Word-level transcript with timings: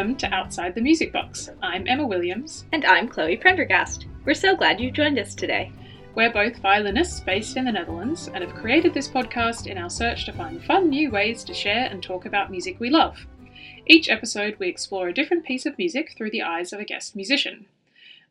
Welcome 0.00 0.16
to 0.16 0.34
Outside 0.34 0.74
the 0.74 0.80
Music 0.80 1.12
Box. 1.12 1.50
I'm 1.60 1.86
Emma 1.86 2.06
Williams. 2.06 2.64
And 2.72 2.86
I'm 2.86 3.06
Chloe 3.06 3.36
Prendergast. 3.36 4.06
We're 4.24 4.32
so 4.32 4.56
glad 4.56 4.80
you 4.80 4.90
joined 4.90 5.18
us 5.18 5.34
today. 5.34 5.70
We're 6.14 6.32
both 6.32 6.56
violinists 6.56 7.20
based 7.20 7.58
in 7.58 7.66
the 7.66 7.72
Netherlands 7.72 8.30
and 8.32 8.42
have 8.42 8.54
created 8.54 8.94
this 8.94 9.08
podcast 9.08 9.66
in 9.66 9.76
our 9.76 9.90
search 9.90 10.24
to 10.24 10.32
find 10.32 10.64
fun 10.64 10.88
new 10.88 11.10
ways 11.10 11.44
to 11.44 11.52
share 11.52 11.84
and 11.84 12.02
talk 12.02 12.24
about 12.24 12.50
music 12.50 12.80
we 12.80 12.88
love. 12.88 13.26
Each 13.86 14.08
episode, 14.08 14.56
we 14.58 14.68
explore 14.68 15.08
a 15.08 15.12
different 15.12 15.44
piece 15.44 15.66
of 15.66 15.76
music 15.76 16.14
through 16.16 16.30
the 16.30 16.44
eyes 16.44 16.72
of 16.72 16.80
a 16.80 16.86
guest 16.86 17.14
musician. 17.14 17.66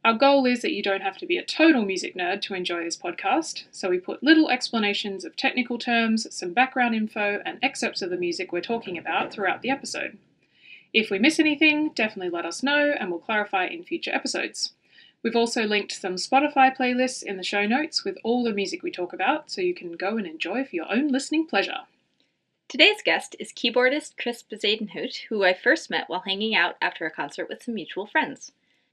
Our 0.04 0.15
goal 0.15 0.47
is 0.47 0.63
that 0.63 0.73
you 0.73 0.81
don't 0.81 1.04
have 1.04 1.20
to 1.20 1.27
be 1.27 1.38
a 1.38 1.45
total 1.45 1.86
music 1.86 2.15
nerd 2.15 2.41
to 2.43 2.55
enjoy 2.55 2.83
this 2.83 2.97
podcast, 2.97 3.65
so 3.71 3.91
we 3.91 3.99
put 3.99 4.23
little 4.23 4.49
explanations 4.49 5.23
of 5.23 5.36
technical 5.36 5.77
terms, 5.77 6.25
some 6.36 6.52
background 6.52 6.95
info, 6.95 7.44
and 7.45 7.59
excerpts 7.61 8.02
of 8.02 8.09
the 8.09 8.17
music 8.17 8.52
we're 8.52 8.59
talking 8.59 8.97
about 8.97 9.31
throughout 9.31 9.61
the 9.61 9.70
episode. 9.70 10.17
If 10.93 11.11
we 11.11 11.20
miss 11.20 11.39
anything, 11.39 11.89
definitely 11.89 12.31
let 12.31 12.45
us 12.45 12.63
know 12.63 12.93
and 12.99 13.11
we'll 13.11 13.20
clarify 13.20 13.66
in 13.66 13.84
future 13.84 14.13
episodes. 14.13 14.73
We've 15.21 15.35
also 15.35 15.63
linked 15.63 15.91
some 15.91 16.16
Spotify 16.16 16.75
playlists 16.75 17.21
in 17.21 17.38
the 17.38 17.43
show 17.43 17.67
notes 17.67 18.03
with 18.03 18.17
all 18.23 18.43
the 18.43 18.53
music 18.53 18.81
we 18.81 18.89
talk 18.89 19.13
about, 19.13 19.52
so 19.52 19.61
you 19.61 19.75
can 19.75 19.94
go 19.94 20.17
and 20.17 20.25
enjoy 20.25 20.63
for 20.63 20.75
your 20.75 20.91
own 20.91 21.09
listening 21.09 21.45
pleasure. 21.45 21.81
Today's 22.70 23.02
guest 23.03 23.35
is 23.39 23.52
keyboardist 23.52 24.13
Chris 24.17 24.44
Bezuidenhout, 24.44 25.25
who 25.30 25.44
I 25.44 25.53
first 25.53 25.89
met 25.89 26.07
while 26.07 26.23
hanging 26.25 26.55
out 26.55 26.75
after 26.81 27.05
a 27.05 27.11
concert 27.11 27.49
with 27.49 27.63
some 27.63 27.75
mutual 27.75 28.08
friends. 28.08 28.52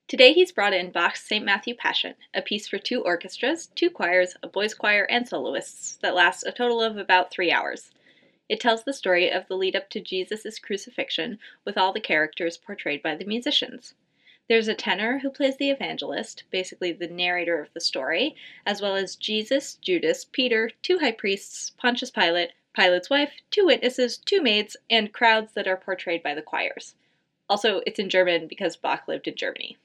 Today 0.09 0.33
he's 0.33 0.53
brought 0.53 0.73
in 0.73 0.91
Bach's 0.91 1.23
St. 1.23 1.45
Matthew 1.45 1.75
Passion, 1.75 2.15
a 2.35 2.43
piece 2.43 2.69
for 2.69 2.79
two 2.79 3.03
orchestras, 3.03 3.69
two 3.75 3.91
choirs, 3.91 4.37
a 4.43 4.49
boys' 4.49 4.75
choir, 4.75 5.05
and 5.05 5.27
soloists 5.27 5.97
that 6.03 6.15
lasts 6.15 6.43
a 6.43 6.53
total 6.53 6.83
of 6.83 6.97
about 6.97 7.31
three 7.31 7.51
hours. 7.51 7.91
It 8.49 8.61
tells 8.61 8.85
the 8.85 8.93
story 8.93 9.31
of 9.31 9.49
the 9.49 9.57
lead 9.57 9.75
up 9.75 9.91
to 9.91 10.01
Jesus' 10.01 10.59
crucifixion 10.59 11.39
with 11.65 11.77
all 11.77 11.93
the 11.93 12.01
characters 12.01 12.57
portrayed 12.57 13.03
by 13.03 13.17
the 13.17 13.25
musicians. 13.25 13.95
There's 14.49 14.69
a 14.69 14.75
tenor 14.75 15.19
who 15.19 15.31
plays 15.31 15.57
the 15.57 15.71
evangelist, 15.71 16.45
basically 16.51 16.93
the 16.93 17.09
narrator 17.09 17.61
of 17.61 17.73
the 17.73 17.81
story, 17.81 18.37
as 18.65 18.81
well 18.81 18.95
as 18.95 19.17
Jesus, 19.17 19.75
Judas, 19.75 20.25
Peter, 20.25 20.71
two 20.83 20.99
high 20.99 21.11
priests, 21.11 21.71
Pontius 21.71 22.11
Pilate, 22.13 22.53
Pilate's 22.73 23.11
wife, 23.11 23.33
two 23.51 23.67
witnesses, 23.67 24.19
two 24.19 24.41
maids, 24.41 24.77
and 24.89 25.13
crowds 25.13 25.53
that 25.55 25.67
are 25.67 25.77
portrayed 25.77 26.23
by 26.23 26.35
the 26.35 26.43
choirs. 26.43 26.95
Also, 27.49 27.81
it's 27.87 27.99
in 27.99 28.09
German 28.09 28.47
because 28.47 28.77
Bach 28.77 29.09
lived 29.09 29.27
in 29.27 29.35
Germany. 29.35 29.77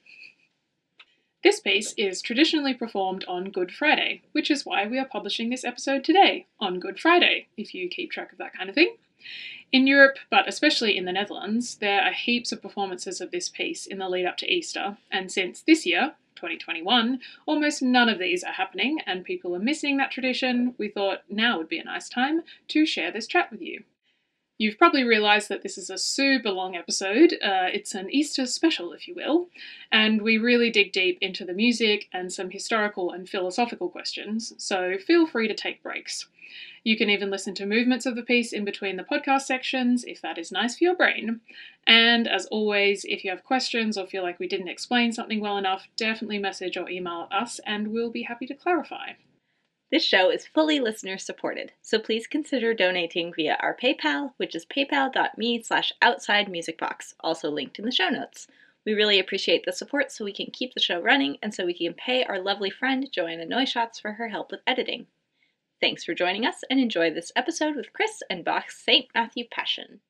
This 1.42 1.58
piece 1.58 1.92
is 1.94 2.22
traditionally 2.22 2.72
performed 2.72 3.24
on 3.26 3.50
Good 3.50 3.72
Friday, 3.72 4.22
which 4.30 4.48
is 4.48 4.64
why 4.64 4.86
we 4.86 4.96
are 5.00 5.04
publishing 5.04 5.50
this 5.50 5.64
episode 5.64 6.04
today, 6.04 6.46
on 6.60 6.78
Good 6.78 7.00
Friday, 7.00 7.48
if 7.56 7.74
you 7.74 7.88
keep 7.88 8.12
track 8.12 8.30
of 8.30 8.38
that 8.38 8.54
kind 8.54 8.68
of 8.68 8.76
thing. 8.76 8.94
In 9.72 9.88
Europe, 9.88 10.18
but 10.30 10.46
especially 10.46 10.96
in 10.96 11.04
the 11.04 11.10
Netherlands, 11.10 11.78
there 11.78 12.00
are 12.00 12.12
heaps 12.12 12.52
of 12.52 12.62
performances 12.62 13.20
of 13.20 13.32
this 13.32 13.48
piece 13.48 13.86
in 13.86 13.98
the 13.98 14.08
lead 14.08 14.24
up 14.24 14.36
to 14.36 14.52
Easter, 14.52 14.98
and 15.10 15.32
since 15.32 15.62
this 15.62 15.84
year, 15.84 16.14
2021, 16.36 17.18
almost 17.44 17.82
none 17.82 18.08
of 18.08 18.20
these 18.20 18.44
are 18.44 18.52
happening, 18.52 19.00
and 19.04 19.24
people 19.24 19.56
are 19.56 19.58
missing 19.58 19.96
that 19.96 20.12
tradition, 20.12 20.76
we 20.78 20.86
thought 20.86 21.24
now 21.28 21.58
would 21.58 21.68
be 21.68 21.78
a 21.78 21.84
nice 21.84 22.08
time 22.08 22.42
to 22.68 22.86
share 22.86 23.10
this 23.10 23.26
chat 23.26 23.50
with 23.50 23.60
you. 23.60 23.82
You've 24.62 24.78
probably 24.78 25.02
realised 25.02 25.48
that 25.48 25.64
this 25.64 25.76
is 25.76 25.90
a 25.90 25.98
super 25.98 26.50
long 26.50 26.76
episode. 26.76 27.32
Uh, 27.42 27.66
it's 27.72 27.96
an 27.96 28.08
Easter 28.14 28.46
special, 28.46 28.92
if 28.92 29.08
you 29.08 29.14
will, 29.16 29.48
and 29.90 30.22
we 30.22 30.38
really 30.38 30.70
dig 30.70 30.92
deep 30.92 31.18
into 31.20 31.44
the 31.44 31.52
music 31.52 32.08
and 32.12 32.32
some 32.32 32.48
historical 32.48 33.10
and 33.10 33.28
philosophical 33.28 33.88
questions, 33.88 34.52
so 34.58 34.98
feel 34.98 35.26
free 35.26 35.48
to 35.48 35.54
take 35.54 35.82
breaks. 35.82 36.28
You 36.84 36.96
can 36.96 37.10
even 37.10 37.28
listen 37.28 37.54
to 37.54 37.66
movements 37.66 38.06
of 38.06 38.14
the 38.14 38.22
piece 38.22 38.52
in 38.52 38.64
between 38.64 38.96
the 38.96 39.02
podcast 39.02 39.46
sections 39.46 40.04
if 40.04 40.22
that 40.22 40.38
is 40.38 40.52
nice 40.52 40.78
for 40.78 40.84
your 40.84 40.94
brain. 40.94 41.40
And 41.84 42.28
as 42.28 42.46
always, 42.46 43.04
if 43.04 43.24
you 43.24 43.30
have 43.30 43.42
questions 43.42 43.98
or 43.98 44.06
feel 44.06 44.22
like 44.22 44.38
we 44.38 44.46
didn't 44.46 44.68
explain 44.68 45.10
something 45.10 45.40
well 45.40 45.58
enough, 45.58 45.88
definitely 45.96 46.38
message 46.38 46.76
or 46.76 46.88
email 46.88 47.26
us 47.32 47.58
and 47.66 47.88
we'll 47.88 48.12
be 48.12 48.22
happy 48.22 48.46
to 48.46 48.54
clarify. 48.54 49.14
This 49.92 50.06
show 50.06 50.30
is 50.30 50.46
fully 50.46 50.80
listener 50.80 51.18
supported, 51.18 51.72
so 51.82 51.98
please 51.98 52.26
consider 52.26 52.72
donating 52.72 53.30
via 53.34 53.58
our 53.60 53.76
PayPal, 53.76 54.32
which 54.38 54.54
is 54.54 54.64
paypal.me 54.64 55.62
slash 55.62 55.92
outside 56.00 56.46
musicbox, 56.46 57.12
also 57.20 57.50
linked 57.50 57.78
in 57.78 57.84
the 57.84 57.92
show 57.92 58.08
notes. 58.08 58.46
We 58.86 58.94
really 58.94 59.18
appreciate 59.18 59.66
the 59.66 59.72
support 59.72 60.10
so 60.10 60.24
we 60.24 60.32
can 60.32 60.46
keep 60.50 60.72
the 60.72 60.80
show 60.80 60.98
running 60.98 61.36
and 61.42 61.52
so 61.52 61.66
we 61.66 61.74
can 61.74 61.92
pay 61.92 62.24
our 62.24 62.40
lovely 62.40 62.70
friend 62.70 63.06
Joanna 63.12 63.44
Neuschatz 63.44 64.00
for 64.00 64.12
her 64.12 64.28
help 64.28 64.50
with 64.50 64.62
editing. 64.66 65.08
Thanks 65.78 66.04
for 66.04 66.14
joining 66.14 66.46
us 66.46 66.64
and 66.70 66.80
enjoy 66.80 67.12
this 67.12 67.30
episode 67.36 67.76
with 67.76 67.92
Chris 67.92 68.22
and 68.30 68.46
Bach's 68.46 68.78
St. 68.78 69.08
Matthew 69.14 69.44
Passion. 69.50 70.00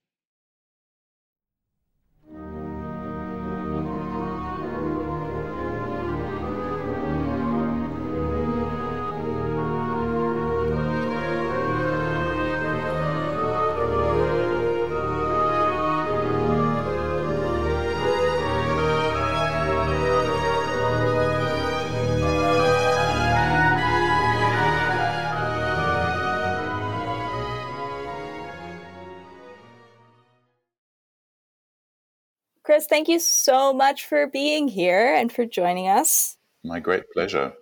Chris, 32.82 32.88
thank 32.88 33.08
you 33.08 33.20
so 33.20 33.72
much 33.72 34.06
for 34.06 34.26
being 34.26 34.66
here 34.66 35.14
and 35.14 35.30
for 35.30 35.46
joining 35.46 35.86
us. 35.86 36.36
My 36.64 36.80
great 36.80 37.04
pleasure. 37.14 37.52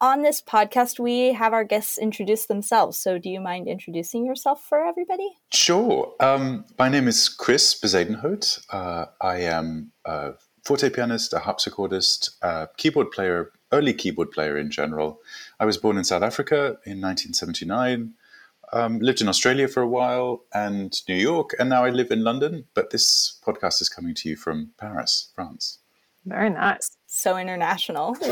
On 0.00 0.22
this 0.22 0.40
podcast, 0.40 1.00
we 1.00 1.32
have 1.32 1.52
our 1.52 1.64
guests 1.64 1.98
introduce 1.98 2.46
themselves. 2.46 2.96
So, 2.96 3.18
do 3.18 3.28
you 3.28 3.40
mind 3.40 3.66
introducing 3.66 4.24
yourself 4.24 4.64
for 4.64 4.86
everybody? 4.86 5.28
Sure. 5.52 6.14
Um, 6.20 6.64
my 6.78 6.88
name 6.88 7.08
is 7.08 7.28
Chris 7.28 7.74
Bezuidenhout. 7.74 8.64
Uh, 8.70 9.06
I 9.20 9.38
am 9.38 9.90
a 10.04 10.34
forte 10.64 10.90
pianist, 10.90 11.32
a 11.32 11.38
harpsichordist, 11.38 12.30
a 12.40 12.68
keyboard 12.76 13.10
player, 13.10 13.50
early 13.72 13.94
keyboard 13.94 14.30
player 14.30 14.56
in 14.56 14.70
general. 14.70 15.18
I 15.58 15.64
was 15.64 15.76
born 15.76 15.98
in 15.98 16.04
South 16.04 16.22
Africa 16.22 16.78
in 16.84 17.00
1979 17.00 18.14
um, 18.72 18.98
lived 18.98 19.20
in 19.20 19.28
Australia 19.28 19.68
for 19.68 19.82
a 19.82 19.88
while 19.88 20.44
and 20.52 20.92
New 21.08 21.14
York, 21.14 21.54
and 21.58 21.68
now 21.68 21.84
I 21.84 21.90
live 21.90 22.10
in 22.10 22.22
London. 22.22 22.64
But 22.74 22.90
this 22.90 23.38
podcast 23.44 23.80
is 23.80 23.88
coming 23.88 24.14
to 24.14 24.28
you 24.28 24.36
from 24.36 24.72
Paris, 24.78 25.30
France. 25.34 25.78
Very 26.24 26.50
nice. 26.50 26.96
So 27.06 27.36
international. 27.36 28.16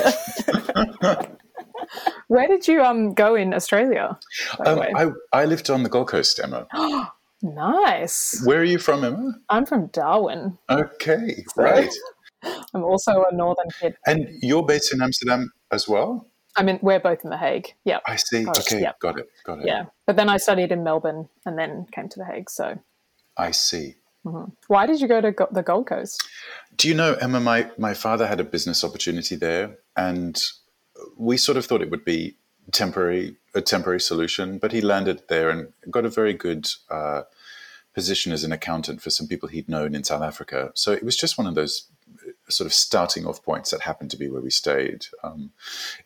Where 2.29 2.49
did 2.49 2.67
you 2.67 2.83
um 2.83 3.15
go 3.15 3.35
in 3.35 3.55
Australia? 3.55 4.19
Um, 4.67 4.81
I 4.81 5.11
I 5.33 5.45
lived 5.45 5.71
on 5.71 5.83
the 5.83 5.89
Gold 5.89 6.09
Coast, 6.09 6.41
Emma. 6.43 6.67
nice. 7.43 8.43
Where 8.45 8.61
are 8.61 8.65
you 8.65 8.79
from, 8.79 9.05
Emma? 9.05 9.33
I'm 9.49 9.67
from 9.67 9.89
Darwin. 9.89 10.59
Okay, 10.71 11.45
so 11.55 11.63
right. 11.63 11.95
I'm 12.75 12.85
also 12.85 13.25
a 13.31 13.35
northern 13.35 13.71
kid. 13.81 13.97
And 14.07 14.29
you're 14.43 14.65
based 14.65 14.93
in 14.93 15.01
Amsterdam 15.01 15.53
as 15.71 15.89
well? 15.89 16.27
I 16.57 16.63
mean, 16.63 16.79
we're 16.83 17.01
both 17.01 17.25
in 17.25 17.31
The 17.31 17.37
Hague. 17.37 17.75
Yeah. 17.85 17.99
I 18.07 18.17
see. 18.17 18.47
Okay. 18.47 18.81
Yep. 18.81 19.01
Got 19.01 19.19
it. 19.19 19.29
Got 19.45 19.61
it. 19.61 19.67
Yeah. 19.67 19.87
But 20.07 20.17
then 20.17 20.29
I 20.29 20.37
studied 20.37 20.71
in 20.73 20.85
Melbourne 20.85 21.29
and 21.45 21.59
then 21.59 21.87
came 21.93 22.09
to 22.09 22.19
The 22.19 22.25
Hague. 22.25 22.49
So. 22.49 22.79
I 23.37 23.51
see. 23.51 23.97
Mm-hmm. 24.25 24.53
Why 24.69 24.87
did 24.87 25.01
you 25.01 25.09
go 25.09 25.21
to 25.21 25.33
go- 25.33 25.49
the 25.51 25.63
Gold 25.63 25.87
Coast? 25.89 26.23
Do 26.77 26.89
you 26.89 26.95
know, 26.95 27.15
Emma, 27.15 27.41
my, 27.41 27.71
my 27.77 27.93
father 27.93 28.27
had 28.27 28.41
a 28.41 28.45
business 28.45 28.85
opportunity 28.85 29.37
there 29.37 29.79
and 29.97 30.41
we 31.19 31.37
sort 31.37 31.59
of 31.59 31.67
thought 31.67 31.83
it 31.83 31.91
would 31.91 32.05
be 32.05 32.37
temporary, 32.73 33.37
a 33.55 33.61
temporary 33.61 34.01
solution, 34.01 34.59
but 34.59 34.73
he 34.73 34.81
landed 34.81 35.23
there 35.29 35.51
and 35.51 35.73
got 35.91 36.07
a 36.07 36.09
very 36.09 36.33
good 36.33 36.69
uh, 36.91 37.23
position 37.95 38.33
as 38.33 38.45
an 38.45 38.53
accountant 38.53 39.03
for 39.03 39.11
some 39.11 39.27
people 39.27 39.49
he'd 39.49 39.69
known 39.69 39.95
in 39.95 40.05
South 40.05 40.23
Africa. 40.23 40.71
So 40.75 40.93
it 40.93 41.05
was 41.05 41.17
just 41.17 41.37
one 41.37 41.47
of 41.47 41.55
those 41.55 41.89
sort 42.49 42.67
of 42.67 42.73
starting 42.73 43.27
off 43.27 43.43
points 43.43 43.71
that 43.71 43.81
happened 43.83 44.11
to 44.11 44.17
be 44.17 44.29
where 44.29 44.43
we 44.43 44.51
stayed. 44.51 45.07
Um, 45.23 45.53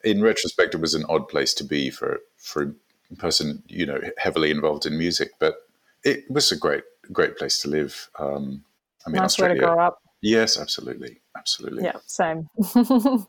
in 0.05 0.23
retrospect, 0.23 0.75
it 0.75 0.81
was 0.81 0.95
an 0.95 1.05
odd 1.09 1.29
place 1.29 1.55
to 1.55 1.65
be 1.65 1.91
for 1.91 2.21
for 2.37 2.75
a 3.11 3.17
person 3.17 3.63
you 3.69 3.87
know 3.87 4.01
heavily 4.19 4.51
involved 4.51 4.87
in 4.87 4.99
music, 4.99 5.33
but 5.39 5.69
it 6.05 6.31
was 6.31 6.53
a 6.53 6.57
great 6.57 6.85
great 7.13 7.37
place 7.37 7.61
to 7.63 7.69
live. 7.69 8.09
Um, 8.19 8.65
I 9.07 9.11
mean, 9.11 9.23
nice 9.23 9.33
Australia, 9.33 9.55
way 9.55 9.61
to 9.61 9.67
grow 9.67 9.81
up. 9.81 10.03
Yes, 10.21 10.59
absolutely, 10.59 11.21
absolutely. 11.37 11.85
Yeah, 11.85 11.97
same. 12.07 12.49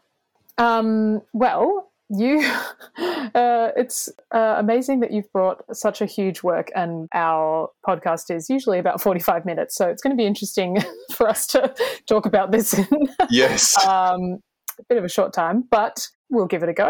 um, 0.57 1.21
well, 1.33 1.88
you 2.09 2.39
uh, 2.97 3.69
it's 3.75 4.09
uh, 4.33 4.55
amazing 4.57 4.99
that 5.01 5.11
you've 5.11 5.31
brought 5.31 5.63
such 5.75 6.01
a 6.01 6.05
huge 6.05 6.43
work 6.43 6.71
and 6.75 7.07
our 7.13 7.69
podcast 7.87 8.33
is 8.35 8.49
usually 8.49 8.79
about 8.79 9.01
45 9.01 9.45
minutes. 9.45 9.75
So 9.75 9.87
it's 9.87 10.01
going 10.01 10.15
to 10.15 10.19
be 10.19 10.25
interesting 10.25 10.77
for 11.13 11.27
us 11.27 11.47
to 11.47 11.73
talk 12.07 12.25
about 12.25 12.51
this 12.51 12.73
in 12.73 12.87
yes. 13.29 13.77
um, 13.85 14.39
a 14.79 14.83
bit 14.87 14.97
of 14.97 15.03
a 15.03 15.09
short 15.09 15.33
time 15.33 15.65
but 15.69 16.07
we'll 16.29 16.47
give 16.47 16.63
it 16.63 16.69
a 16.69 16.73
go. 16.73 16.89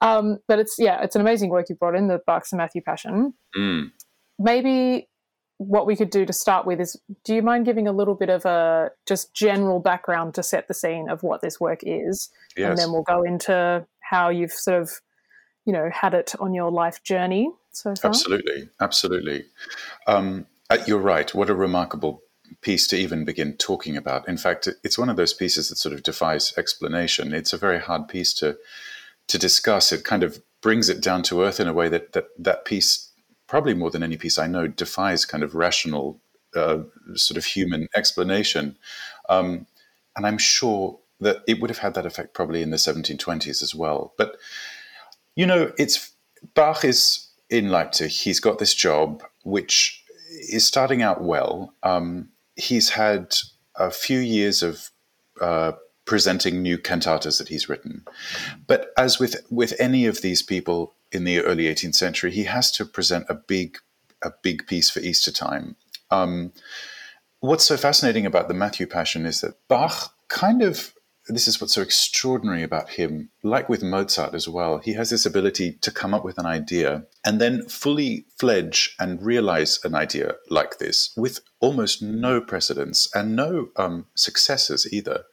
Um, 0.00 0.38
but 0.48 0.58
it's 0.58 0.76
yeah 0.78 1.02
it's 1.02 1.14
an 1.14 1.22
amazing 1.22 1.48
work 1.50 1.68
you 1.68 1.76
brought 1.76 1.96
in 1.96 2.08
the 2.08 2.20
Bach's 2.26 2.52
and 2.52 2.58
Matthew 2.58 2.82
Passion. 2.82 3.32
Mm. 3.56 3.90
maybe 4.38 5.08
what 5.66 5.86
we 5.86 5.96
could 5.96 6.10
do 6.10 6.24
to 6.26 6.32
start 6.32 6.66
with 6.66 6.80
is 6.80 7.00
do 7.24 7.34
you 7.34 7.42
mind 7.42 7.64
giving 7.64 7.86
a 7.86 7.92
little 7.92 8.14
bit 8.14 8.30
of 8.30 8.44
a 8.44 8.90
just 9.06 9.34
general 9.34 9.80
background 9.80 10.34
to 10.34 10.42
set 10.42 10.68
the 10.68 10.74
scene 10.74 11.08
of 11.08 11.22
what 11.22 11.40
this 11.40 11.60
work 11.60 11.80
is? 11.82 12.30
Yes. 12.56 12.70
And 12.70 12.78
then 12.78 12.92
we'll 12.92 13.02
go 13.02 13.22
into 13.22 13.86
how 14.00 14.28
you've 14.28 14.52
sort 14.52 14.80
of, 14.80 15.00
you 15.64 15.72
know, 15.72 15.90
had 15.92 16.14
it 16.14 16.34
on 16.40 16.54
your 16.54 16.70
life 16.70 17.02
journey 17.02 17.50
so 17.72 17.94
far. 17.94 18.10
Absolutely. 18.10 18.68
Absolutely. 18.80 19.44
Um, 20.06 20.46
uh, 20.70 20.78
you're 20.86 20.98
right. 20.98 21.34
What 21.34 21.50
a 21.50 21.54
remarkable 21.54 22.22
piece 22.60 22.86
to 22.88 22.96
even 22.96 23.24
begin 23.24 23.54
talking 23.54 23.96
about. 23.96 24.28
In 24.28 24.36
fact, 24.36 24.68
it's 24.82 24.98
one 24.98 25.08
of 25.08 25.16
those 25.16 25.34
pieces 25.34 25.68
that 25.68 25.76
sort 25.76 25.94
of 25.94 26.02
defies 26.02 26.52
explanation. 26.56 27.32
It's 27.32 27.52
a 27.52 27.58
very 27.58 27.80
hard 27.80 28.08
piece 28.08 28.32
to 28.34 28.56
to 29.28 29.38
discuss. 29.38 29.92
It 29.92 30.04
kind 30.04 30.22
of 30.22 30.42
brings 30.60 30.88
it 30.88 31.00
down 31.00 31.22
to 31.22 31.42
earth 31.42 31.60
in 31.60 31.68
a 31.68 31.72
way 31.72 31.88
that 31.88 32.12
that, 32.12 32.26
that 32.38 32.64
piece 32.64 33.10
probably 33.54 33.72
more 33.72 33.88
than 33.92 34.02
any 34.02 34.16
piece 34.16 34.36
I 34.36 34.48
know, 34.48 34.66
defies 34.66 35.24
kind 35.24 35.44
of 35.44 35.54
rational, 35.54 36.20
uh, 36.56 36.78
sort 37.14 37.38
of 37.38 37.44
human 37.44 37.86
explanation. 37.94 38.76
Um, 39.28 39.68
and 40.16 40.26
I'm 40.26 40.38
sure 40.38 40.98
that 41.20 41.44
it 41.46 41.60
would 41.60 41.70
have 41.70 41.78
had 41.78 41.94
that 41.94 42.04
effect 42.04 42.34
probably 42.34 42.62
in 42.62 42.70
the 42.70 42.78
1720s 42.78 43.62
as 43.62 43.72
well. 43.72 44.12
But, 44.18 44.38
you 45.36 45.46
know, 45.46 45.70
it's 45.78 46.10
Bach 46.54 46.84
is 46.84 47.28
in 47.48 47.68
Leipzig. 47.68 48.10
He's 48.10 48.40
got 48.40 48.58
this 48.58 48.74
job, 48.74 49.22
which 49.44 50.02
is 50.50 50.64
starting 50.64 51.02
out 51.02 51.22
well. 51.22 51.72
Um, 51.84 52.30
he's 52.56 52.88
had 52.90 53.36
a 53.76 53.92
few 53.92 54.18
years 54.18 54.64
of 54.64 54.90
uh, 55.40 55.74
presenting 56.06 56.60
new 56.60 56.76
cantatas 56.76 57.38
that 57.38 57.50
he's 57.50 57.68
written. 57.68 58.04
But 58.66 58.92
as 58.98 59.20
with 59.20 59.46
with 59.48 59.74
any 59.78 60.06
of 60.06 60.22
these 60.22 60.42
people 60.42 60.92
in 61.14 61.24
the 61.24 61.40
early 61.40 61.64
18th 61.64 61.94
century, 61.94 62.30
he 62.32 62.44
has 62.44 62.70
to 62.72 62.84
present 62.84 63.26
a 63.28 63.34
big 63.34 63.78
a 64.22 64.32
big 64.42 64.66
piece 64.66 64.88
for 64.88 65.00
Easter 65.00 65.30
time. 65.30 65.76
Um, 66.10 66.52
what's 67.40 67.64
so 67.64 67.76
fascinating 67.76 68.24
about 68.24 68.48
the 68.48 68.54
Matthew 68.54 68.86
Passion 68.86 69.26
is 69.26 69.42
that 69.42 69.56
Bach 69.68 70.14
kind 70.28 70.62
of 70.62 70.94
this 71.28 71.48
is 71.48 71.58
what's 71.58 71.72
so 71.72 71.80
extraordinary 71.80 72.62
about 72.62 72.90
him, 72.90 73.30
like 73.42 73.68
with 73.68 73.82
Mozart 73.82 74.34
as 74.34 74.46
well. 74.46 74.78
He 74.78 74.92
has 74.92 75.08
this 75.08 75.24
ability 75.24 75.72
to 75.80 75.90
come 75.90 76.12
up 76.12 76.22
with 76.22 76.36
an 76.38 76.44
idea 76.44 77.04
and 77.24 77.40
then 77.40 77.66
fully 77.66 78.26
fledge 78.38 78.94
and 78.98 79.22
realize 79.22 79.80
an 79.84 79.94
idea 79.94 80.34
like 80.50 80.78
this 80.78 81.14
with 81.16 81.40
almost 81.60 82.02
no 82.02 82.42
precedence 82.42 83.08
and 83.14 83.34
no 83.34 83.68
um, 83.76 84.06
successors 84.14 84.92
either. 84.92 85.24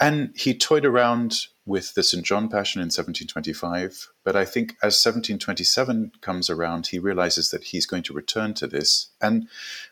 And 0.00 0.32
he 0.34 0.56
toyed 0.56 0.86
around 0.86 1.48
with 1.66 1.94
the 1.94 2.02
St. 2.02 2.24
John 2.24 2.48
Passion 2.48 2.80
in 2.80 2.86
1725, 2.86 4.10
but 4.22 4.36
I 4.36 4.44
think 4.44 4.72
as 4.82 5.02
1727 5.02 6.12
comes 6.20 6.50
around, 6.50 6.88
he 6.88 6.98
realizes 6.98 7.50
that 7.50 7.64
he's 7.64 7.86
going 7.86 8.02
to 8.04 8.12
return 8.12 8.54
to 8.54 8.66
this 8.66 9.08
and 9.20 9.48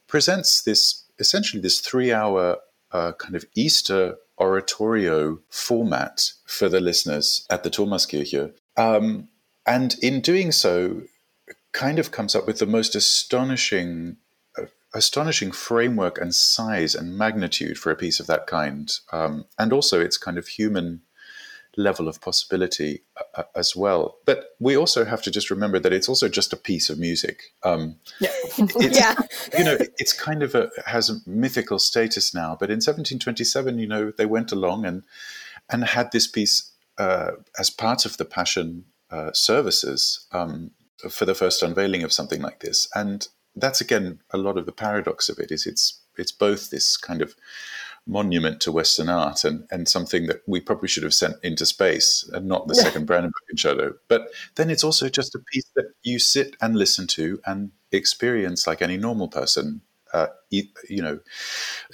presents 0.07 0.63
this 0.63 1.05
essentially 1.19 1.63
this 1.63 1.81
three 1.81 2.13
hour 2.13 2.59
uh, 2.93 3.13
kind 3.13 3.35
of 3.35 3.47
Easter 3.55 4.17
oratorio 4.39 5.39
format 5.49 6.33
for 6.45 6.69
the 6.69 6.81
listeners 6.81 7.47
at 7.49 7.63
the 7.63 7.71
Thomaskirche. 7.71 8.53
Um, 8.77 9.29
and 9.67 9.95
in 10.03 10.21
doing 10.21 10.53
so, 10.53 11.03
kind 11.73 11.99
of 11.99 12.11
comes 12.11 12.35
up 12.35 12.47
with 12.47 12.59
the 12.59 12.67
most 12.67 12.95
astonishing 12.95 14.17
astonishing 14.95 15.51
framework 15.51 16.21
and 16.21 16.35
size 16.35 16.95
and 16.95 17.17
magnitude 17.17 17.79
for 17.79 17.91
a 17.91 17.97
piece 17.97 18.21
of 18.21 18.27
that 18.27 18.47
kind, 18.47 18.99
um, 19.11 19.47
and 19.59 19.73
also 19.73 20.01
its 20.01 20.19
kind 20.19 20.37
of 20.37 20.47
human 20.47 21.01
level 21.77 22.09
of 22.09 22.21
possibility 22.21 23.03
uh, 23.17 23.41
uh, 23.41 23.43
as 23.55 23.75
well. 23.75 24.19
But 24.25 24.51
we 24.59 24.77
also 24.77 25.05
have 25.05 25.23
to 25.23 25.31
just 25.31 25.51
remember 25.51 25.79
that 25.79 25.93
it's 25.93 26.09
also 26.09 26.29
just 26.29 26.53
a 26.53 26.57
piece 26.57 26.91
of 26.91 26.99
music. 26.99 27.53
Um, 27.63 27.97
yeah, 28.21 28.31
yeah. 28.79 29.15
you 29.57 29.65
know, 29.65 29.77
it's 29.99 30.13
kind 30.13 30.43
of 30.43 30.55
a 30.55 30.71
has 30.87 31.11
a 31.11 31.17
mythical 31.27 31.79
status 31.79 32.35
now. 32.35 32.57
But 32.59 32.71
in 32.71 32.77
1727, 32.77 33.79
you 33.79 33.87
know, 33.87 34.13
they 34.17 34.27
went 34.27 34.53
along 34.53 34.85
and 34.85 35.03
and 35.71 35.85
had 35.85 36.13
this 36.13 36.27
piece 36.27 36.71
uh, 36.99 37.33
as 37.59 37.71
part 37.71 38.05
of 38.05 38.17
the 38.17 38.25
Passion 38.25 38.85
uh, 39.11 39.33
services 39.33 40.27
um, 40.33 40.73
for 41.11 41.25
the 41.25 41.35
first 41.35 41.63
unveiling 41.63 42.03
of 42.03 42.13
something 42.13 42.43
like 42.43 42.61
this, 42.61 42.89
and 42.95 43.29
that's 43.57 43.81
again 43.81 44.21
a 44.31 44.39
lot 44.39 44.57
of 44.57 44.67
the 44.67 44.73
paradox 44.73 45.29
of 45.29 45.39
it 45.39 45.51
is 45.51 45.67
it's 45.67 46.01
it's 46.17 46.33
both 46.33 46.71
this 46.71 46.97
kind 46.97 47.23
of 47.23 47.35
monument 48.07 48.61
to 48.61 48.73
Western 48.73 49.09
art 49.09 49.45
and, 49.45 49.67
and 49.71 49.89
something 49.89 50.27
that 50.27 50.43
we 50.47 50.61
probably 50.61 50.89
should 50.89 51.05
have 51.05 51.15
sent 51.15 51.37
into 51.43 51.65
space 51.65 52.29
and 52.33 52.47
not 52.47 52.67
the 52.67 52.75
yeah. 52.75 52.83
second 52.83 53.07
Brandenburg 53.07 53.43
Concerto. 53.49 53.95
But 54.09 54.29
then 54.57 54.71
it's 54.71 54.85
also 54.85 55.09
just 55.09 55.35
a 55.35 55.39
piece 55.53 55.71
that 55.77 55.87
you 56.03 56.19
sit 56.19 56.57
and 56.61 56.77
listen 56.77 57.07
to 57.09 57.41
and 57.47 57.71
experience 57.93 58.67
like 58.67 58.83
any 58.83 58.97
normal 58.97 59.29
person, 59.29 59.83
uh, 60.13 60.29
you, 60.51 60.65
you 60.89 61.01
know, 61.01 61.21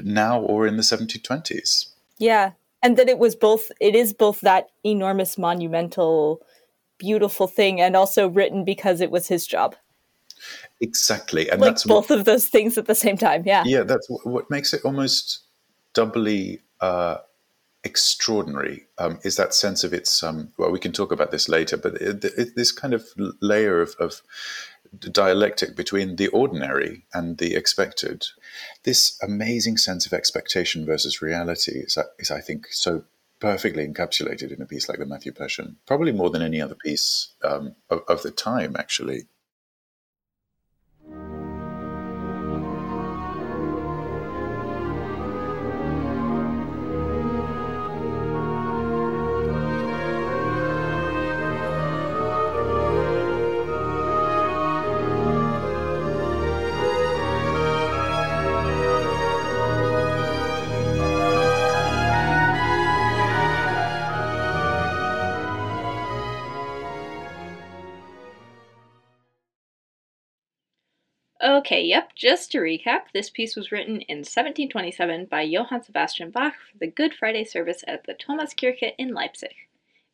now 0.01 0.41
or 0.41 0.67
in 0.67 0.77
the 0.77 0.83
1720s. 0.83 1.91
Yeah. 2.19 2.53
And 2.83 2.97
that 2.97 3.09
it 3.09 3.19
was 3.19 3.37
both, 3.37 3.71
it 3.81 3.95
is 3.95 4.15
both 4.15 4.41
that 4.41 4.69
enormous 4.85 5.37
monumental, 5.37 6.41
beautiful 6.97 7.47
thing 7.47 7.81
and 7.81 7.95
also 7.95 8.29
written 8.29 8.65
because 8.65 9.01
it 9.01 9.11
was 9.11 9.29
his 9.29 9.47
job. 9.47 9.77
Exactly, 10.81 11.51
and 11.51 11.61
like 11.61 11.71
that's 11.71 11.85
both 11.85 12.11
what, 12.11 12.21
of 12.21 12.25
those 12.25 12.47
things 12.47 12.79
at 12.79 12.87
the 12.87 12.95
same 12.95 13.17
time. 13.17 13.43
Yeah, 13.45 13.65
yeah, 13.67 13.83
that's 13.83 14.09
what, 14.09 14.25
what 14.25 14.51
makes 14.51 14.73
it 14.73 14.83
almost 14.85 15.41
doubly 15.95 16.61
uh, 16.81 17.19
extraordinary. 17.85 18.87
Um, 18.99 19.19
is 19.23 19.37
that 19.37 19.55
sense 19.55 19.85
of 19.85 19.93
its? 19.93 20.23
Um, 20.23 20.53
well, 20.59 20.71
we 20.71 20.79
can 20.79 20.93
talk 20.93 21.13
about 21.13 21.31
this 21.31 21.49
later, 21.49 21.77
but 21.77 21.95
it, 21.95 22.25
it, 22.25 22.57
this 22.57 22.73
kind 22.73 22.95
of 22.95 23.07
layer 23.41 23.81
of, 23.81 23.95
of 23.99 24.23
dialectic 24.99 25.77
between 25.77 26.17
the 26.17 26.29
ordinary 26.29 27.05
and 27.13 27.39
the 27.39 27.55
expected. 27.55 28.27
This 28.85 29.19
amazing 29.23 29.77
sense 29.77 30.07
of 30.07 30.13
expectation 30.13 30.87
versus 30.87 31.23
reality 31.23 31.81
is, 31.81 31.99
is 32.19 32.31
I 32.31 32.41
think, 32.41 32.67
so 32.71 33.05
perfectly 33.41 33.87
encapsulated 33.87 34.53
in 34.53 34.61
a 34.61 34.67
piece 34.67 34.89
like 34.89 34.99
the 34.99 35.07
Matthew 35.07 35.33
Passion, 35.33 35.77
probably 35.87 36.13
more 36.13 36.31
than 36.31 36.43
any 36.43 36.61
other 36.61 36.75
piece 36.75 37.29
um, 37.45 37.77
of, 37.89 38.03
of 38.09 38.23
the 38.23 38.31
time, 38.31 38.75
actually. 38.77 39.27
Okay, 71.59 71.83
yep, 71.83 72.15
just 72.15 72.53
to 72.53 72.59
recap, 72.59 73.11
this 73.13 73.31
piece 73.31 73.57
was 73.57 73.73
written 73.73 74.01
in 74.03 74.19
1727 74.19 75.25
by 75.25 75.43
Johann 75.43 75.83
Sebastian 75.83 76.31
Bach 76.31 76.55
for 76.55 76.79
the 76.79 76.87
Good 76.87 77.13
Friday 77.13 77.43
service 77.43 77.83
at 77.89 78.05
the 78.05 78.15
Thomaskirche 78.15 78.95
in 78.97 79.13
Leipzig. 79.13 79.57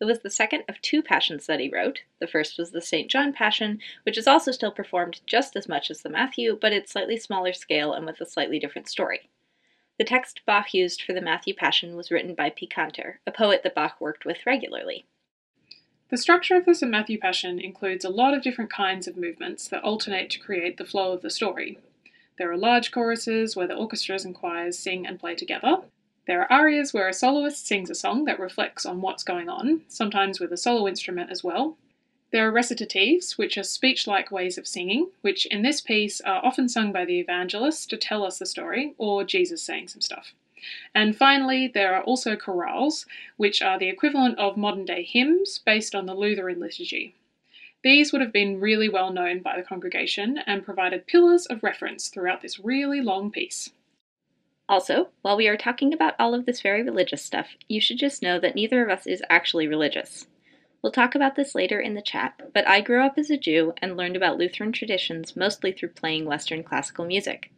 It 0.01 0.07
was 0.07 0.21
the 0.21 0.31
second 0.31 0.65
of 0.71 0.81
two 0.81 1.03
passions 1.03 1.45
that 1.45 1.61
he 1.61 1.69
wrote. 1.69 2.01
The 2.19 2.27
first 2.27 2.57
was 2.57 2.71
the 2.71 2.81
St. 2.81 3.11
John 3.11 3.35
Passion, 3.35 3.79
which 4.05 4.17
is 4.17 4.27
also 4.27 4.53
still 4.53 4.73
performed 4.73 5.21
just 5.27 5.55
as 5.55 5.69
much 5.69 5.91
as 5.91 6.01
the 6.01 6.09
Matthew, 6.09 6.57
but 6.59 6.73
at 6.73 6.89
slightly 6.89 7.19
smaller 7.19 7.53
scale 7.53 7.93
and 7.93 8.07
with 8.07 8.23
a 8.23 8.27
slightly 8.27 8.59
different 8.59 8.89
story. 8.89 9.29
The 9.99 10.05
text 10.05 10.41
Bach 10.47 10.73
used 10.73 11.03
for 11.03 11.13
the 11.13 11.21
Matthew 11.21 11.53
Passion 11.53 11.95
was 11.95 12.11
written 12.11 12.35
by 12.35 12.49
Picander, 12.49 13.17
a 13.27 13.31
poet 13.31 13.63
that 13.65 13.75
Bach 13.75 14.01
worked 14.01 14.25
with 14.25 14.47
regularly. 14.47 15.05
The 16.15 16.19
structure 16.19 16.55
of 16.55 16.65
the 16.65 16.77
St. 16.77 16.93
Matthew 16.93 17.19
Passion 17.19 17.59
includes 17.59 18.05
a 18.05 18.09
lot 18.09 18.35
of 18.35 18.43
different 18.45 18.71
kinds 18.71 19.09
of 19.09 19.17
movements 19.17 19.67
that 19.67 19.83
alternate 19.83 20.31
to 20.31 20.39
create 20.39 20.77
the 20.77 20.85
flow 20.85 21.11
of 21.11 21.23
the 21.23 21.29
story. 21.29 21.81
There 22.39 22.49
are 22.53 22.57
large 22.57 22.93
choruses 22.93 23.57
where 23.57 23.67
the 23.67 23.75
orchestras 23.75 24.25
and 24.25 24.33
choirs 24.33 24.79
sing 24.79 25.09
and 25.09 25.19
play 25.19 25.35
together. 25.35 25.79
There 26.29 26.41
are 26.41 26.53
arias 26.53 26.95
where 26.95 27.09
a 27.09 27.13
soloist 27.13 27.67
sings 27.67 27.91
a 27.91 27.97
song 27.97 28.27
that 28.27 28.39
reflects 28.39 28.87
on 28.87 29.01
what's 29.01 29.25
going 29.25 29.49
on, 29.49 29.81
sometimes 29.89 30.39
with 30.39 30.53
a 30.53 30.57
solo 30.57 30.87
instrument 30.87 31.33
as 31.33 31.43
well. 31.43 31.79
There 32.31 32.49
are 32.49 32.53
recitatives, 32.53 33.37
which 33.37 33.59
are 33.59 33.65
speech 33.65 34.07
like 34.07 34.31
ways 34.31 34.57
of 34.57 34.69
singing, 34.69 35.11
which 35.23 35.47
in 35.47 35.63
this 35.63 35.81
piece 35.81 36.21
are 36.21 36.45
often 36.45 36.69
sung 36.69 36.93
by 36.93 37.05
the 37.05 37.19
evangelist 37.19 37.91
to 37.91 37.97
tell 37.97 38.25
us 38.25 38.39
the 38.39 38.47
story, 38.47 38.95
or 38.99 39.25
Jesus 39.25 39.65
saying 39.65 39.89
some 39.89 40.01
stuff. 40.01 40.33
And 40.95 41.17
finally, 41.17 41.69
there 41.69 41.95
are 41.95 42.03
also 42.03 42.37
chorales, 42.37 43.07
which 43.37 43.63
are 43.63 43.79
the 43.79 43.89
equivalent 43.89 44.39
of 44.39 44.57
modern 44.57 44.85
day 44.85 45.03
hymns 45.03 45.59
based 45.59 45.95
on 45.95 46.07
the 46.07 46.15
Lutheran 46.15 46.61
liturgy. 46.61 47.15
These 47.83 48.13
would 48.13 48.23
have 48.23 48.33
been 48.33 48.61
really 48.61 48.89
well 48.89 49.13
known 49.13 49.41
by 49.41 49.57
the 49.57 49.63
congregation 49.63 50.39
and 50.47 50.65
provided 50.65 51.07
pillars 51.07 51.45
of 51.47 51.63
reference 51.63 52.09
throughout 52.09 52.41
this 52.41 52.59
really 52.59 53.01
long 53.01 53.31
piece. 53.31 53.73
Also, 54.67 55.09
while 55.21 55.37
we 55.37 55.47
are 55.47 55.59
talking 55.59 55.93
about 55.93 56.15
all 56.19 56.35
of 56.35 56.47
this 56.47 56.63
very 56.63 56.83
religious 56.83 57.23
stuff, 57.23 57.49
you 57.69 57.83
should 57.83 57.99
just 57.99 58.23
know 58.23 58.39
that 58.41 58.55
neither 58.55 58.83
of 58.83 58.91
us 58.91 59.07
is 59.07 59.23
actually 59.29 59.69
religious. 59.69 60.27
We'll 60.81 60.93
talk 60.93 61.15
about 61.15 61.35
this 61.35 61.55
later 61.55 61.81
in 61.81 61.95
the 61.95 62.03
chat, 62.03 62.41
but 62.53 62.67
I 62.67 62.81
grew 62.81 63.05
up 63.05 63.19
as 63.19 63.31
a 63.31 63.37
Jew 63.37 63.75
and 63.83 63.97
learned 63.97 64.17
about 64.17 64.39
Lutheran 64.39 64.73
traditions 64.73 65.37
mostly 65.37 65.73
through 65.73 65.91
playing 65.91 66.25
Western 66.25 66.63
classical 66.63 67.05
music. 67.05 67.51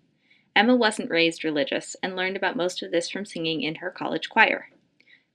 Emma 0.56 0.75
wasn't 0.75 1.10
raised 1.10 1.44
religious 1.44 1.96
and 2.02 2.16
learned 2.16 2.34
about 2.34 2.56
most 2.56 2.82
of 2.82 2.90
this 2.90 3.10
from 3.10 3.26
singing 3.26 3.62
in 3.62 3.76
her 3.76 3.90
college 3.90 4.30
choir. 4.30 4.70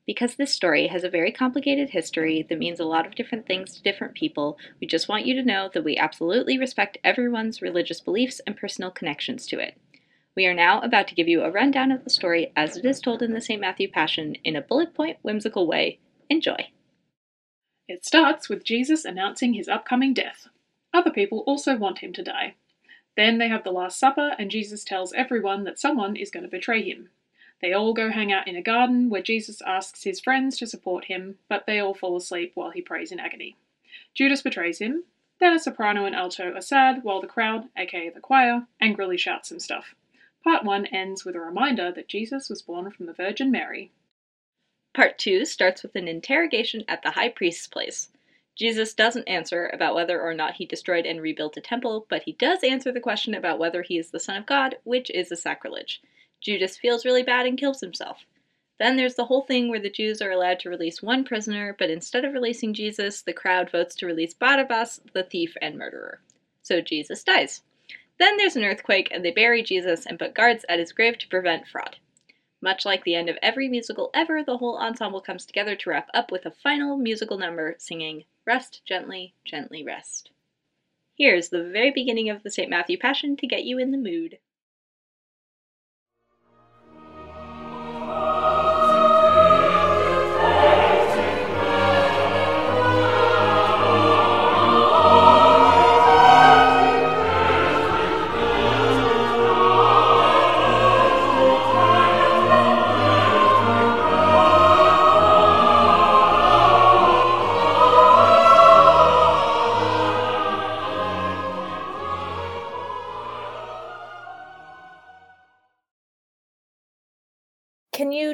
Because 0.07 0.35
this 0.35 0.51
story 0.51 0.87
has 0.87 1.03
a 1.03 1.09
very 1.09 1.31
complicated 1.31 1.91
history 1.91 2.43
that 2.49 2.57
means 2.57 2.79
a 2.79 2.85
lot 2.85 3.05
of 3.05 3.13
different 3.13 3.45
things 3.45 3.75
to 3.75 3.83
different 3.83 4.15
people, 4.15 4.57
we 4.81 4.87
just 4.87 5.07
want 5.07 5.27
you 5.27 5.35
to 5.35 5.43
know 5.43 5.69
that 5.75 5.83
we 5.83 5.95
absolutely 5.95 6.57
respect 6.57 6.97
everyone's 7.03 7.61
religious 7.61 8.01
beliefs 8.01 8.41
and 8.47 8.57
personal 8.57 8.89
connections 8.89 9.45
to 9.45 9.59
it. 9.59 9.79
We 10.35 10.47
are 10.47 10.55
now 10.55 10.81
about 10.81 11.07
to 11.09 11.15
give 11.15 11.27
you 11.27 11.43
a 11.43 11.51
rundown 11.51 11.91
of 11.91 12.03
the 12.03 12.09
story 12.09 12.51
as 12.55 12.75
it 12.75 12.83
is 12.83 12.99
told 12.99 13.21
in 13.21 13.33
the 13.33 13.41
St. 13.41 13.61
Matthew 13.61 13.91
Passion 13.91 14.35
in 14.43 14.55
a 14.55 14.61
bullet 14.61 14.95
point, 14.95 15.17
whimsical 15.21 15.67
way. 15.67 15.99
Enjoy! 16.31 16.69
It 17.87 18.03
starts 18.05 18.49
with 18.49 18.63
Jesus 18.63 19.05
announcing 19.05 19.53
his 19.53 19.67
upcoming 19.67 20.15
death. 20.15 20.47
Other 20.95 21.11
people 21.11 21.43
also 21.45 21.77
want 21.77 21.99
him 21.99 22.11
to 22.13 22.23
die. 22.23 22.55
Then 23.17 23.37
they 23.37 23.49
have 23.49 23.63
the 23.63 23.71
Last 23.71 23.99
Supper, 23.99 24.35
and 24.39 24.49
Jesus 24.49 24.83
tells 24.83 25.13
everyone 25.13 25.63
that 25.65 25.79
someone 25.79 26.15
is 26.15 26.31
going 26.31 26.43
to 26.43 26.49
betray 26.49 26.81
him. 26.81 27.09
They 27.61 27.73
all 27.73 27.93
go 27.93 28.09
hang 28.09 28.31
out 28.31 28.47
in 28.47 28.55
a 28.55 28.61
garden 28.61 29.09
where 29.09 29.21
Jesus 29.21 29.61
asks 29.61 30.03
his 30.03 30.19
friends 30.19 30.57
to 30.57 30.65
support 30.65 31.05
him, 31.05 31.37
but 31.47 31.65
they 31.67 31.79
all 31.79 31.93
fall 31.93 32.15
asleep 32.15 32.53
while 32.55 32.71
he 32.71 32.81
prays 32.81 33.11
in 33.11 33.19
agony. 33.19 33.55
Judas 34.13 34.41
betrays 34.41 34.79
him. 34.79 35.03
Then 35.39 35.53
a 35.53 35.59
soprano 35.59 36.05
and 36.05 36.15
alto 36.15 36.53
are 36.53 36.61
sad, 36.61 37.03
while 37.03 37.21
the 37.21 37.27
crowd, 37.27 37.69
aka 37.77 38.09
the 38.09 38.19
choir, 38.19 38.67
angrily 38.79 39.17
shouts 39.17 39.49
some 39.49 39.59
stuff. 39.59 39.95
Part 40.43 40.63
1 40.63 40.87
ends 40.87 41.23
with 41.23 41.35
a 41.35 41.39
reminder 41.39 41.91
that 41.91 42.07
Jesus 42.07 42.49
was 42.49 42.61
born 42.63 42.89
from 42.89 43.05
the 43.05 43.13
Virgin 43.13 43.51
Mary. 43.51 43.91
Part 44.93 45.19
2 45.19 45.45
starts 45.45 45.83
with 45.83 45.95
an 45.95 46.07
interrogation 46.07 46.83
at 46.87 47.03
the 47.03 47.11
high 47.11 47.29
priest's 47.29 47.67
place. 47.67 48.09
Jesus 48.55 48.93
doesn't 48.93 49.27
answer 49.27 49.69
about 49.73 49.95
whether 49.95 50.21
or 50.21 50.33
not 50.33 50.55
he 50.55 50.65
destroyed 50.65 51.05
and 51.05 51.21
rebuilt 51.21 51.57
a 51.57 51.61
temple, 51.61 52.05
but 52.09 52.23
he 52.23 52.33
does 52.33 52.63
answer 52.63 52.91
the 52.91 52.99
question 52.99 53.33
about 53.33 53.59
whether 53.59 53.81
he 53.81 53.97
is 53.97 54.11
the 54.11 54.19
Son 54.19 54.35
of 54.35 54.45
God, 54.45 54.75
which 54.83 55.09
is 55.09 55.31
a 55.31 55.35
sacrilege. 55.35 56.01
Judas 56.41 56.77
feels 56.77 57.05
really 57.05 57.23
bad 57.23 57.45
and 57.45 57.57
kills 57.57 57.81
himself. 57.81 58.25
Then 58.79 58.97
there's 58.97 59.15
the 59.15 59.25
whole 59.25 59.43
thing 59.43 59.69
where 59.69 59.79
the 59.79 59.91
Jews 59.91 60.21
are 60.21 60.31
allowed 60.31 60.59
to 60.61 60.69
release 60.69 61.03
one 61.03 61.23
prisoner, 61.23 61.75
but 61.77 61.91
instead 61.91 62.25
of 62.25 62.33
releasing 62.33 62.73
Jesus, 62.73 63.21
the 63.21 63.31
crowd 63.31 63.69
votes 63.71 63.95
to 63.95 64.07
release 64.07 64.33
Barabbas, 64.33 65.01
the 65.13 65.23
thief 65.23 65.55
and 65.61 65.77
murderer. 65.77 66.19
So 66.63 66.81
Jesus 66.81 67.23
dies. 67.23 67.61
Then 68.17 68.37
there's 68.37 68.55
an 68.55 68.63
earthquake, 68.63 69.09
and 69.11 69.23
they 69.23 69.31
bury 69.31 69.63
Jesus 69.63 70.05
and 70.05 70.19
put 70.19 70.33
guards 70.33 70.65
at 70.67 70.79
his 70.79 70.91
grave 70.91 71.17
to 71.19 71.27
prevent 71.27 71.67
fraud. 71.67 71.97
Much 72.61 72.85
like 72.85 73.03
the 73.03 73.15
end 73.15 73.27
of 73.27 73.39
every 73.41 73.67
musical 73.67 74.11
ever, 74.13 74.43
the 74.43 74.57
whole 74.57 74.77
ensemble 74.77 75.19
comes 75.19 75.45
together 75.45 75.75
to 75.75 75.89
wrap 75.89 76.09
up 76.13 76.31
with 76.31 76.45
a 76.45 76.51
final 76.51 76.95
musical 76.95 77.37
number 77.37 77.75
singing 77.79 78.23
Rest 78.45 78.81
Gently, 78.85 79.33
Gently 79.43 79.83
Rest. 79.83 80.29
Here's 81.15 81.49
the 81.49 81.63
very 81.63 81.89
beginning 81.89 82.29
of 82.29 82.43
the 82.43 82.51
St. 82.51 82.69
Matthew 82.69 82.99
Passion 82.99 83.35
to 83.37 83.47
get 83.47 83.63
you 83.63 83.79
in 83.79 83.89
the 83.89 83.97
mood. 83.97 84.37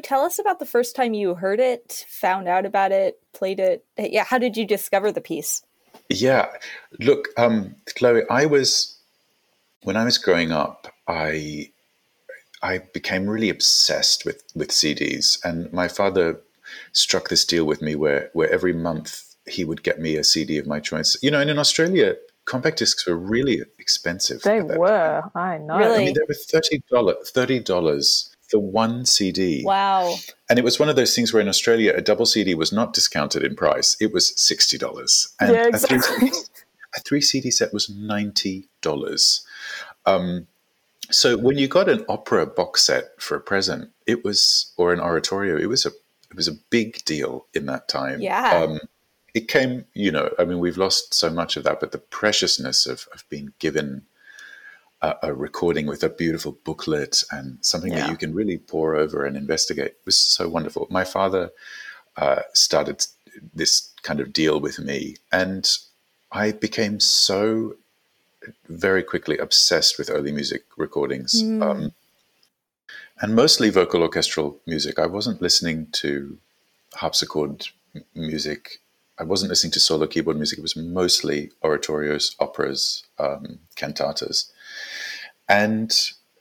Tell 0.07 0.21
us 0.21 0.39
about 0.39 0.59
the 0.59 0.65
first 0.65 0.95
time 0.95 1.13
you 1.13 1.35
heard 1.35 1.59
it, 1.59 2.05
found 2.07 2.47
out 2.47 2.65
about 2.65 2.93
it, 2.93 3.19
played 3.33 3.59
it? 3.59 3.85
Yeah, 3.97 4.23
how 4.23 4.37
did 4.37 4.55
you 4.55 4.65
discover 4.65 5.11
the 5.11 5.19
piece? 5.19 5.63
Yeah, 6.09 6.47
look, 6.99 7.27
um, 7.35 7.75
Chloe, 7.97 8.21
I 8.29 8.45
was 8.45 8.97
when 9.83 9.97
I 9.97 10.05
was 10.05 10.17
growing 10.17 10.51
up, 10.53 10.87
I 11.07 11.71
I 12.63 12.79
became 12.93 13.27
really 13.29 13.49
obsessed 13.49 14.25
with 14.25 14.43
with 14.55 14.69
CDs, 14.69 15.43
and 15.43 15.71
my 15.73 15.89
father 15.89 16.39
struck 16.93 17.27
this 17.27 17.43
deal 17.43 17.65
with 17.65 17.81
me 17.81 17.95
where 17.95 18.29
where 18.31 18.49
every 18.49 18.73
month 18.73 19.35
he 19.45 19.65
would 19.65 19.83
get 19.83 19.99
me 19.99 20.15
a 20.15 20.23
CD 20.23 20.57
of 20.57 20.67
my 20.67 20.79
choice. 20.79 21.17
You 21.21 21.31
know, 21.31 21.41
and 21.41 21.49
in 21.49 21.59
Australia, 21.59 22.15
compact 22.45 22.79
discs 22.79 23.05
were 23.05 23.17
really 23.17 23.61
expensive. 23.77 24.41
They 24.43 24.61
were, 24.61 25.21
time. 25.21 25.31
I 25.35 25.57
know. 25.57 25.77
Really? 25.77 25.95
I 25.95 26.05
mean, 26.05 26.13
they 26.13 26.27
were 26.27 26.33
thirty 26.33 26.81
dollars 26.89 27.29
thirty 27.31 27.59
dollars 27.59 28.33
for 28.47 28.59
one 28.59 29.05
CD. 29.05 29.63
Wow. 29.63 30.15
And 30.49 30.57
it 30.57 30.65
was 30.65 30.79
one 30.79 30.89
of 30.89 30.95
those 30.95 31.15
things 31.15 31.33
where 31.33 31.41
in 31.41 31.47
Australia, 31.47 31.93
a 31.95 32.01
double 32.01 32.25
CD 32.25 32.55
was 32.55 32.71
not 32.71 32.93
discounted 32.93 33.43
in 33.43 33.55
price. 33.55 33.97
It 33.99 34.13
was 34.13 34.39
sixty 34.39 34.77
dollars, 34.77 35.33
and 35.39 35.53
Yeah, 35.53 35.69
a, 35.73 35.77
three, 35.77 36.31
a 36.95 36.99
three 37.01 37.21
CD 37.21 37.51
set 37.51 37.73
was 37.73 37.89
ninety 37.89 38.67
dollars. 38.81 39.45
Um, 40.05 40.47
so 41.09 41.37
when 41.37 41.57
you 41.57 41.67
got 41.67 41.89
an 41.89 42.05
opera 42.09 42.45
box 42.45 42.83
set 42.83 43.21
for 43.21 43.35
a 43.35 43.41
present, 43.41 43.91
it 44.05 44.23
was 44.23 44.71
or 44.77 44.93
an 44.93 44.99
oratorio, 44.99 45.57
it 45.57 45.67
was 45.67 45.85
a 45.85 45.89
it 46.29 46.35
was 46.35 46.47
a 46.47 46.53
big 46.69 47.03
deal 47.05 47.45
in 47.53 47.65
that 47.67 47.87
time. 47.87 48.21
Yeah. 48.21 48.51
Um, 48.51 48.79
it 49.33 49.47
came, 49.47 49.85
you 49.93 50.11
know, 50.11 50.33
I 50.39 50.45
mean, 50.45 50.59
we've 50.59 50.77
lost 50.77 51.13
so 51.13 51.29
much 51.29 51.57
of 51.57 51.63
that, 51.63 51.79
but 51.79 51.91
the 51.91 51.99
preciousness 51.99 52.87
of, 52.87 53.07
of 53.13 53.23
being 53.29 53.53
given 53.59 54.03
a, 55.01 55.15
a 55.23 55.33
recording 55.33 55.85
with 55.85 56.03
a 56.03 56.09
beautiful 56.09 56.57
booklet 56.63 57.23
and 57.31 57.57
something 57.61 57.91
Yeah. 57.93 58.01
that 58.01 58.09
you 58.11 58.17
can 58.17 58.33
really 58.33 58.57
pore 58.57 58.95
over 58.95 59.25
and 59.25 59.37
investigate 59.37 59.95
was 60.05 60.17
so 60.17 60.47
wonderful. 60.49 60.87
My 60.89 61.03
father 61.03 61.51
uh, 62.15 62.41
started 62.53 63.05
this 63.53 63.89
kind 64.01 64.19
of 64.19 64.33
deal 64.33 64.59
with 64.59 64.79
me, 64.79 65.17
and 65.31 65.69
I 66.31 66.51
became 66.51 66.99
so 66.99 67.75
very 68.69 69.03
quickly 69.03 69.37
obsessed 69.37 69.97
with 69.99 70.09
early 70.09 70.31
music 70.31 70.63
recordings. 70.77 71.43
Mm. 71.43 71.61
Um, 71.61 71.91
and 73.21 73.35
mostly 73.35 73.69
vocal 73.69 74.03
orchestral 74.03 74.57
music. 74.65 74.99
I 74.99 75.07
wasn't 75.07 75.41
listening 75.41 75.87
to 75.93 76.37
harpsichord 76.93 77.67
music. 78.13 78.79
I 79.19 79.23
wasn't 79.23 79.49
listening 79.49 79.71
to 79.71 79.79
solo 79.79 80.05
keyboard 80.05 80.37
music. 80.37 80.59
It 80.59 80.61
was 80.61 80.75
mostly 80.75 81.51
oratorios, 81.63 82.35
operas, 82.39 83.03
um, 83.17 83.59
cantatas. 83.75 84.51
And 85.49 85.91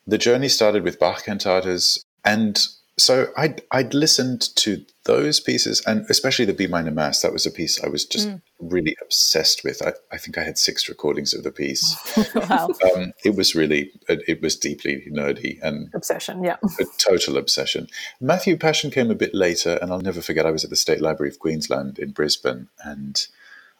the 0.06 0.18
journey 0.18 0.48
started 0.48 0.82
with 0.82 0.98
Bach 0.98 1.24
cantatas. 1.24 1.98
And 2.24 2.60
so 2.98 3.28
I'd, 3.36 3.62
I'd 3.70 3.94
listened 3.94 4.54
to 4.56 4.84
those 5.06 5.40
pieces, 5.40 5.80
and 5.86 6.04
especially 6.10 6.44
the 6.44 6.52
B 6.52 6.66
minor 6.66 6.90
mass. 6.90 7.22
That 7.22 7.32
was 7.32 7.46
a 7.46 7.50
piece 7.50 7.82
I 7.82 7.88
was 7.88 8.04
just 8.04 8.28
really 8.60 8.96
obsessed 9.00 9.62
with. 9.64 9.80
I, 9.80 9.92
I 10.12 10.18
think 10.18 10.36
I 10.36 10.42
had 10.42 10.58
six 10.58 10.88
recordings 10.88 11.32
of 11.32 11.44
the 11.44 11.52
piece. 11.52 11.96
wow. 12.34 12.68
Um, 12.94 13.12
it 13.24 13.36
was 13.36 13.54
really, 13.54 13.92
it 14.08 14.42
was 14.42 14.56
deeply 14.56 15.06
nerdy 15.10 15.58
and 15.62 15.90
Obsession, 15.94 16.42
yeah. 16.42 16.56
a 16.80 16.84
total 16.98 17.36
obsession. 17.36 17.86
Matthew 18.20 18.56
Passion 18.56 18.90
came 18.90 19.10
a 19.10 19.14
bit 19.14 19.34
later, 19.34 19.78
and 19.80 19.92
I'll 19.92 20.00
never 20.00 20.20
forget. 20.20 20.46
I 20.46 20.50
was 20.50 20.64
at 20.64 20.70
the 20.70 20.76
State 20.76 21.00
Library 21.00 21.30
of 21.30 21.38
Queensland 21.38 21.98
in 21.98 22.10
Brisbane, 22.10 22.68
and 22.84 23.26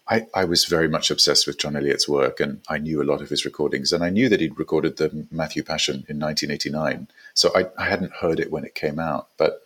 I, 0.08 0.26
I 0.34 0.44
was 0.44 0.64
very 0.66 0.88
much 0.88 1.10
obsessed 1.10 1.46
with 1.46 1.58
John 1.58 1.76
Eliot's 1.76 2.08
work, 2.08 2.38
and 2.38 2.60
I 2.68 2.78
knew 2.78 3.02
a 3.02 3.04
lot 3.04 3.20
of 3.20 3.28
his 3.28 3.44
recordings, 3.44 3.92
and 3.92 4.04
I 4.04 4.10
knew 4.10 4.28
that 4.28 4.40
he'd 4.40 4.58
recorded 4.58 4.96
the 4.96 5.26
Matthew 5.30 5.62
Passion 5.64 6.04
in 6.08 6.20
1989. 6.20 7.08
So 7.34 7.50
I, 7.56 7.66
I 7.76 7.88
hadn't 7.88 8.12
heard 8.12 8.38
it 8.38 8.52
when 8.52 8.64
it 8.64 8.74
came 8.74 8.98
out, 8.98 9.28
but 9.36 9.62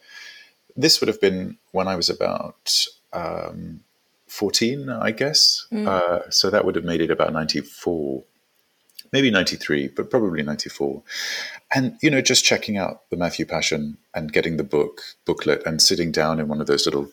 this 0.76 1.00
would 1.00 1.09
have 1.09 1.20
been 1.20 1.59
when 1.73 1.88
I 1.88 1.97
was 1.97 2.09
about 2.09 2.87
um, 3.12 3.80
14, 4.28 4.88
I 4.88 5.11
guess. 5.11 5.66
Uh, 5.88 6.20
so 6.30 6.49
that 6.49 6.64
would 6.64 6.76
have 6.76 6.85
made 6.85 7.00
it 7.00 7.11
about 7.11 7.32
94 7.32 8.25
maybe 9.12 9.30
93 9.30 9.88
but 9.88 10.09
probably 10.09 10.40
94 10.42 11.02
and 11.75 11.97
you 12.00 12.11
know 12.11 12.20
just 12.20 12.44
checking 12.44 12.76
out 12.76 13.09
the 13.11 13.16
matthew 13.16 13.44
passion 13.44 13.99
and 14.14 14.32
getting 14.32 14.56
the 14.56 14.62
book 14.62 15.02
booklet 15.25 15.64
and 15.66 15.82
sitting 15.82 16.12
down 16.12 16.38
in 16.38 16.47
one 16.47 16.61
of 16.61 16.68
those 16.68 16.87
little 16.87 17.11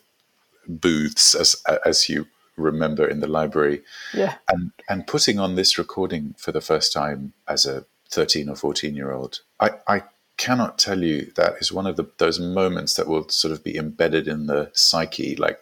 booths 0.68 1.34
as 1.34 1.56
as 1.86 2.08
you 2.08 2.28
remember 2.58 3.08
in 3.08 3.20
the 3.20 3.28
library. 3.28 3.82
Yeah. 4.14 4.36
and 4.50 4.72
and 4.90 5.08
putting 5.08 5.40
on 5.40 5.56
this 5.56 5.78
recording 5.78 6.36
for 6.38 6.52
the 6.52 6.62
first 6.62 6.92
time 6.92 7.34
as 7.48 7.66
a 7.66 7.86
13 8.10 8.50
or 8.50 8.56
14 8.56 8.96
year 8.96 9.12
old 9.12 9.42
i 9.60 9.72
i 9.88 10.04
cannot 10.38 10.78
tell 10.78 11.04
you 11.04 11.32
that 11.36 11.56
is 11.60 11.72
one 11.72 11.88
of 11.88 11.96
the 11.98 12.06
those 12.20 12.40
moments 12.40 12.94
that 12.94 13.08
will 13.08 13.28
sort 13.28 13.52
of 13.52 13.64
be 13.64 13.76
embedded 13.76 14.28
in 14.28 14.46
the 14.46 14.70
psyche. 14.74 15.36
Like 15.36 15.60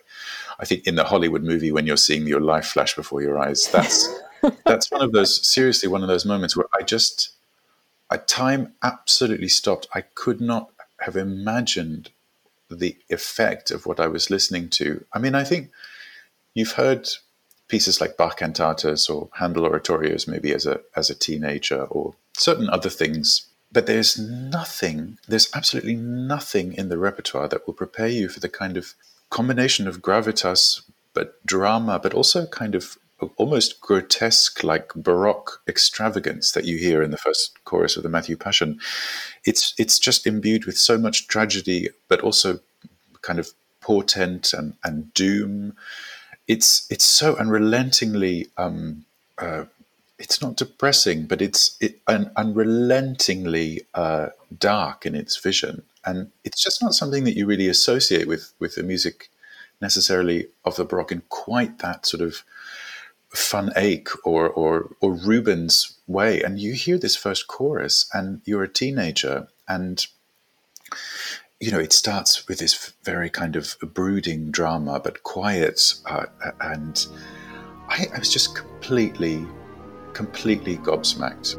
i 0.60 0.66
think 0.66 0.86
in 0.86 0.96
the 0.96 1.06
hollywood 1.06 1.44
movie 1.44 1.72
when 1.72 1.86
you're 1.88 1.98
seeing 1.98 2.28
your 2.28 2.42
life 2.42 2.68
flash 2.68 2.96
before 2.96 3.22
your 3.22 3.38
eyes 3.40 3.68
that's 3.72 4.08
that's 4.66 4.92
one 4.92 5.02
of 5.02 5.12
those 5.12 5.46
seriously 5.46 5.90
one 5.90 6.02
of 6.02 6.08
those 6.08 6.26
moments 6.26 6.56
where 6.56 6.68
i 6.80 6.84
just 6.84 7.32
a 8.12 8.18
time 8.20 8.74
absolutely 8.84 9.48
stopped. 9.48 9.88
I 9.96 10.02
could 10.02 10.40
not 10.40 10.70
have 11.00 11.16
imagined 11.16 12.12
the 12.70 12.96
effect 13.10 13.72
of 13.72 13.86
what 13.86 14.00
i 14.00 14.08
was 14.08 14.30
listening 14.30 14.70
to. 14.70 15.04
I 15.14 15.20
mean 15.20 15.36
i 15.36 15.44
think 15.44 15.72
you've 16.56 16.72
heard 16.72 17.08
pieces 17.68 18.02
like 18.02 18.18
Bach 18.18 18.40
cantatas 18.40 19.10
or 19.10 19.30
Handel 19.34 19.70
oratorios 19.70 20.28
maybe 20.28 20.54
as 20.54 20.66
a 20.66 20.80
as 20.96 21.12
a 21.12 21.16
teenager 21.16 21.84
or 21.84 22.16
certain 22.36 22.70
other 22.70 22.90
things. 22.90 23.48
But 23.72 23.88
there's 23.88 24.18
nothing, 24.18 25.18
there's 25.28 25.54
absolutely 25.54 25.96
nothing 25.96 26.74
in 26.74 26.88
the 26.88 26.98
repertoire 26.98 27.50
that 27.50 27.68
will 27.68 27.74
prepare 27.74 28.08
you 28.08 28.30
for 28.30 28.40
the 28.40 28.48
kind 28.48 28.78
of 28.78 28.94
combination 29.30 29.86
of 29.86 30.02
gravitas, 30.02 30.82
but 31.14 31.46
drama, 31.46 32.00
but 32.00 32.14
also 32.14 32.46
kind 32.46 32.74
of 32.74 32.98
almost 33.38 33.82
grotesque, 33.82 34.64
like 34.64 34.94
baroque 34.94 35.62
extravagance 35.68 36.52
that 36.54 36.66
you 36.66 36.78
hear 36.78 37.02
in 37.02 37.12
the 37.12 37.18
first 37.18 37.64
chorus 37.66 37.98
of 37.98 38.04
the 38.04 38.10
Matthew 38.10 38.38
Passion. 38.38 38.80
It's 39.46 39.74
it's 39.78 40.00
just 40.00 40.26
imbued 40.26 40.66
with 40.66 40.78
so 40.78 40.98
much 40.98 41.28
tragedy, 41.28 41.90
but 42.08 42.22
also 42.22 42.60
kind 43.22 43.40
of 43.40 43.52
portent 43.82 44.54
and, 44.54 44.76
and 44.84 45.14
doom. 45.14 45.76
It's 46.48 46.88
it's 46.90 47.06
so 47.06 47.36
unrelentingly. 47.36 48.48
Um, 48.58 49.06
uh, 49.38 49.66
it's 50.18 50.42
not 50.42 50.56
depressing, 50.56 51.26
but 51.26 51.42
it's 51.42 51.78
it, 51.82 52.00
un, 52.08 52.32
unrelentingly 52.38 53.82
uh, 53.94 54.28
dark 54.58 55.06
in 55.06 55.16
its 55.16 55.38
vision, 55.38 55.84
and 56.06 56.32
it's 56.44 56.64
just 56.64 56.82
not 56.82 56.94
something 56.94 57.24
that 57.26 57.36
you 57.36 57.46
really 57.46 57.68
associate 57.68 58.28
with 58.28 58.54
with 58.60 58.76
the 58.76 58.84
music 58.84 59.30
necessarily 59.82 60.48
of 60.64 60.76
the 60.78 60.86
baroque 60.86 61.12
in 61.12 61.22
quite 61.30 61.80
that 61.80 62.06
sort 62.06 62.22
of 62.22 62.44
van 63.36 63.72
Eyck 63.76 64.08
or, 64.26 64.50
or 64.50 64.96
or 65.02 65.14
Rubens 65.14 65.98
way. 66.08 66.42
And 66.42 66.60
you 66.60 66.74
hear 66.74 66.98
this 66.98 67.16
first 67.16 67.48
chorus, 67.48 68.10
and 68.14 68.42
you're 68.46 68.64
a 68.64 68.70
teenager, 68.70 69.48
and 69.68 70.06
you 71.60 71.72
know 71.72 71.80
it 71.80 71.94
starts 71.94 72.48
with 72.48 72.60
this 72.60 72.94
very 73.04 73.30
kind 73.30 73.56
of 73.56 73.76
brooding 73.82 74.52
drama, 74.52 75.00
but 75.00 75.24
quiet, 75.24 75.94
uh, 76.06 76.26
and 76.62 77.08
I, 77.88 78.08
I 78.14 78.20
was 78.20 78.32
just 78.32 78.56
completely, 78.56 79.46
completely 80.14 80.78
gobsmacked. 80.78 81.56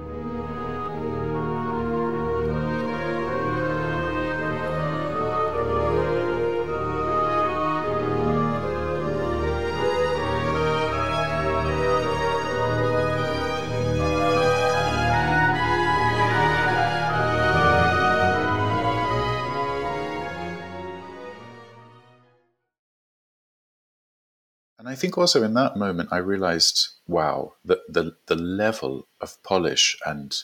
Think 24.97 25.17
also 25.17 25.43
in 25.45 25.55
that 25.55 25.76
moment 25.76 26.09
I 26.12 26.19
realized, 26.19 26.88
wow, 27.07 27.55
the 27.65 27.83
the, 27.88 28.17
the 28.26 28.37
level 28.37 29.07
of 29.21 29.41
polish 29.43 29.97
and 30.05 30.37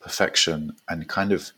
perfection 0.00 0.76
and 0.88 1.08
kind 1.08 1.32
of 1.32 1.52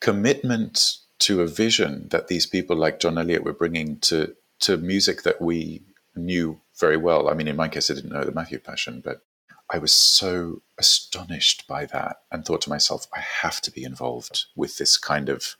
commitment 0.00 0.98
to 1.20 1.42
a 1.42 1.46
vision 1.46 2.08
that 2.10 2.28
these 2.28 2.46
people 2.46 2.76
like 2.76 3.00
John 3.00 3.18
Eliot 3.18 3.44
were 3.44 3.52
bringing 3.52 3.98
to 4.00 4.34
to 4.60 4.76
music 4.76 5.22
that 5.22 5.40
we 5.40 5.82
knew 6.16 6.60
very 6.78 6.96
well. 6.96 7.28
I 7.28 7.34
mean, 7.34 7.48
in 7.48 7.56
my 7.56 7.68
case, 7.68 7.90
I 7.90 7.94
didn't 7.94 8.12
know 8.12 8.24
the 8.24 8.32
Matthew 8.32 8.58
Passion, 8.58 9.00
but 9.04 9.22
I 9.70 9.78
was 9.78 9.92
so 9.92 10.62
astonished 10.78 11.66
by 11.68 11.86
that 11.86 12.22
and 12.32 12.44
thought 12.44 12.62
to 12.62 12.70
myself, 12.70 13.06
I 13.14 13.20
have 13.20 13.60
to 13.62 13.70
be 13.70 13.84
involved 13.84 14.46
with 14.56 14.78
this 14.78 14.96
kind 14.96 15.28
of 15.28 15.56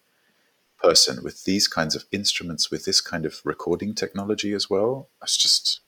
person 0.82 1.23
with 1.23 1.44
these 1.44 1.68
kinds 1.68 1.94
of 1.94 2.04
instruments, 2.12 2.70
with 2.70 2.85
this 2.85 3.00
kind 3.00 3.26
of 3.26 3.40
recording 3.44 3.94
technology 3.94 4.52
as 4.52 4.70
well. 4.70 5.08
It's 5.23 5.37
just 5.37 5.80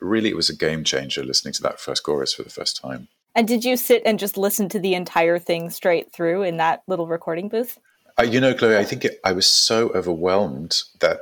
really, 0.00 0.30
it 0.30 0.36
was 0.36 0.50
a 0.50 0.56
game 0.56 0.84
changer 0.84 1.24
listening 1.24 1.54
to 1.54 1.62
that 1.62 1.80
first 1.80 2.02
chorus 2.02 2.34
for 2.34 2.42
the 2.42 2.50
first 2.50 2.80
time. 2.80 3.08
And 3.34 3.46
did 3.46 3.64
you 3.64 3.76
sit 3.76 4.02
and 4.04 4.18
just 4.18 4.36
listen 4.36 4.68
to 4.70 4.80
the 4.80 4.94
entire 4.94 5.38
thing 5.38 5.70
straight 5.70 6.12
through 6.12 6.42
in 6.42 6.56
that 6.56 6.82
little 6.86 7.06
recording 7.06 7.48
booth? 7.48 7.78
Uh, 8.18 8.24
you 8.24 8.40
know, 8.40 8.52
Chloe, 8.52 8.76
I 8.76 8.84
think 8.84 9.04
it, 9.04 9.20
I 9.22 9.32
was 9.32 9.46
so 9.46 9.90
overwhelmed 9.90 10.82
that 11.00 11.20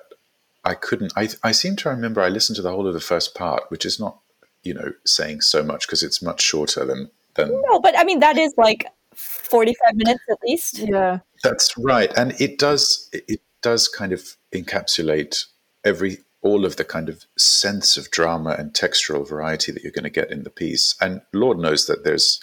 I 0.64 0.74
couldn't. 0.74 1.12
I, 1.14 1.29
I 1.42 1.52
seem 1.52 1.76
to 1.76 1.90
remember 1.90 2.22
I 2.22 2.29
listened 2.29 2.57
to 2.57 2.62
the 2.62 2.70
whole 2.70 2.87
of 2.87 2.94
the 2.94 3.00
first 3.00 3.35
part, 3.35 3.64
which 3.70 3.85
is 3.85 4.00
not, 4.00 4.18
you 4.62 4.72
know, 4.74 4.92
saying 5.05 5.42
so 5.42 5.62
much 5.62 5.87
because 5.87 6.02
it's 6.02 6.22
much 6.22 6.40
shorter 6.40 6.85
than 6.85 7.11
than. 7.35 7.50
No, 7.50 7.81
but 7.81 7.96
I 7.98 8.05
mean 8.05 8.20
that 8.20 8.38
is 8.38 8.55
like 8.57 8.87
45 9.14 9.94
minutes 9.94 10.20
at 10.31 10.38
least. 10.42 10.79
Yeah. 10.79 11.20
That's 11.42 11.77
right. 11.79 12.12
And 12.16 12.38
it 12.40 12.59
does 12.59 13.09
it 13.12 13.40
does 13.62 13.88
kind 13.88 14.12
of 14.12 14.37
encapsulate 14.53 15.46
every 15.85 16.18
all 16.42 16.64
of 16.64 16.77
the 16.77 16.85
kind 16.85 17.09
of 17.09 17.25
sense 17.37 17.96
of 17.96 18.11
drama 18.11 18.55
and 18.59 18.72
textural 18.72 19.29
variety 19.29 19.72
that 19.72 19.83
you're 19.83 19.92
going 19.92 20.05
to 20.05 20.11
get 20.11 20.31
in 20.31 20.44
the 20.44 20.51
piece. 20.51 20.94
And 21.01 21.22
Lord 21.33 21.59
knows 21.59 21.87
that 21.87 22.05
there's 22.05 22.42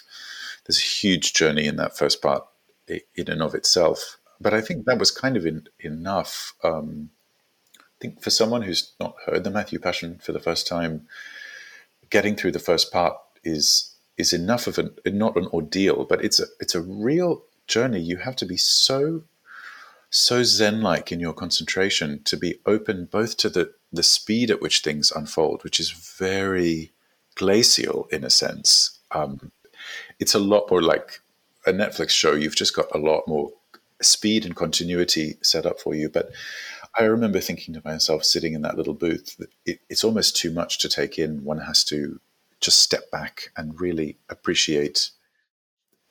there's 0.66 0.78
a 0.78 0.82
huge 0.82 1.32
journey 1.32 1.66
in 1.66 1.76
that 1.76 1.96
first 1.96 2.22
part 2.22 2.44
in 2.88 3.28
and 3.28 3.42
of 3.42 3.54
itself. 3.54 4.18
But 4.40 4.54
I 4.54 4.60
think 4.60 4.84
that 4.84 4.98
was 4.98 5.10
kind 5.10 5.36
of 5.36 5.46
in, 5.46 5.68
enough. 5.78 6.54
Um, 6.62 7.10
I 7.78 7.98
think 8.00 8.22
for 8.22 8.30
someone 8.30 8.62
who's 8.62 8.92
not 9.00 9.14
heard 9.26 9.44
the 9.44 9.50
Matthew 9.50 9.78
Passion 9.78 10.18
for 10.22 10.32
the 10.32 10.40
first 10.40 10.66
time, 10.66 11.06
getting 12.10 12.36
through 12.36 12.52
the 12.52 12.58
first 12.58 12.92
part 12.92 13.16
is 13.42 13.94
is 14.16 14.32
enough 14.32 14.66
of 14.66 14.78
an 14.78 14.94
not 15.06 15.36
an 15.36 15.46
ordeal, 15.46 16.04
but 16.04 16.24
it's 16.24 16.40
a 16.40 16.44
it's 16.60 16.74
a 16.74 16.82
real 16.82 17.42
journey. 17.66 18.00
You 18.00 18.18
have 18.18 18.36
to 18.36 18.46
be 18.46 18.56
so 18.56 19.24
so 20.10 20.44
zen 20.44 20.80
like 20.80 21.10
in 21.10 21.18
your 21.18 21.32
concentration 21.32 22.22
to 22.22 22.36
be 22.36 22.60
open 22.66 23.06
both 23.06 23.36
to 23.38 23.48
the 23.48 23.72
the 23.92 24.02
speed 24.02 24.50
at 24.50 24.60
which 24.60 24.80
things 24.80 25.12
unfold, 25.12 25.62
which 25.64 25.80
is 25.80 25.90
very 25.90 26.92
glacial 27.34 28.08
in 28.10 28.24
a 28.24 28.30
sense. 28.30 28.98
Um, 29.10 29.52
it's 30.18 30.34
a 30.34 30.38
lot 30.38 30.70
more 30.70 30.82
like 30.82 31.20
a 31.66 31.72
Netflix 31.72 32.10
show. 32.10 32.34
You've 32.34 32.56
just 32.56 32.74
got 32.74 32.86
a 32.94 32.98
lot 32.98 33.26
more 33.26 33.50
speed 34.02 34.44
and 34.44 34.56
continuity 34.56 35.36
set 35.42 35.66
up 35.66 35.80
for 35.80 35.94
you. 35.94 36.08
But 36.08 36.30
I 36.98 37.04
remember 37.04 37.40
thinking 37.40 37.74
to 37.74 37.82
myself, 37.84 38.24
sitting 38.24 38.54
in 38.54 38.62
that 38.62 38.76
little 38.76 38.94
booth, 38.94 39.40
it, 39.64 39.80
it's 39.88 40.04
almost 40.04 40.36
too 40.36 40.50
much 40.50 40.78
to 40.78 40.88
take 40.88 41.18
in. 41.18 41.44
One 41.44 41.58
has 41.58 41.84
to 41.84 42.20
just 42.60 42.80
step 42.80 43.10
back 43.10 43.50
and 43.56 43.80
really 43.80 44.18
appreciate 44.28 45.10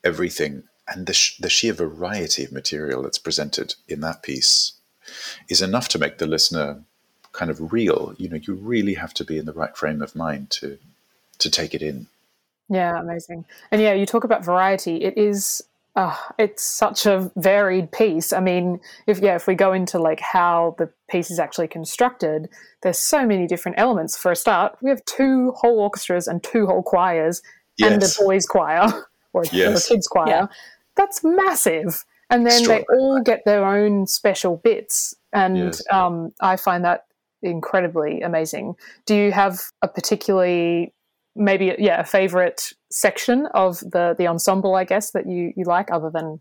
everything 0.03 0.63
and 0.87 1.05
the, 1.05 1.13
sh- 1.13 1.37
the 1.37 1.49
sheer 1.49 1.73
variety 1.73 2.43
of 2.43 2.51
material 2.51 3.03
that's 3.03 3.17
presented 3.17 3.75
in 3.87 4.01
that 4.01 4.23
piece 4.23 4.73
is 5.49 5.61
enough 5.61 5.87
to 5.89 5.99
make 5.99 6.17
the 6.17 6.27
listener 6.27 6.83
kind 7.31 7.51
of 7.51 7.73
real. 7.73 8.13
You 8.17 8.29
know, 8.29 8.39
you 8.41 8.53
really 8.53 8.93
have 8.95 9.13
to 9.15 9.23
be 9.23 9.37
in 9.37 9.45
the 9.45 9.53
right 9.53 9.75
frame 9.75 10.01
of 10.01 10.15
mind 10.15 10.49
to 10.51 10.77
to 11.39 11.49
take 11.49 11.73
it 11.73 11.81
in. 11.81 12.07
Yeah, 12.69 12.99
amazing. 12.99 13.45
And 13.71 13.81
yeah, 13.81 13.93
you 13.93 14.05
talk 14.05 14.23
about 14.23 14.45
variety. 14.45 15.03
It 15.03 15.17
is 15.17 15.61
uh, 15.95 16.15
it's 16.39 16.63
such 16.63 17.05
a 17.05 17.31
varied 17.35 17.91
piece. 17.91 18.33
I 18.33 18.39
mean, 18.39 18.79
if 19.05 19.19
yeah, 19.19 19.35
if 19.35 19.45
we 19.45 19.55
go 19.55 19.73
into 19.73 19.99
like 19.99 20.19
how 20.19 20.75
the 20.77 20.89
piece 21.09 21.29
is 21.29 21.39
actually 21.39 21.67
constructed, 21.67 22.49
there's 22.81 22.97
so 22.97 23.25
many 23.25 23.47
different 23.47 23.79
elements. 23.79 24.17
For 24.17 24.31
a 24.31 24.35
start, 24.35 24.77
we 24.81 24.89
have 24.89 25.03
two 25.05 25.51
whole 25.51 25.79
orchestras 25.79 26.27
and 26.27 26.41
two 26.41 26.65
whole 26.65 26.83
choirs 26.83 27.41
yes. 27.77 27.91
and 27.91 28.03
a 28.03 28.25
boys 28.25 28.45
choir 28.45 28.87
or 29.33 29.43
yes. 29.51 29.85
a 29.85 29.93
kids 29.93 30.07
choir. 30.07 30.27
Yeah. 30.27 30.47
That's 30.95 31.23
massive. 31.23 32.05
And 32.29 32.47
then 32.47 32.63
they 32.63 32.83
all 32.89 33.21
get 33.21 33.43
their 33.45 33.65
own 33.65 34.07
special 34.07 34.57
bits. 34.57 35.13
And 35.33 35.57
yes. 35.57 35.83
um, 35.91 36.33
I 36.39 36.55
find 36.55 36.83
that 36.85 37.05
incredibly 37.41 38.21
amazing. 38.21 38.75
Do 39.05 39.15
you 39.15 39.31
have 39.31 39.59
a 39.81 39.87
particularly 39.87 40.93
maybe 41.35 41.75
yeah 41.79 42.01
a 42.01 42.03
favorite 42.03 42.73
section 42.91 43.47
of 43.53 43.79
the 43.79 44.15
the 44.17 44.27
ensemble 44.27 44.75
i 44.75 44.83
guess 44.83 45.11
that 45.11 45.27
you 45.27 45.53
you 45.55 45.65
like 45.65 45.91
other 45.91 46.09
than 46.09 46.39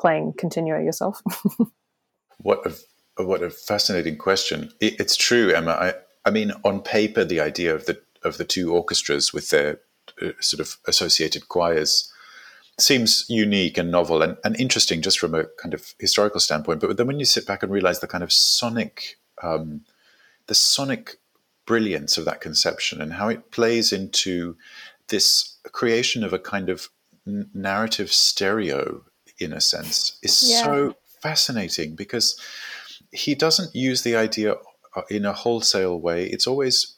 playing 0.00 0.32
continuo 0.38 0.78
yourself 0.78 1.20
what 2.38 2.64
a 2.66 3.22
what 3.24 3.42
a 3.42 3.50
fascinating 3.50 4.16
question 4.16 4.70
it, 4.80 4.98
it's 5.00 5.16
true 5.16 5.52
emma 5.52 5.72
i 5.72 5.94
i 6.24 6.30
mean 6.30 6.52
on 6.64 6.80
paper 6.80 7.24
the 7.24 7.40
idea 7.40 7.74
of 7.74 7.86
the 7.86 8.00
of 8.22 8.38
the 8.38 8.44
two 8.44 8.72
orchestras 8.72 9.32
with 9.32 9.50
their 9.50 9.80
uh, 10.22 10.30
sort 10.40 10.60
of 10.60 10.76
associated 10.86 11.48
choirs 11.48 12.12
seems 12.80 13.24
unique 13.28 13.78
and 13.78 13.90
novel 13.90 14.22
and, 14.22 14.36
and 14.44 14.58
interesting 14.58 15.02
just 15.02 15.18
from 15.18 15.34
a 15.34 15.44
kind 15.60 15.74
of 15.74 15.94
historical 15.98 16.40
standpoint 16.40 16.80
but 16.80 16.96
then 16.96 17.06
when 17.06 17.18
you 17.18 17.24
sit 17.24 17.46
back 17.46 17.62
and 17.62 17.72
realize 17.72 18.00
the 18.00 18.06
kind 18.06 18.24
of 18.24 18.32
sonic 18.32 19.18
um, 19.42 19.82
the 20.46 20.54
sonic 20.54 21.16
brilliance 21.66 22.18
of 22.18 22.24
that 22.24 22.40
conception 22.40 23.00
and 23.00 23.14
how 23.14 23.28
it 23.28 23.50
plays 23.50 23.92
into 23.92 24.56
this 25.08 25.56
creation 25.72 26.24
of 26.24 26.32
a 26.32 26.38
kind 26.38 26.68
of 26.68 26.88
narrative 27.54 28.12
stereo 28.12 29.02
in 29.38 29.52
a 29.52 29.60
sense 29.60 30.18
is 30.22 30.50
yeah. 30.50 30.64
so 30.64 30.94
fascinating 31.20 31.94
because 31.94 32.40
he 33.12 33.34
doesn't 33.34 33.74
use 33.74 34.02
the 34.02 34.16
idea 34.16 34.56
uh, 34.96 35.02
in 35.08 35.24
a 35.24 35.32
wholesale 35.32 36.00
way 36.00 36.26
it's 36.26 36.46
always 36.46 36.96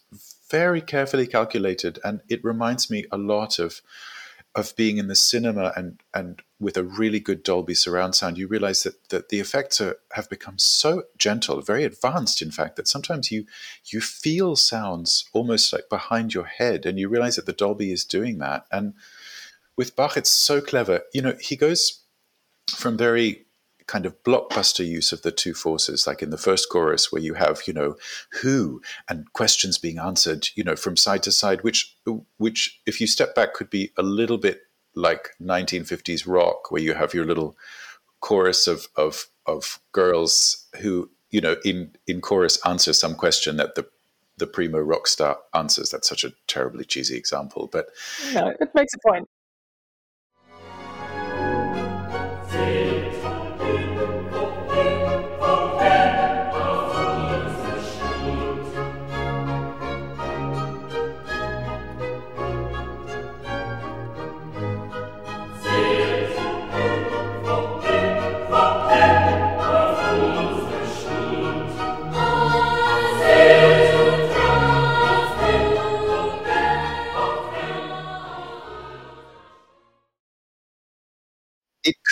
very 0.50 0.80
carefully 0.80 1.26
calculated 1.26 1.98
and 2.04 2.20
it 2.28 2.44
reminds 2.44 2.90
me 2.90 3.04
a 3.10 3.18
lot 3.18 3.58
of 3.58 3.80
of 4.54 4.76
being 4.76 4.98
in 4.98 5.08
the 5.08 5.14
cinema 5.14 5.72
and 5.76 6.02
and 6.12 6.42
with 6.60 6.76
a 6.76 6.84
really 6.84 7.18
good 7.18 7.42
Dolby 7.42 7.74
surround 7.74 8.14
sound, 8.14 8.38
you 8.38 8.46
realize 8.46 8.84
that, 8.84 9.08
that 9.08 9.30
the 9.30 9.40
effects 9.40 9.80
are, 9.80 9.96
have 10.12 10.30
become 10.30 10.58
so 10.58 11.04
gentle, 11.18 11.60
very 11.60 11.82
advanced, 11.82 12.40
in 12.40 12.52
fact, 12.52 12.76
that 12.76 12.86
sometimes 12.86 13.32
you 13.32 13.46
you 13.86 14.00
feel 14.00 14.54
sounds 14.56 15.28
almost 15.32 15.72
like 15.72 15.88
behind 15.88 16.34
your 16.34 16.44
head, 16.44 16.86
and 16.86 16.98
you 16.98 17.08
realize 17.08 17.36
that 17.36 17.46
the 17.46 17.52
Dolby 17.52 17.92
is 17.92 18.04
doing 18.04 18.38
that. 18.38 18.66
And 18.70 18.94
with 19.76 19.96
Bach, 19.96 20.16
it's 20.16 20.30
so 20.30 20.60
clever. 20.60 21.02
You 21.12 21.22
know, 21.22 21.36
he 21.40 21.56
goes 21.56 22.00
from 22.70 22.96
very 22.96 23.46
kind 23.86 24.06
of 24.06 24.22
blockbuster 24.22 24.86
use 24.86 25.12
of 25.12 25.22
the 25.22 25.32
two 25.32 25.54
forces, 25.54 26.06
like 26.06 26.22
in 26.22 26.30
the 26.30 26.38
first 26.38 26.68
chorus, 26.70 27.10
where 27.10 27.22
you 27.22 27.34
have, 27.34 27.62
you 27.66 27.72
know, 27.72 27.96
who 28.42 28.80
and 29.08 29.32
questions 29.32 29.78
being 29.78 29.98
answered, 29.98 30.48
you 30.54 30.64
know, 30.64 30.76
from 30.76 30.96
side 30.96 31.22
to 31.24 31.32
side, 31.32 31.62
which, 31.62 31.96
which, 32.38 32.80
if 32.86 33.00
you 33.00 33.06
step 33.06 33.34
back, 33.34 33.54
could 33.54 33.70
be 33.70 33.90
a 33.96 34.02
little 34.02 34.38
bit 34.38 34.60
like 34.94 35.30
1950s 35.40 36.26
rock, 36.26 36.70
where 36.70 36.82
you 36.82 36.94
have 36.94 37.14
your 37.14 37.24
little 37.24 37.56
chorus 38.20 38.66
of 38.66 38.88
of 38.96 39.26
of 39.46 39.80
girls 39.92 40.66
who, 40.80 41.10
you 41.30 41.40
know, 41.40 41.56
in 41.64 41.92
in 42.06 42.20
chorus 42.20 42.58
answer 42.64 42.92
some 42.92 43.14
question 43.14 43.56
that 43.56 43.74
the 43.74 43.86
the 44.38 44.46
primo 44.46 44.78
rock 44.78 45.06
star 45.06 45.38
answers. 45.54 45.90
That's 45.90 46.08
such 46.08 46.24
a 46.24 46.32
terribly 46.46 46.84
cheesy 46.84 47.16
example, 47.16 47.68
but 47.70 47.86
no, 48.32 48.48
it 48.60 48.70
makes 48.74 48.94
a 48.94 48.98
point. 49.06 49.28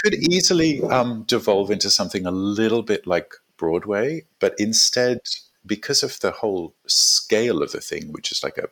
Could 0.02 0.14
easily 0.14 0.82
um, 0.84 1.24
devolve 1.24 1.70
into 1.70 1.90
something 1.90 2.26
a 2.26 2.30
little 2.30 2.82
bit 2.82 3.06
like 3.06 3.34
Broadway, 3.56 4.24
but 4.38 4.54
instead, 4.58 5.18
because 5.66 6.02
of 6.02 6.18
the 6.20 6.30
whole 6.30 6.74
scale 6.86 7.62
of 7.62 7.72
the 7.72 7.80
thing, 7.80 8.12
which 8.12 8.32
is 8.32 8.42
like 8.42 8.58
a 8.58 8.68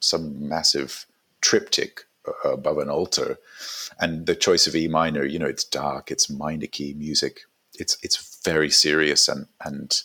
some 0.00 0.48
massive 0.48 1.06
triptych 1.42 2.06
uh, 2.26 2.52
above 2.52 2.78
an 2.78 2.88
altar, 2.88 3.38
and 3.98 4.26
the 4.26 4.34
choice 4.34 4.66
of 4.66 4.74
E 4.74 4.88
minor, 4.88 5.24
you 5.24 5.38
know, 5.38 5.46
it's 5.46 5.64
dark, 5.64 6.10
it's 6.10 6.30
minor 6.30 6.66
key 6.66 6.94
music, 6.94 7.42
it's 7.78 7.98
it's 8.02 8.40
very 8.42 8.70
serious 8.70 9.28
and 9.28 9.46
and 9.62 10.02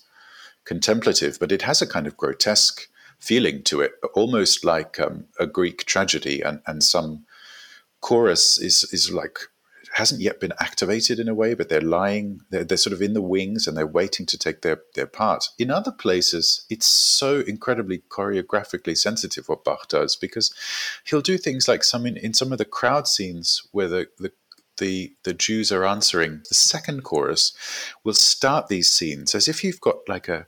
contemplative, 0.65 1.37
but 1.39 1.51
it 1.51 1.61
has 1.61 1.81
a 1.81 1.87
kind 1.87 2.07
of 2.07 2.17
grotesque 2.17 2.89
feeling 3.19 3.63
to 3.63 3.79
it, 3.81 3.93
almost 4.13 4.65
like 4.65 4.99
um, 4.99 5.25
a 5.39 5.47
Greek 5.47 5.85
tragedy, 5.85 6.41
and 6.41 6.59
and 6.67 6.83
some 6.83 7.25
chorus 8.01 8.57
is 8.57 8.83
is 8.91 9.11
like 9.11 9.39
hasn't 9.95 10.19
yet 10.19 10.41
been 10.41 10.51
activated 10.59 11.19
in 11.19 11.29
a 11.29 11.33
way, 11.33 11.53
but 11.53 11.69
they're 11.69 11.79
lying, 11.79 12.41
they're, 12.49 12.65
they're 12.65 12.77
sort 12.77 12.93
of 12.93 13.01
in 13.01 13.13
the 13.13 13.21
wings 13.21 13.65
and 13.65 13.77
they're 13.77 13.87
waiting 13.87 14.25
to 14.25 14.37
take 14.37 14.61
their, 14.61 14.81
their 14.93 15.07
part. 15.07 15.47
In 15.57 15.71
other 15.71 15.91
places, 15.91 16.65
it's 16.69 16.85
so 16.85 17.39
incredibly 17.47 17.99
choreographically 18.09 18.97
sensitive 18.97 19.47
what 19.47 19.63
Bach 19.63 19.87
does 19.87 20.17
because 20.17 20.53
he'll 21.05 21.21
do 21.21 21.37
things 21.37 21.69
like 21.69 21.81
some 21.81 22.05
in, 22.05 22.17
in 22.17 22.33
some 22.33 22.51
of 22.51 22.57
the 22.57 22.65
crowd 22.65 23.07
scenes 23.07 23.65
where 23.71 23.87
the, 23.87 24.07
the 24.19 24.31
the 24.77 25.15
the 25.23 25.33
Jews 25.33 25.71
are 25.71 25.85
answering, 25.85 26.41
the 26.49 26.55
second 26.55 27.05
chorus 27.05 27.53
will 28.03 28.13
start 28.13 28.67
these 28.67 28.89
scenes 28.89 29.33
as 29.33 29.47
if 29.47 29.63
you've 29.63 29.79
got 29.79 29.99
like 30.09 30.27
a 30.27 30.47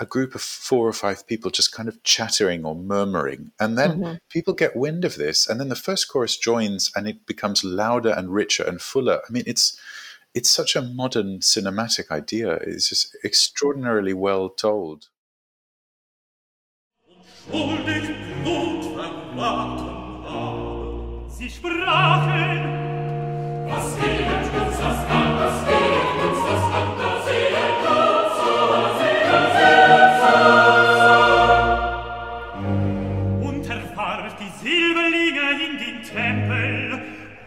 a 0.00 0.06
group 0.06 0.34
of 0.34 0.40
four 0.40 0.88
or 0.88 0.94
five 0.94 1.26
people 1.26 1.50
just 1.50 1.72
kind 1.72 1.88
of 1.88 2.02
chattering 2.02 2.64
or 2.64 2.74
murmuring. 2.74 3.52
And 3.60 3.76
then 3.76 4.00
mm-hmm. 4.00 4.14
people 4.30 4.54
get 4.54 4.74
wind 4.74 5.04
of 5.04 5.16
this. 5.16 5.46
And 5.46 5.60
then 5.60 5.68
the 5.68 5.76
first 5.76 6.08
chorus 6.08 6.38
joins 6.38 6.90
and 6.96 7.06
it 7.06 7.26
becomes 7.26 7.62
louder 7.62 8.10
and 8.10 8.32
richer 8.32 8.64
and 8.64 8.80
fuller. 8.80 9.20
I 9.28 9.32
mean, 9.32 9.44
it's 9.46 9.78
it's 10.34 10.48
such 10.48 10.74
a 10.74 10.82
modern 10.82 11.40
cinematic 11.40 12.10
idea. 12.10 12.54
It's 12.54 12.88
just 12.88 13.14
extraordinarily 13.24 14.14
well 14.14 14.48
told. 14.48 15.08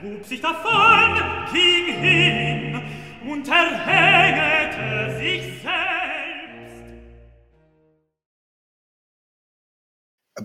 Das 0.03 0.27
sich 0.27 0.41
davon, 0.41 1.53
ging 1.53 1.85
hin 1.85 2.81
und 3.25 3.47
erhängete 3.47 5.17
sich 5.17 5.61
selbst. 5.61 6.83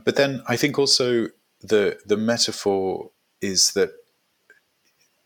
But 0.05 0.14
then 0.14 0.44
I 0.49 0.57
think 0.57 0.79
also 0.79 1.27
the 1.61 1.99
the 2.07 2.16
metaphor 2.16 3.11
is 3.40 3.73
that 3.73 3.90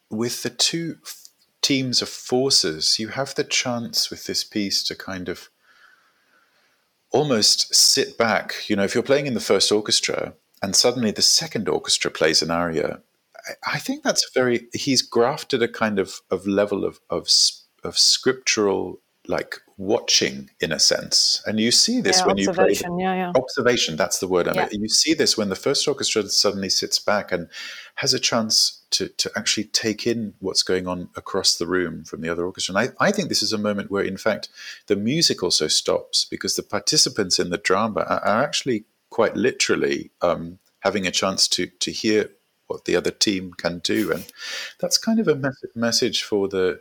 with 0.08 0.42
the 0.42 0.48
two 0.48 0.96
teams 1.60 2.00
of 2.00 2.08
forces, 2.08 2.98
you 2.98 3.08
have 3.08 3.34
the 3.34 3.44
chance 3.44 4.10
with 4.10 4.24
this 4.24 4.42
piece 4.42 4.82
to 4.84 4.94
kind 4.94 5.28
of 5.28 5.50
almost 7.10 7.74
sit 7.74 8.16
back. 8.16 8.64
You 8.66 8.76
know, 8.76 8.84
if 8.84 8.94
you're 8.94 9.04
playing 9.04 9.26
in 9.26 9.34
the 9.34 9.40
first 9.40 9.70
orchestra 9.70 10.32
and 10.62 10.74
suddenly 10.74 11.10
the 11.10 11.20
second 11.20 11.68
orchestra 11.68 12.10
plays 12.10 12.40
an 12.40 12.50
aria, 12.50 13.02
I 13.66 13.78
think 13.78 14.02
that's 14.02 14.30
very. 14.34 14.68
He's 14.72 15.02
grafted 15.02 15.62
a 15.62 15.68
kind 15.68 15.98
of 15.98 16.20
of 16.30 16.46
level 16.46 16.84
of 16.84 17.00
of 17.10 17.28
of 17.84 17.98
scriptural 17.98 19.00
like 19.28 19.60
watching 19.76 20.50
in 20.60 20.72
a 20.72 20.78
sense, 20.78 21.42
and 21.46 21.60
you 21.60 21.70
see 21.70 22.00
this 22.00 22.20
yeah, 22.20 22.26
when 22.26 22.38
you 22.38 22.52
play 22.52 22.74
the, 22.74 22.96
yeah, 22.98 23.14
yeah. 23.14 23.32
observation. 23.34 23.96
That's 23.96 24.18
the 24.18 24.28
word. 24.28 24.46
Yeah. 24.46 24.68
You 24.70 24.88
see 24.88 25.14
this 25.14 25.36
when 25.36 25.48
the 25.48 25.56
first 25.56 25.86
orchestra 25.86 26.28
suddenly 26.28 26.68
sits 26.68 26.98
back 26.98 27.32
and 27.32 27.48
has 27.96 28.14
a 28.14 28.20
chance 28.20 28.82
to 28.90 29.08
to 29.08 29.30
actually 29.36 29.64
take 29.64 30.06
in 30.06 30.34
what's 30.40 30.62
going 30.62 30.86
on 30.86 31.08
across 31.16 31.56
the 31.56 31.66
room 31.66 32.04
from 32.04 32.20
the 32.20 32.28
other 32.28 32.44
orchestra. 32.44 32.76
And 32.76 32.92
I, 33.00 33.06
I 33.06 33.12
think 33.12 33.28
this 33.28 33.42
is 33.42 33.52
a 33.52 33.58
moment 33.58 33.90
where, 33.90 34.04
in 34.04 34.16
fact, 34.16 34.48
the 34.86 34.96
music 34.96 35.42
also 35.42 35.68
stops 35.68 36.24
because 36.24 36.56
the 36.56 36.62
participants 36.62 37.38
in 37.38 37.50
the 37.50 37.58
drama 37.58 38.00
are, 38.00 38.20
are 38.24 38.42
actually 38.42 38.84
quite 39.10 39.36
literally 39.36 40.10
um, 40.20 40.58
having 40.80 41.06
a 41.06 41.10
chance 41.10 41.48
to 41.48 41.66
to 41.66 41.92
hear 41.92 42.30
what 42.72 42.84
the 42.84 42.96
other 42.96 43.10
team 43.10 43.52
can 43.52 43.78
do. 43.80 44.12
And 44.12 44.24
that's 44.80 44.98
kind 44.98 45.20
of 45.20 45.28
a 45.28 45.34
mes- 45.34 45.64
message 45.74 46.22
for 46.22 46.48
the 46.48 46.80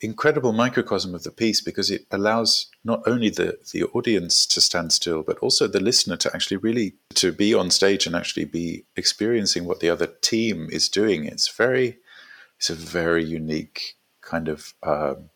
incredible 0.00 0.52
microcosm 0.52 1.14
of 1.14 1.22
the 1.22 1.30
piece 1.30 1.60
because 1.60 1.90
it 1.90 2.06
allows 2.10 2.66
not 2.84 3.02
only 3.06 3.30
the, 3.30 3.58
the 3.72 3.84
audience 3.84 4.46
to 4.46 4.60
stand 4.60 4.92
still, 4.92 5.22
but 5.22 5.38
also 5.38 5.66
the 5.66 5.80
listener 5.80 6.16
to 6.16 6.30
actually 6.34 6.58
really 6.58 6.94
to 7.14 7.32
be 7.32 7.54
on 7.54 7.70
stage 7.70 8.06
and 8.06 8.14
actually 8.14 8.44
be 8.44 8.84
experiencing 8.96 9.64
what 9.64 9.80
the 9.80 9.90
other 9.90 10.06
team 10.06 10.68
is 10.70 10.88
doing. 10.88 11.24
It's 11.24 11.48
very, 11.48 11.98
it's 12.58 12.70
a 12.70 12.74
very 12.74 13.24
unique 13.24 13.96
kind 14.20 14.48
of 14.48 14.74
um, 14.82 15.30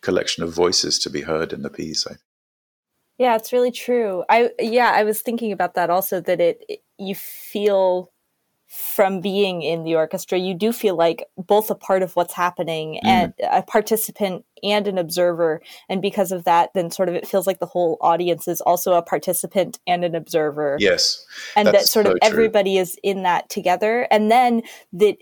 collection 0.00 0.42
of 0.42 0.52
voices 0.52 0.98
to 1.00 1.10
be 1.10 1.22
heard 1.22 1.52
in 1.52 1.62
the 1.62 1.70
piece. 1.70 2.06
I 2.06 2.16
yeah, 3.18 3.34
it's 3.34 3.52
really 3.52 3.72
true. 3.72 4.24
I 4.28 4.50
yeah, 4.58 4.92
I 4.94 5.04
was 5.04 5.22
thinking 5.22 5.52
about 5.52 5.74
that 5.74 5.88
also 5.88 6.20
that 6.20 6.40
it, 6.40 6.64
it 6.68 6.80
you 6.98 7.14
feel 7.14 8.12
from 8.76 9.20
being 9.22 9.62
in 9.62 9.84
the 9.84 9.94
orchestra, 9.94 10.36
you 10.36 10.52
do 10.52 10.70
feel 10.70 10.96
like 10.96 11.24
both 11.38 11.70
a 11.70 11.74
part 11.74 12.02
of 12.02 12.14
what's 12.14 12.34
happening 12.34 13.00
mm. 13.02 13.08
and 13.08 13.32
a 13.50 13.62
participant 13.62 14.44
and 14.62 14.86
an 14.86 14.98
observer. 14.98 15.62
And 15.88 16.02
because 16.02 16.30
of 16.30 16.44
that, 16.44 16.74
then 16.74 16.90
sort 16.90 17.08
of 17.08 17.14
it 17.14 17.26
feels 17.26 17.46
like 17.46 17.58
the 17.58 17.66
whole 17.66 17.96
audience 18.02 18.46
is 18.46 18.60
also 18.60 18.92
a 18.92 19.02
participant 19.02 19.78
and 19.86 20.04
an 20.04 20.14
observer. 20.14 20.76
Yes. 20.78 21.24
And 21.56 21.68
that 21.68 21.86
sort 21.86 22.04
so 22.04 22.12
of 22.12 22.18
everybody 22.20 22.74
true. 22.74 22.82
is 22.82 22.98
in 23.02 23.22
that 23.22 23.48
together. 23.48 24.06
And 24.10 24.30
then 24.30 24.60
that 24.92 25.16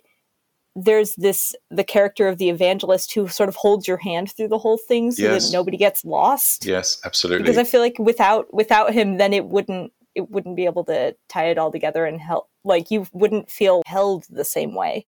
there's 0.76 1.14
this 1.14 1.54
the 1.70 1.84
character 1.84 2.26
of 2.26 2.38
the 2.38 2.48
evangelist 2.48 3.14
who 3.14 3.28
sort 3.28 3.48
of 3.48 3.54
holds 3.54 3.86
your 3.86 3.98
hand 3.98 4.32
through 4.32 4.48
the 4.48 4.58
whole 4.58 4.78
thing 4.78 5.12
so 5.12 5.22
yes. 5.22 5.46
that 5.46 5.56
nobody 5.56 5.76
gets 5.76 6.04
lost. 6.04 6.66
Yes, 6.66 6.98
absolutely. 7.04 7.44
Because 7.44 7.58
I 7.58 7.64
feel 7.64 7.80
like 7.80 7.98
without 8.00 8.52
without 8.52 8.92
him 8.92 9.18
then 9.18 9.32
it 9.32 9.46
wouldn't 9.46 9.92
it 10.14 10.30
wouldn't 10.30 10.56
be 10.56 10.64
able 10.64 10.84
to 10.84 11.16
tie 11.28 11.46
it 11.46 11.58
all 11.58 11.72
together 11.72 12.04
and 12.04 12.20
help 12.20 12.48
like 12.64 12.90
you 12.90 13.06
wouldn't 13.12 13.50
feel 13.50 13.82
held 13.86 14.24
the 14.30 14.44
same 14.44 14.74
way. 14.74 15.06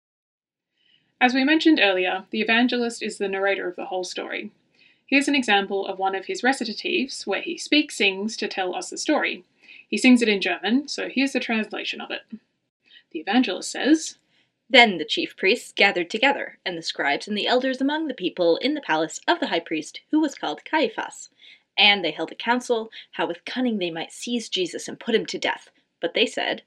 As 1.21 1.35
we 1.35 1.45
mentioned 1.45 1.81
earlier 1.83 2.25
the 2.31 2.41
evangelist 2.41 3.03
is 3.03 3.19
the 3.19 3.29
narrator 3.29 3.69
of 3.69 3.77
the 3.77 3.87
whole 3.87 4.05
story. 4.05 4.51
Here's 5.07 5.29
an 5.29 5.35
example 5.35 5.87
of 5.87 5.99
one 5.99 6.15
of 6.15 6.27
his 6.27 6.43
recitatives 6.43 7.27
where 7.27 7.43
he 7.43 7.59
speaks 7.59 7.97
sings 7.97 8.37
to 8.37 8.49
tell 8.49 8.75
us 8.75 8.91
the 8.91 8.99
story. 8.99 9.45
He 9.89 9.99
sings 9.99 10.23
it 10.23 10.29
in 10.29 10.41
german 10.41 10.89
so 10.89 11.09
here's 11.09 11.33
the 11.33 11.41
translation 11.41 12.01
of 12.01 12.11
it. 12.11 12.23
The 13.13 13.19
evangelist 13.19 13.71
says, 13.71 14.19
Then 14.69 14.99
the 14.99 15.05
chief 15.05 15.37
priests 15.37 15.73
gathered 15.73 16.11
together, 16.11 16.59
and 16.65 16.79
the 16.79 16.83
scribes 16.83 17.27
and 17.27 17.37
the 17.37 17.49
elders 17.49 17.81
among 17.81 18.07
the 18.07 18.15
people 18.15 18.57
in 18.59 18.75
the 18.75 18.81
palace 18.81 19.21
of 19.27 19.41
the 19.41 19.49
high 19.49 19.61
priest, 19.61 20.01
who 20.13 20.21
was 20.21 20.37
called 20.37 20.65
Caiaphas. 20.65 21.31
And 21.81 22.05
they 22.05 22.11
held 22.11 22.31
a 22.31 22.35
council 22.35 22.91
how 23.13 23.27
with 23.27 23.47
cunning 23.47 23.79
they 23.79 23.91
might 23.91 24.13
seize 24.13 24.51
Jesus 24.51 24.87
and 24.87 25.01
put 25.01 25.15
him 25.15 25.25
to 25.27 25.39
death. 25.39 25.71
But 25.99 26.13
they 26.13 26.27
said, 26.27 26.61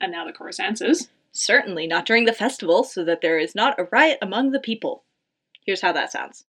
and 0.00 0.10
now 0.10 0.26
the 0.26 0.32
chorus 0.32 0.58
answers, 0.58 1.08
Certainly 1.30 1.86
not 1.86 2.04
during 2.04 2.24
the 2.24 2.32
festival, 2.32 2.82
so 2.82 3.04
that 3.04 3.20
there 3.20 3.38
is 3.38 3.54
not 3.54 3.78
a 3.78 3.84
riot 3.92 4.18
among 4.20 4.50
the 4.50 4.58
people. 4.58 5.04
Here's 5.64 5.82
how 5.82 5.92
that 5.92 6.10
sounds. 6.10 6.46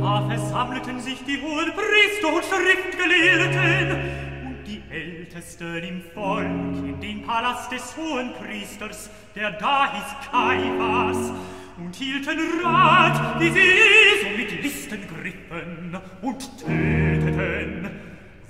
Da 0.00 0.26
versammelten 0.28 1.00
sich 1.00 1.24
die 1.24 1.42
hohen 1.42 1.72
Priester 1.72 2.32
und 2.32 2.44
Schriftgelehrten 2.44 4.46
und 4.46 4.64
die 4.64 4.80
Ältesten 4.90 5.82
im 5.82 6.02
Volk 6.14 6.46
in 6.46 7.00
den 7.00 7.24
Palast 7.24 7.72
des 7.72 7.96
hohen 7.96 8.32
Priesters, 8.34 9.10
der 9.34 9.50
da 9.52 9.92
hieß 9.92 10.14
Kaiphas, 10.30 11.32
und 11.78 11.94
hielten 11.94 12.60
Rat, 12.64 13.40
wie 13.40 13.50
sie 13.50 13.60
so 14.22 14.28
mit 14.36 14.62
Listen 14.62 15.00
griffen 15.06 15.96
und 16.22 16.58
töteten. 16.58 17.90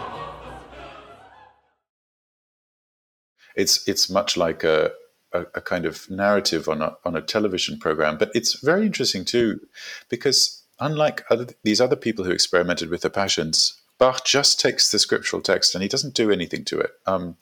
It's 3.55 3.87
it's 3.87 4.09
much 4.09 4.37
like 4.37 4.65
a, 4.65 4.93
a, 5.33 5.41
a 5.55 5.61
kind 5.61 5.85
of 5.85 6.09
narrative 6.09 6.69
on 6.69 6.81
a 6.81 6.97
on 7.05 7.17
a 7.17 7.21
television 7.21 7.79
program, 7.79 8.17
but 8.17 8.31
it's 8.35 8.55
very 8.63 8.87
interesting 8.87 9.27
too, 9.27 9.61
because 10.09 10.63
unlike 10.81 11.25
other, 11.29 11.49
these 11.63 11.81
other 11.81 11.97
people 11.97 12.25
who 12.25 12.31
experimented 12.31 12.89
with 12.89 13.03
the 13.03 13.11
passions, 13.11 13.82
Bach 13.99 14.25
just 14.25 14.61
takes 14.61 14.91
the 14.91 14.99
scriptural 14.99 15.43
text 15.43 15.75
and 15.75 15.83
he 15.83 15.89
doesn't 15.89 16.15
do 16.15 16.31
anything 16.31 16.65
to 16.67 16.79
it. 16.81 16.91
Um, 17.07 17.37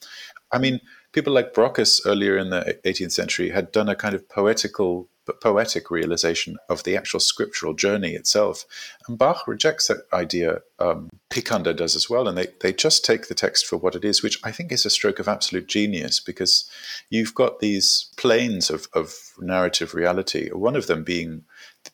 I 0.51 0.59
mean, 0.59 0.81
people 1.11 1.33
like 1.33 1.53
Brockes 1.53 2.01
earlier 2.05 2.37
in 2.37 2.49
the 2.49 2.77
18th 2.85 3.13
century 3.13 3.49
had 3.49 3.71
done 3.71 3.89
a 3.89 3.95
kind 3.95 4.13
of 4.15 4.27
poetical 4.29 5.09
poetic 5.39 5.91
realization 5.91 6.57
of 6.67 6.83
the 6.83 6.97
actual 6.97 7.19
scriptural 7.19 7.73
journey 7.73 8.13
itself. 8.13 8.65
And 9.07 9.17
Bach 9.17 9.47
rejects 9.47 9.87
that 9.87 10.03
idea. 10.11 10.61
Um, 10.79 11.09
Picander 11.29 11.75
does 11.75 11.95
as 11.95 12.09
well, 12.09 12.27
and 12.27 12.37
they, 12.37 12.47
they 12.61 12.73
just 12.73 13.05
take 13.05 13.27
the 13.27 13.35
text 13.35 13.65
for 13.67 13.77
what 13.77 13.95
it 13.95 14.03
is, 14.03 14.23
which 14.23 14.39
I 14.43 14.51
think 14.51 14.71
is 14.71 14.85
a 14.85 14.89
stroke 14.89 15.19
of 15.19 15.27
absolute 15.27 15.67
genius 15.67 16.19
because 16.19 16.69
you've 17.09 17.35
got 17.35 17.59
these 17.59 18.11
planes 18.17 18.69
of, 18.69 18.87
of 18.93 19.13
narrative 19.39 19.93
reality, 19.93 20.49
one 20.49 20.75
of 20.75 20.87
them 20.87 21.03
being 21.03 21.43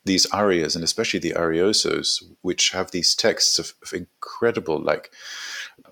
these 0.08 0.26
arias, 0.28 0.76
and 0.76 0.84
especially 0.84 1.20
the 1.20 1.34
ariosos, 1.34 2.24
which 2.42 2.72
have 2.72 2.92
these 2.92 3.16
texts 3.16 3.60
of, 3.60 3.74
of 3.84 3.94
incredible, 3.94 4.80
like 4.80 5.12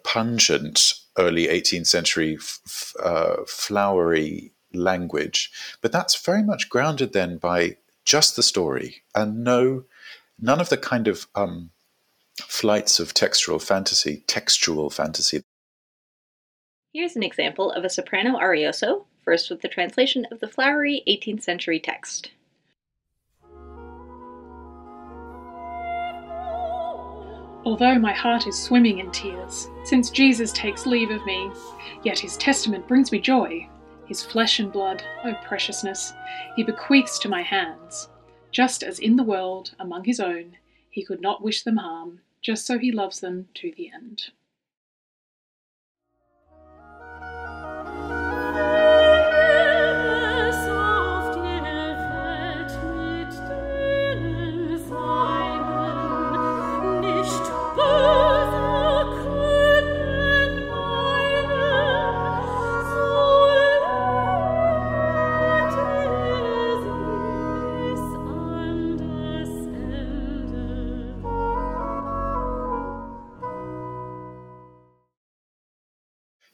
pungent 0.03 0.93
early 1.17 1.47
18th 1.47 1.87
century 1.87 2.37
f- 2.39 2.93
uh, 3.01 3.37
flowery 3.47 4.51
language. 4.73 5.51
But 5.81 5.91
that's 5.91 6.15
very 6.23 6.43
much 6.43 6.69
grounded 6.69 7.13
then 7.13 7.37
by 7.37 7.77
just 8.05 8.35
the 8.35 8.43
story 8.43 9.03
and 9.15 9.43
no, 9.43 9.85
none 10.39 10.61
of 10.61 10.69
the 10.69 10.77
kind 10.77 11.07
of 11.07 11.27
um, 11.35 11.71
flights 12.41 12.99
of 12.99 13.13
textual 13.13 13.59
fantasy, 13.59 14.23
textual 14.27 14.89
fantasy. 14.89 15.41
Here's 16.93 17.15
an 17.15 17.23
example 17.23 17.71
of 17.71 17.83
a 17.83 17.89
soprano 17.89 18.37
arioso, 18.37 19.05
first 19.23 19.49
with 19.49 19.61
the 19.61 19.67
translation 19.67 20.25
of 20.31 20.39
the 20.39 20.47
flowery 20.47 21.03
18th 21.07 21.41
century 21.41 21.79
text. 21.79 22.31
Although 27.65 27.97
my 27.97 28.13
heart 28.13 28.45
is 28.45 28.57
swimming 28.57 28.99
in 28.99 29.11
tears, 29.11 29.67
since 29.83 30.11
Jesus 30.11 30.53
takes 30.53 30.85
leave 30.85 31.09
of 31.09 31.25
me, 31.25 31.49
yet 32.03 32.19
his 32.19 32.37
testament 32.37 32.87
brings 32.87 33.11
me 33.11 33.19
joy. 33.19 33.67
His 34.05 34.23
flesh 34.23 34.59
and 34.59 34.71
blood, 34.71 35.03
O 35.23 35.33
preciousness, 35.43 36.13
he 36.55 36.63
bequeaths 36.63 37.17
to 37.19 37.29
my 37.29 37.41
hands. 37.41 38.07
Just 38.51 38.83
as 38.83 38.99
in 38.99 39.15
the 39.15 39.23
world, 39.23 39.73
among 39.79 40.03
his 40.03 40.19
own, 40.19 40.57
he 40.91 41.03
could 41.03 41.21
not 41.21 41.43
wish 41.43 41.63
them 41.63 41.77
harm, 41.77 42.21
just 42.39 42.67
so 42.67 42.77
he 42.77 42.91
loves 42.91 43.19
them 43.19 43.47
to 43.55 43.73
the 43.75 43.91
end. 43.91 44.29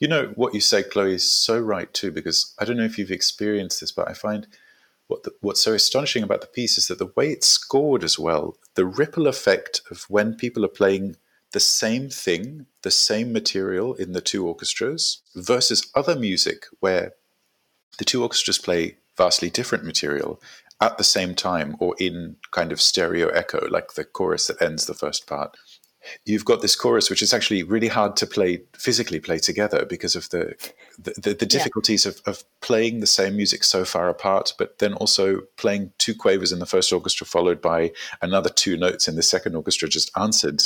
You 0.02 0.08
know, 0.08 0.34
what 0.34 0.56
you 0.56 0.62
say, 0.62 0.82
Chloe, 0.82 1.14
is 1.14 1.32
so 1.32 1.60
right 1.60 1.94
too, 1.94 2.12
because 2.12 2.56
I 2.58 2.66
don't 2.66 2.78
know 2.78 2.84
if 2.84 2.98
you've 2.98 3.12
experienced 3.12 3.80
this, 3.80 3.92
but 3.92 4.10
I 4.10 4.14
find 4.14 4.48
what 5.06 5.22
the, 5.24 5.32
what's 5.42 5.62
so 5.62 5.74
astonishing 5.74 6.24
about 6.24 6.42
the 6.42 6.48
piece 6.48 6.76
is 6.80 6.88
that 6.88 6.98
the 6.98 7.12
way 7.16 7.32
it's 7.32 7.48
scored 7.48 8.04
as 8.04 8.18
well, 8.18 8.58
the 8.74 8.86
ripple 8.86 9.28
effect 9.28 9.82
of 9.92 10.06
when 10.10 10.34
people 10.34 10.66
are 10.66 10.70
playing 10.70 11.18
the 11.52 11.60
same 11.60 12.10
thing, 12.10 12.66
the 12.82 12.90
same 12.90 13.32
material 13.32 13.94
in 13.94 14.14
the 14.14 14.22
two 14.22 14.48
orchestras 14.48 15.22
versus 15.36 15.92
other 15.94 16.16
music 16.16 16.66
where 16.80 17.14
the 18.00 18.06
two 18.06 18.24
orchestras 18.24 18.58
play 18.58 18.98
vastly 19.18 19.52
different 19.52 19.84
material 19.84 20.42
at 20.80 20.98
the 20.98 21.04
same 21.04 21.36
time 21.36 21.76
or 21.80 21.96
in 22.00 22.38
kind 22.50 22.72
of 22.72 22.82
stereo 22.82 23.28
echo, 23.28 23.68
like 23.70 23.94
the 23.94 24.04
chorus 24.04 24.48
that 24.48 24.60
ends 24.64 24.88
the 24.88 24.96
first 24.96 25.28
part 25.28 25.56
you've 26.26 26.46
got 26.46 26.62
this 26.62 26.76
chorus 26.76 27.10
which 27.10 27.22
is 27.22 27.34
actually 27.34 27.64
really 27.64 27.88
hard 27.88 28.16
to 28.16 28.26
play 28.26 28.62
physically 28.74 29.20
play 29.20 29.38
together 29.38 29.86
because 29.86 30.16
of 30.16 30.30
the 30.30 30.56
the, 30.98 31.14
the, 31.22 31.34
the 31.34 31.46
difficulties 31.46 32.06
yeah. 32.06 32.12
of, 32.12 32.22
of 32.26 32.44
playing 32.62 33.00
the 33.00 33.08
same 33.08 33.36
music 33.36 33.64
so 33.64 33.86
far 33.86 34.10
apart 34.10 34.54
but 34.58 34.80
then 34.80 34.94
also 34.94 35.42
playing 35.58 35.92
two 35.98 36.16
quavers 36.16 36.52
in 36.52 36.60
the 36.60 36.66
first 36.66 36.92
orchestra 36.92 37.26
followed 37.26 37.62
by 37.62 37.92
another 38.22 38.50
two 38.50 38.78
notes 38.78 39.08
in 39.08 39.16
the 39.16 39.24
second 39.24 39.56
orchestra 39.56 39.88
just 39.88 40.12
answered 40.18 40.62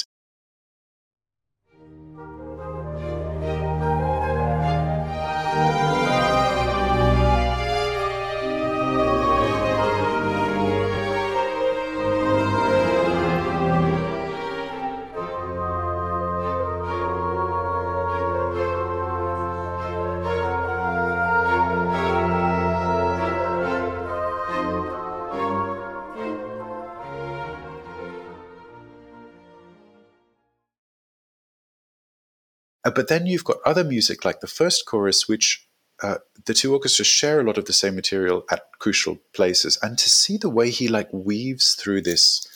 Uh, 32.85 32.91
but 32.91 33.07
then 33.07 33.25
you've 33.25 33.43
got 33.43 33.57
other 33.65 33.83
music 33.83 34.23
like 34.23 34.39
the 34.39 34.47
first 34.47 34.85
chorus, 34.85 35.27
which 35.27 35.67
uh, 36.03 36.17
the 36.45 36.53
two 36.53 36.71
orchestras 36.71 37.07
share 37.07 37.39
a 37.39 37.43
lot 37.43 37.57
of 37.57 37.65
the 37.65 37.73
same 37.73 37.95
material 37.95 38.45
at 38.51 38.69
crucial 38.79 39.17
places. 39.33 39.77
And 39.81 39.97
to 39.97 40.09
see 40.09 40.37
the 40.37 40.49
way 40.49 40.69
he 40.69 40.87
like 40.87 41.11
weaves 41.11 41.73
through 41.73 42.01
this, 42.03 42.47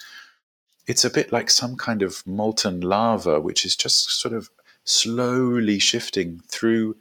it's 0.87 1.03
a 1.03 1.09
bit 1.09 1.31
like 1.31 1.49
some 1.49 1.75
kind 1.75 2.01
of 2.01 2.25
molten 2.27 2.81
lava, 2.81 3.39
which 3.39 3.65
is 3.65 3.75
just 3.75 4.21
sort 4.21 4.33
of 4.33 4.49
slowly 4.83 5.79
shifting 5.79 6.41
through 6.47 6.95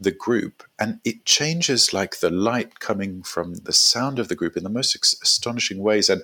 the 0.00 0.12
group 0.12 0.64
and 0.78 1.00
it 1.04 1.24
changes 1.24 1.92
like 1.92 2.18
the 2.18 2.30
light 2.30 2.80
coming 2.80 3.22
from 3.22 3.54
the 3.54 3.72
sound 3.72 4.18
of 4.18 4.28
the 4.28 4.34
group 4.34 4.56
in 4.56 4.64
the 4.64 4.70
most 4.70 4.94
astonishing 5.22 5.78
ways 5.78 6.08
and 6.10 6.22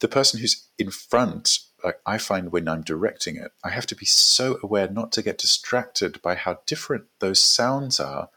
the 0.00 0.08
person 0.08 0.40
who's 0.40 0.66
in 0.78 0.90
front 0.90 1.60
I 2.06 2.18
find 2.18 2.52
when 2.52 2.68
I'm 2.68 2.82
directing 2.82 3.36
it, 3.36 3.52
I 3.64 3.70
have 3.70 3.86
to 3.88 3.96
be 3.96 4.06
so 4.06 4.58
aware 4.62 4.88
not 4.88 5.12
to 5.12 5.22
get 5.22 5.38
distracted 5.38 6.20
by 6.22 6.34
how 6.34 6.60
different 6.66 7.04
those 7.18 7.42
sounds 7.42 7.98
are 8.00 8.28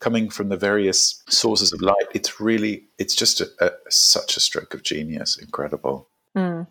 coming 0.00 0.28
from 0.28 0.50
the 0.50 0.56
various 0.56 1.22
sources 1.28 1.72
of 1.72 1.80
light. 1.80 2.06
It's 2.12 2.40
really, 2.40 2.84
it's 2.98 3.14
just 3.14 3.40
a, 3.40 3.48
a, 3.60 3.70
such 3.88 4.36
a 4.36 4.40
stroke 4.40 4.74
of 4.74 4.82
genius. 4.82 5.36
Incredible. 5.36 6.08
Mm. 6.36 6.66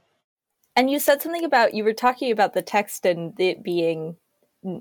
And 0.75 0.89
you 0.89 0.99
said 0.99 1.21
something 1.21 1.43
about, 1.43 1.73
you 1.73 1.83
were 1.83 1.93
talking 1.93 2.31
about 2.31 2.53
the 2.53 2.61
text 2.61 3.05
and 3.05 3.39
it 3.39 3.63
being 3.63 4.17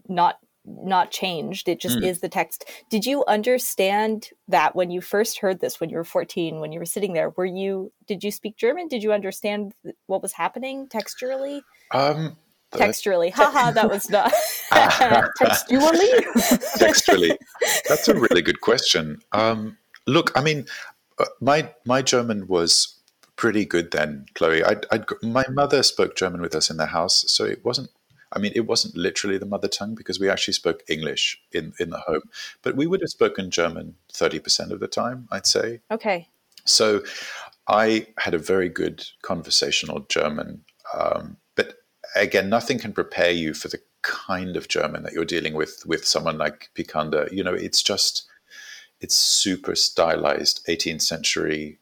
not 0.09 0.39
not 0.65 1.11
changed. 1.11 1.69
It 1.69 1.81
just 1.81 1.99
mm. 1.99 2.05
is 2.05 2.21
the 2.21 2.29
text. 2.29 2.65
Did 2.89 3.05
you 3.05 3.25
understand 3.27 4.31
that 4.49 4.77
when 4.77 4.91
you 4.91 5.01
first 5.01 5.39
heard 5.39 5.61
this 5.61 5.81
when 5.81 5.91
you 5.91 5.97
were 5.97 6.05
14, 6.05 6.61
when 6.61 6.73
you 6.73 6.79
were 6.79 6.87
sitting 6.87 7.13
there? 7.13 7.31
Were 7.31 7.45
you 7.45 7.93
did 8.07 8.23
you 8.23 8.31
speak 8.31 8.57
German? 8.57 8.89
Did 8.89 9.03
you 9.03 9.13
understand 9.13 9.75
what 10.07 10.23
was 10.23 10.33
happening 10.33 10.89
texturally? 10.89 11.63
Um 11.91 12.37
texturally. 12.73 13.33
Haha, 13.33 13.71
that 13.73 13.91
was 13.91 14.11
not 14.11 14.33
textually. 14.71 16.09
texturally. 16.79 17.37
That's 17.89 18.09
a 18.09 18.15
really 18.15 18.43
good 18.43 18.61
question. 18.61 19.21
Um, 19.33 19.77
look, 20.07 20.33
I 20.35 20.43
mean, 20.43 20.67
uh, 21.19 21.27
my 21.41 21.73
my 21.85 22.03
German 22.03 22.47
was 22.47 22.99
pretty 23.37 23.65
good 23.65 23.91
then, 23.91 24.27
Chloe. 24.35 24.65
I'd, 24.65 24.87
I'd, 24.91 25.05
my 25.23 25.45
mother 25.51 25.83
spoke 25.83 26.17
German 26.17 26.41
with 26.41 26.55
us 26.55 26.71
in 26.71 26.77
the 26.77 26.87
house, 26.87 27.25
so 27.29 27.45
it 27.45 27.65
wasn't. 27.65 27.91
I 28.33 28.39
mean, 28.39 28.53
it 28.55 28.67
wasn't 28.67 28.97
literally 28.97 29.39
the 29.39 29.47
mother 29.47 29.69
tongue 29.69 29.95
because 29.95 30.19
we 30.19 30.29
actually 30.29 30.55
spoke 30.55 30.83
English 30.89 31.41
in 31.53 31.73
in 31.79 31.91
the 31.91 31.99
home, 31.99 32.23
but 32.63 32.77
we 32.77 32.87
would 32.87 33.01
have 33.01 33.11
spoken 33.11 33.51
German 33.51 33.97
thirty 34.13 34.39
percent 34.39 34.73
of 34.73 34.81
the 34.81 34.89
time, 34.89 35.29
I'd 35.31 35.47
say. 35.47 35.81
Okay. 35.91 36.29
So, 36.65 37.03
I 37.67 38.07
had 38.19 38.35
a 38.35 38.39
very 38.39 38.69
good 38.69 39.05
conversational 39.23 40.07
German, 40.09 40.65
um, 40.95 41.37
but 41.57 41.75
again, 42.15 42.49
nothing 42.49 42.79
can 42.79 42.93
prepare 42.93 43.33
you 43.33 43.55
for 43.55 43.69
the 43.69 43.81
kind 44.03 44.57
of 44.57 44.69
German 44.69 45.03
that 45.03 45.13
you're 45.13 45.25
dealing 45.25 45.55
with 45.55 45.85
with 45.87 46.05
someone 46.05 46.39
like 46.39 46.71
Picander. 46.75 47.33
You 47.33 47.45
know, 47.45 47.55
it's 47.55 47.83
just 47.83 48.27
it's 49.01 49.17
super 49.17 49.75
stylized 49.75 50.65
18th 50.69 51.03
century 51.03 51.79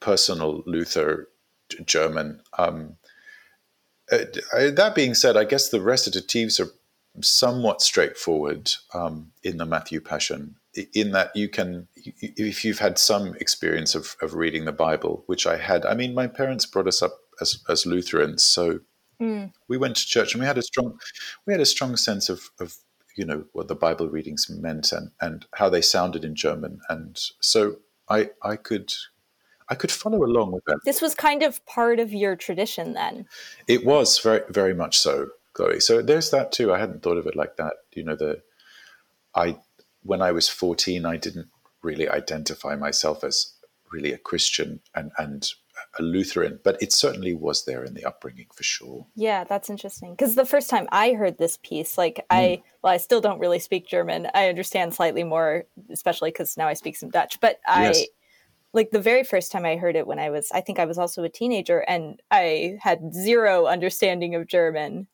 personal 0.00 0.62
Luther 0.66 1.28
German. 1.86 2.40
Um, 2.58 2.96
uh, 4.10 4.70
that 4.70 4.94
being 4.94 5.14
said, 5.14 5.36
I 5.36 5.44
guess 5.44 5.68
the 5.68 5.78
recitatives 5.78 6.60
are 6.60 6.70
somewhat 7.22 7.80
straightforward 7.80 8.72
um, 8.92 9.32
in 9.42 9.56
the 9.58 9.66
Matthew 9.66 10.00
Passion, 10.00 10.56
in 10.92 11.12
that 11.12 11.34
you 11.34 11.48
can, 11.48 11.88
if 11.94 12.64
you've 12.64 12.80
had 12.80 12.98
some 12.98 13.34
experience 13.36 13.94
of, 13.94 14.16
of 14.20 14.34
reading 14.34 14.64
the 14.64 14.72
Bible, 14.72 15.22
which 15.26 15.46
I 15.46 15.56
had. 15.56 15.86
I 15.86 15.94
mean, 15.94 16.14
my 16.14 16.26
parents 16.26 16.66
brought 16.66 16.88
us 16.88 17.02
up 17.02 17.18
as, 17.40 17.62
as 17.68 17.86
Lutherans, 17.86 18.42
so 18.42 18.80
mm. 19.20 19.52
we 19.68 19.76
went 19.76 19.96
to 19.96 20.06
church 20.06 20.34
and 20.34 20.40
we 20.40 20.46
had 20.46 20.58
a 20.58 20.62
strong, 20.62 20.98
we 21.46 21.52
had 21.52 21.60
a 21.60 21.66
strong 21.66 21.96
sense 21.96 22.28
of, 22.28 22.50
of 22.60 22.76
you 23.16 23.24
know 23.24 23.44
what 23.52 23.68
the 23.68 23.74
Bible 23.74 24.08
readings 24.08 24.50
meant 24.50 24.92
and 24.92 25.10
and 25.20 25.46
how 25.54 25.68
they 25.68 25.80
sounded 25.80 26.24
in 26.24 26.34
German, 26.34 26.80
and 26.88 27.20
so 27.40 27.76
I 28.08 28.30
I 28.42 28.56
could 28.56 28.92
I 29.68 29.74
could 29.74 29.90
follow 29.90 30.24
along 30.24 30.52
with 30.52 30.64
that. 30.66 30.78
This 30.84 31.00
was 31.00 31.14
kind 31.14 31.42
of 31.42 31.64
part 31.66 31.98
of 31.98 32.12
your 32.12 32.36
tradition 32.36 32.92
then. 32.92 33.26
It 33.66 33.84
was 33.84 34.18
very 34.18 34.42
very 34.50 34.74
much 34.74 34.98
so, 34.98 35.28
Chloe. 35.54 35.80
So 35.80 36.02
there's 36.02 36.30
that 36.30 36.52
too. 36.52 36.72
I 36.72 36.78
hadn't 36.78 37.02
thought 37.02 37.18
of 37.18 37.26
it 37.26 37.36
like 37.36 37.56
that. 37.56 37.74
You 37.92 38.04
know, 38.04 38.16
the 38.16 38.42
I 39.34 39.58
when 40.02 40.20
I 40.20 40.32
was 40.32 40.48
14, 40.48 41.06
I 41.06 41.16
didn't 41.16 41.48
really 41.82 42.08
identify 42.08 42.76
myself 42.76 43.24
as 43.24 43.54
really 43.90 44.12
a 44.12 44.18
Christian 44.18 44.80
and 44.94 45.12
and 45.18 45.50
a 45.98 46.02
Lutheran, 46.02 46.60
but 46.64 46.80
it 46.80 46.92
certainly 46.92 47.34
was 47.34 47.64
there 47.64 47.84
in 47.84 47.94
the 47.94 48.04
upbringing 48.04 48.46
for 48.54 48.62
sure. 48.62 49.06
Yeah, 49.14 49.44
that's 49.44 49.70
interesting. 49.70 50.12
Because 50.12 50.34
the 50.34 50.46
first 50.46 50.70
time 50.70 50.88
I 50.90 51.12
heard 51.12 51.38
this 51.38 51.58
piece, 51.62 51.98
like 51.98 52.16
mm. 52.16 52.24
I, 52.30 52.62
well, 52.82 52.92
I 52.92 52.96
still 52.96 53.20
don't 53.20 53.38
really 53.38 53.58
speak 53.58 53.86
German. 53.86 54.28
I 54.34 54.48
understand 54.48 54.94
slightly 54.94 55.24
more, 55.24 55.64
especially 55.90 56.30
because 56.30 56.56
now 56.56 56.68
I 56.68 56.74
speak 56.74 56.96
some 56.96 57.10
Dutch. 57.10 57.40
But 57.40 57.60
I, 57.66 57.84
yes. 57.84 58.04
Like 58.74 58.90
the 58.90 59.00
very 59.00 59.24
first 59.24 59.50
time 59.50 59.64
I 59.64 59.76
heard 59.76 59.96
it 59.96 60.06
when 60.06 60.18
I 60.18 60.28
was, 60.28 60.50
I 60.52 60.60
think 60.60 60.78
I 60.78 60.84
was 60.84 60.98
also 60.98 61.22
a 61.22 61.28
teenager, 61.30 61.80
and 61.80 62.20
I 62.30 62.76
had 62.80 63.14
zero 63.14 63.66
understanding 63.66 64.34
of 64.34 64.46
German. 64.46 65.06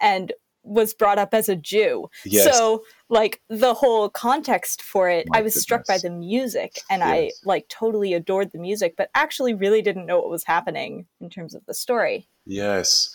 And 0.00 0.32
was 0.68 0.94
brought 0.94 1.18
up 1.18 1.34
as 1.34 1.48
a 1.48 1.56
Jew. 1.56 2.08
Yes. 2.24 2.56
So 2.56 2.84
like 3.08 3.40
the 3.48 3.74
whole 3.74 4.08
context 4.08 4.82
for 4.82 5.08
it, 5.08 5.26
My 5.28 5.38
I 5.38 5.42
was 5.42 5.54
goodness. 5.54 5.62
struck 5.62 5.86
by 5.86 5.98
the 5.98 6.10
music 6.10 6.80
and 6.90 7.00
yes. 7.00 7.08
I 7.08 7.30
like 7.44 7.68
totally 7.68 8.12
adored 8.12 8.52
the 8.52 8.58
music, 8.58 8.94
but 8.96 9.10
actually 9.14 9.54
really 9.54 9.82
didn't 9.82 10.06
know 10.06 10.18
what 10.18 10.30
was 10.30 10.44
happening 10.44 11.06
in 11.20 11.30
terms 11.30 11.54
of 11.54 11.64
the 11.66 11.74
story. 11.74 12.28
Yes. 12.44 13.10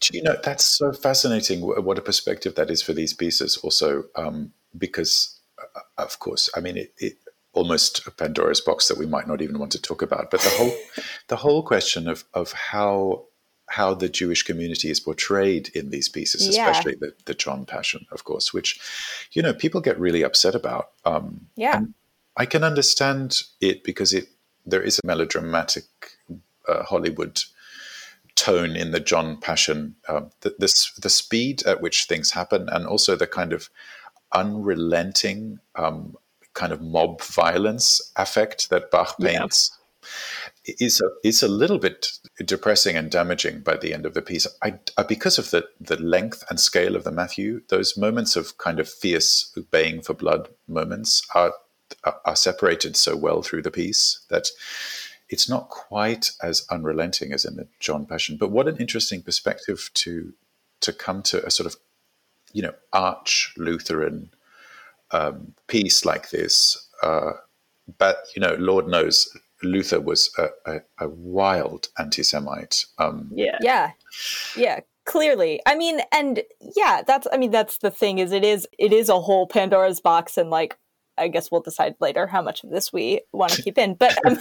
Do 0.00 0.16
you 0.16 0.22
know, 0.22 0.36
that's 0.42 0.64
so 0.64 0.92
fascinating 0.92 1.60
what 1.60 1.98
a 1.98 2.02
perspective 2.02 2.54
that 2.54 2.70
is 2.70 2.82
for 2.82 2.92
these 2.92 3.12
pieces 3.12 3.56
also, 3.58 4.04
um, 4.16 4.52
because 4.76 5.38
uh, 5.58 5.80
of 5.98 6.18
course, 6.18 6.50
I 6.56 6.60
mean, 6.60 6.76
it, 6.76 6.94
it 6.98 7.14
almost 7.56 8.06
a 8.06 8.10
Pandora's 8.10 8.60
box 8.60 8.88
that 8.88 8.98
we 8.98 9.06
might 9.06 9.26
not 9.26 9.40
even 9.40 9.58
want 9.58 9.72
to 9.72 9.82
talk 9.82 10.02
about, 10.02 10.30
but 10.30 10.40
the 10.40 10.50
whole, 10.50 10.72
the 11.28 11.36
whole 11.36 11.62
question 11.62 12.08
of, 12.08 12.24
of 12.34 12.52
how 12.52 13.24
how 13.68 13.92
the 13.92 14.08
Jewish 14.08 14.44
community 14.44 14.90
is 14.90 15.00
portrayed 15.00 15.70
in 15.74 15.90
these 15.90 16.08
pieces, 16.08 16.56
yeah. 16.56 16.70
especially 16.70 16.94
the, 16.94 17.12
the 17.24 17.34
John 17.34 17.66
Passion, 17.66 18.06
of 18.12 18.22
course, 18.22 18.54
which, 18.54 18.78
you 19.32 19.42
know, 19.42 19.52
people 19.52 19.80
get 19.80 19.98
really 19.98 20.22
upset 20.22 20.54
about. 20.54 20.90
Um, 21.04 21.48
yeah. 21.56 21.80
I 22.36 22.46
can 22.46 22.62
understand 22.62 23.42
it 23.60 23.82
because 23.82 24.12
it 24.12 24.28
there 24.64 24.82
is 24.82 25.00
a 25.02 25.06
melodramatic 25.06 25.84
uh, 26.68 26.82
Hollywood 26.84 27.42
tone 28.34 28.76
in 28.76 28.90
the 28.90 29.00
John 29.00 29.38
Passion, 29.38 29.96
uh, 30.08 30.22
the, 30.40 30.50
the, 30.58 30.72
the, 31.00 31.08
speed 31.08 31.64
at 31.64 31.80
which 31.80 32.04
things 32.04 32.32
happen, 32.32 32.68
and 32.68 32.86
also 32.86 33.16
the 33.16 33.26
kind 33.26 33.52
of 33.52 33.70
unrelenting 34.32 35.60
um, 35.74 36.16
kind 36.56 36.72
of 36.72 36.80
mob 36.80 37.22
violence 37.22 38.00
affect 38.16 38.70
that 38.70 38.90
Bach 38.90 39.16
paints. 39.18 39.70
Yeah 39.72 39.82
is 40.66 41.00
a, 41.00 41.08
is 41.24 41.42
a 41.42 41.48
little 41.48 41.78
bit 41.78 42.12
depressing 42.44 42.96
and 42.96 43.10
damaging 43.10 43.60
by 43.60 43.76
the 43.76 43.94
end 43.94 44.06
of 44.06 44.14
the 44.14 44.22
piece. 44.22 44.46
I, 44.62 44.78
I, 44.96 45.02
because 45.02 45.38
of 45.38 45.50
the, 45.50 45.66
the 45.80 46.00
length 46.00 46.44
and 46.50 46.58
scale 46.58 46.96
of 46.96 47.04
the 47.04 47.12
Matthew, 47.12 47.62
those 47.68 47.96
moments 47.96 48.36
of 48.36 48.58
kind 48.58 48.80
of 48.80 48.88
fierce 48.88 49.56
baying 49.70 50.02
for 50.02 50.14
blood 50.14 50.48
moments 50.68 51.26
are, 51.34 51.52
are 52.24 52.36
separated 52.36 52.96
so 52.96 53.16
well 53.16 53.42
through 53.42 53.62
the 53.62 53.70
piece 53.70 54.24
that 54.28 54.48
it's 55.28 55.48
not 55.48 55.68
quite 55.68 56.32
as 56.42 56.66
unrelenting 56.70 57.32
as 57.32 57.44
in 57.44 57.56
the 57.56 57.68
John 57.80 58.06
Passion. 58.06 58.36
But 58.36 58.50
what 58.50 58.68
an 58.68 58.76
interesting 58.78 59.22
perspective 59.22 59.90
to 59.94 60.34
to 60.82 60.92
come 60.92 61.22
to 61.22 61.44
a 61.44 61.50
sort 61.50 61.66
of 61.66 61.76
you 62.52 62.62
know 62.62 62.74
arch 62.92 63.54
Lutheran 63.56 64.30
um, 65.10 65.54
piece 65.68 66.04
like 66.04 66.30
this. 66.30 66.76
Uh, 67.02 67.32
but 67.98 68.18
you 68.34 68.40
know, 68.40 68.56
Lord 68.58 68.88
knows 68.88 69.28
Luther 69.62 70.00
was 70.00 70.30
a, 70.38 70.48
a, 70.70 70.80
a 71.00 71.08
wild 71.08 71.88
anti-Semite. 71.98 72.84
Um, 72.98 73.30
yeah, 73.34 73.58
yeah, 73.60 73.90
yeah. 74.56 74.80
Clearly, 75.04 75.60
I 75.66 75.76
mean, 75.76 76.00
and 76.12 76.42
yeah, 76.74 77.02
that's. 77.06 77.28
I 77.32 77.36
mean, 77.36 77.52
that's 77.52 77.78
the 77.78 77.92
thing. 77.92 78.18
Is 78.18 78.32
it 78.32 78.44
is 78.44 78.66
it 78.78 78.92
is 78.92 79.08
a 79.08 79.20
whole 79.20 79.46
Pandora's 79.46 80.00
box, 80.00 80.36
and 80.36 80.50
like, 80.50 80.76
I 81.16 81.28
guess 81.28 81.48
we'll 81.48 81.60
decide 81.60 81.94
later 82.00 82.26
how 82.26 82.42
much 82.42 82.64
of 82.64 82.70
this 82.70 82.92
we 82.92 83.20
want 83.32 83.52
to 83.52 83.62
keep 83.64 83.78
in. 83.78 83.94
But 83.94 84.18
um, 84.26 84.36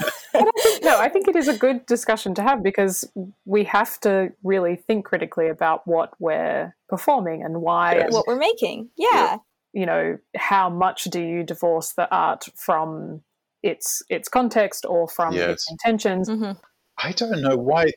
no, 0.81 0.99
I 0.99 1.07
think 1.07 1.27
it 1.27 1.35
is 1.35 1.47
a 1.47 1.55
good 1.55 1.85
discussion 1.85 2.33
to 2.35 2.41
have 2.41 2.63
because 2.63 3.07
we 3.45 3.63
have 3.65 3.99
to 4.01 4.31
really 4.43 4.75
think 4.75 5.05
critically 5.05 5.49
about 5.49 5.81
what 5.85 6.13
we're 6.19 6.75
performing 6.89 7.43
and 7.43 7.61
why, 7.61 7.97
yes. 7.97 8.11
what 8.11 8.25
we're 8.25 8.35
making. 8.35 8.89
Yeah. 8.97 9.37
You 9.75 9.85
know, 9.85 10.17
how 10.35 10.71
much 10.71 11.03
do 11.03 11.21
you 11.21 11.43
divorce 11.43 11.91
the 11.93 12.09
art 12.09 12.47
from 12.55 13.21
its 13.65 14.03
its 14.09 14.29
context 14.29 14.85
or 14.87 15.07
from 15.07 15.33
yes. 15.33 15.49
its 15.49 15.71
intentions. 15.71 16.29
Mm-hmm. 16.29 16.51
I 16.97 17.11
don't 17.11 17.41
know 17.41 17.57
why. 17.57 17.93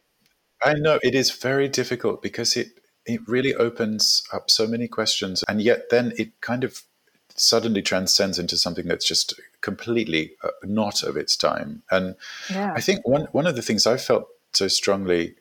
I 0.62 0.75
know 0.75 0.99
it 1.03 1.14
is 1.14 1.31
very 1.31 1.69
difficult 1.69 2.23
because 2.23 2.57
it 2.57 2.69
it 3.05 3.21
really 3.29 3.55
opens 3.55 4.23
up 4.33 4.51
so 4.51 4.67
many 4.67 4.88
questions, 4.88 5.45
and 5.47 5.61
yet 5.61 5.91
then 5.91 6.12
it 6.17 6.41
kind 6.41 6.64
of 6.64 6.83
suddenly 7.37 7.83
transcends 7.83 8.38
into 8.38 8.57
something 8.57 8.88
that's 8.88 9.07
just 9.07 9.38
completely 9.61 10.33
uh, 10.43 10.49
not 10.64 11.03
of 11.03 11.17
its 11.17 11.37
time. 11.37 11.83
And 11.91 12.17
yeah. 12.51 12.73
I 12.75 12.81
think 12.81 13.07
one 13.07 13.29
one 13.33 13.47
of 13.47 13.55
the 13.55 13.62
things 13.62 13.87
I 13.87 13.99
felt 13.99 14.27
so 14.55 14.69
strongly 14.69 15.37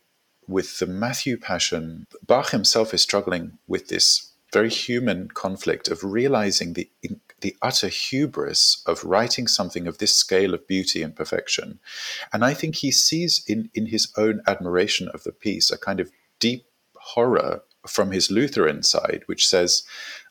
with 0.48 0.80
the 0.80 0.88
Matthew 0.88 1.38
Passion, 1.38 2.06
Bach 2.26 2.52
himself 2.52 2.94
is 2.94 3.02
struggling 3.02 3.58
with 3.68 3.88
this 3.88 4.32
very 4.54 4.70
human 4.70 5.28
conflict 5.30 5.88
of 5.88 6.04
realizing 6.04 6.74
the 6.74 6.90
the 7.42 7.56
utter 7.62 7.88
hubris 7.88 8.82
of 8.88 9.04
writing 9.04 9.48
something 9.48 9.88
of 9.88 10.00
this 10.00 10.14
scale 10.14 10.54
of 10.54 10.68
beauty 10.68 11.04
and 11.04 11.16
perfection. 11.16 11.80
And 12.34 12.44
I 12.44 12.54
think 12.54 12.76
he 12.76 12.92
sees 12.92 13.44
in, 13.48 13.70
in 13.76 13.86
his 13.88 14.12
own 14.18 14.42
admiration 14.48 15.08
of 15.10 15.24
the 15.24 15.32
piece 15.32 15.70
a 15.70 15.78
kind 15.78 16.00
of 16.00 16.12
deep 16.40 16.66
horror 16.96 17.62
from 17.88 18.12
his 18.12 18.32
Lutheran 18.32 18.84
side, 18.84 19.24
which 19.28 19.48
says, 19.48 19.84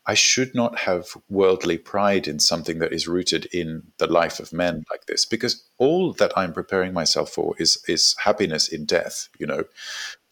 I 0.07 0.15
should 0.15 0.55
not 0.55 0.81
have 0.81 1.17
worldly 1.29 1.79
pride 1.79 2.29
in 2.29 2.39
something 2.39 2.79
that 2.79 2.93
is 2.93 3.09
rooted 3.09 3.47
in 3.47 3.83
the 3.99 4.07
life 4.07 4.39
of 4.39 4.53
men 4.53 4.85
like 4.91 5.07
this, 5.07 5.25
because 5.25 5.65
all 5.79 6.13
that 6.15 6.33
I'm 6.37 6.53
preparing 6.53 6.93
myself 6.93 7.31
for 7.31 7.55
is 7.59 7.83
is 7.89 8.15
happiness 8.19 8.69
in 8.69 8.85
death. 8.85 9.29
You 9.39 9.47
know, 9.47 9.65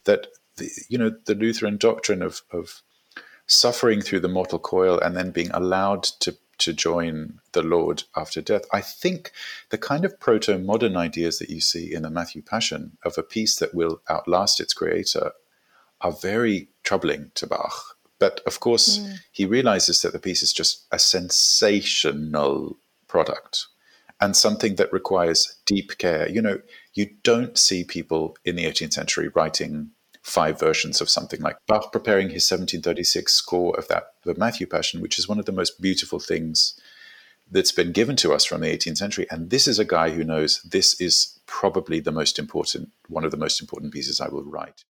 that 0.05 0.27
the, 0.57 0.69
you 0.87 0.97
know 0.97 1.11
the 1.25 1.35
Lutheran 1.35 1.77
doctrine 1.77 2.21
of 2.21 2.41
of 2.51 2.83
suffering 3.47 4.01
through 4.01 4.21
the 4.21 4.27
mortal 4.27 4.59
coil 4.59 4.99
and 4.99 5.15
then 5.15 5.31
being 5.31 5.51
allowed 5.51 6.03
to 6.03 6.37
to 6.57 6.73
join 6.73 7.39
the 7.51 7.61
Lord 7.61 8.03
after 8.15 8.41
death. 8.41 8.63
I 8.71 8.81
think 8.81 9.31
the 9.71 9.77
kind 9.77 10.05
of 10.05 10.19
proto 10.19 10.57
modern 10.57 10.95
ideas 10.95 11.39
that 11.39 11.49
you 11.49 11.59
see 11.59 11.93
in 11.93 12.03
the 12.03 12.09
Matthew 12.09 12.41
Passion 12.41 12.97
of 13.03 13.17
a 13.17 13.23
piece 13.23 13.57
that 13.57 13.75
will 13.75 14.01
outlast 14.09 14.59
its 14.59 14.73
creator 14.73 15.31
are 16.01 16.11
very 16.11 16.69
troubling 16.83 17.31
to 17.35 17.47
Bach 17.47 17.97
But 18.19 18.41
of 18.45 18.59
course, 18.59 18.99
mm. 18.99 19.19
he 19.31 19.45
realizes 19.45 20.01
that 20.01 20.13
the 20.13 20.19
piece 20.19 20.41
is 20.43 20.53
just 20.53 20.85
a 20.91 20.99
sensational 20.99 22.77
product 23.07 23.67
and 24.21 24.35
something 24.35 24.75
that 24.75 24.93
requires 24.93 25.57
deep 25.65 25.97
care. 25.97 26.29
You 26.29 26.41
know, 26.41 26.59
you 26.93 27.09
don't 27.23 27.57
see 27.57 27.83
people 27.83 28.37
in 28.45 28.55
the 28.55 28.65
18th 28.65 28.93
century 28.93 29.29
writing 29.35 29.91
five 30.25 30.59
versions 30.59 31.01
of 31.01 31.09
something 31.09 31.39
like 31.39 31.55
Bach 31.67 31.91
preparing 31.91 32.29
his 32.29 32.49
1736 32.49 33.31
score 33.31 33.77
of 33.77 33.87
that 33.89 34.05
the 34.23 34.33
Matthew 34.33 34.65
Passion, 34.65 34.99
which 34.99 35.19
is 35.19 35.29
one 35.29 35.37
of 35.37 35.45
the 35.45 35.51
most 35.51 35.79
beautiful 35.79 36.19
things 36.19 36.79
that's 37.51 37.71
been 37.71 37.91
given 37.91 38.15
to 38.15 38.33
us 38.33 38.43
from 38.43 38.61
the 38.61 38.75
18th 38.75 38.97
century. 38.97 39.27
And 39.29 39.51
this 39.51 39.67
is 39.67 39.77
a 39.77 39.85
guy 39.85 40.09
who 40.09 40.23
knows 40.23 40.63
this 40.63 40.99
is 40.99 41.39
probably 41.45 41.99
the 41.99 42.11
most 42.11 42.39
important, 42.39 42.89
one 43.07 43.23
of 43.23 43.29
the 43.29 43.37
most 43.37 43.61
important 43.61 43.93
pieces 43.93 44.19
I 44.19 44.27
will 44.27 44.43
write. 44.43 44.83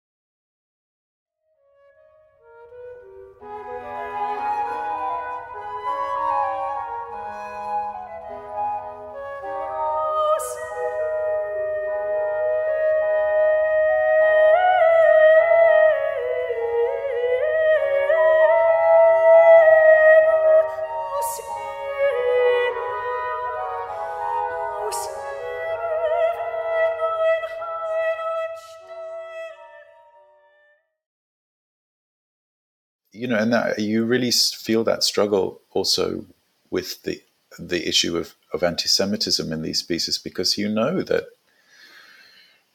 You 33.25 33.29
know, 33.31 33.39
and 33.39 33.55
that, 33.55 33.79
you 33.79 34.05
really 34.05 34.31
feel 34.31 34.85
that 34.85 35.03
struggle 35.03 35.63
also 35.71 36.27
with 36.69 37.03
the 37.05 37.23
the 37.59 37.89
issue 37.89 38.19
of, 38.19 38.35
of 38.53 38.63
anti-Semitism 38.63 39.51
in 39.51 39.63
these 39.63 39.83
pieces 39.83 40.19
because 40.19 40.59
you 40.59 40.69
know 40.69 41.01
that 41.01 41.25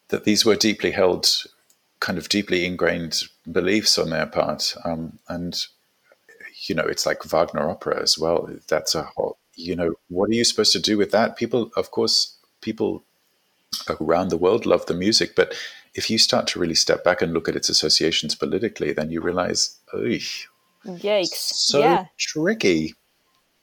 that 0.07 0.23
these 0.23 0.43
were 0.43 0.55
deeply 0.55 0.89
held, 0.89 1.27
kind 1.99 2.17
of 2.17 2.29
deeply 2.29 2.65
ingrained 2.65 3.25
beliefs 3.51 3.99
on 3.99 4.09
their 4.09 4.25
part, 4.25 4.73
um, 4.83 5.19
and 5.27 5.67
you 6.63 6.73
know, 6.73 6.85
it's 6.85 7.05
like 7.05 7.23
Wagner 7.23 7.69
opera 7.69 8.01
as 8.01 8.17
well. 8.17 8.49
That's 8.69 8.95
a 8.95 9.03
whole, 9.03 9.37
you 9.53 9.75
know, 9.75 9.93
what 10.07 10.31
are 10.31 10.33
you 10.33 10.43
supposed 10.43 10.73
to 10.73 10.79
do 10.79 10.97
with 10.97 11.11
that? 11.11 11.37
People, 11.37 11.69
of 11.77 11.91
course, 11.91 12.35
people 12.61 13.03
around 14.01 14.29
the 14.29 14.43
world 14.45 14.65
love 14.65 14.87
the 14.87 14.95
music, 14.95 15.35
but 15.35 15.53
if 15.99 16.09
you 16.09 16.17
start 16.17 16.47
to 16.47 16.59
really 16.59 16.75
step 16.75 17.03
back 17.03 17.21
and 17.21 17.33
look 17.33 17.49
at 17.49 17.57
its 17.57 17.67
associations 17.67 18.33
politically, 18.33 18.93
then 18.93 19.11
you 19.11 19.19
realize, 19.19 19.79
yikes, 20.85 21.35
so 21.69 21.79
yeah. 21.79 22.05
tricky. 22.17 22.95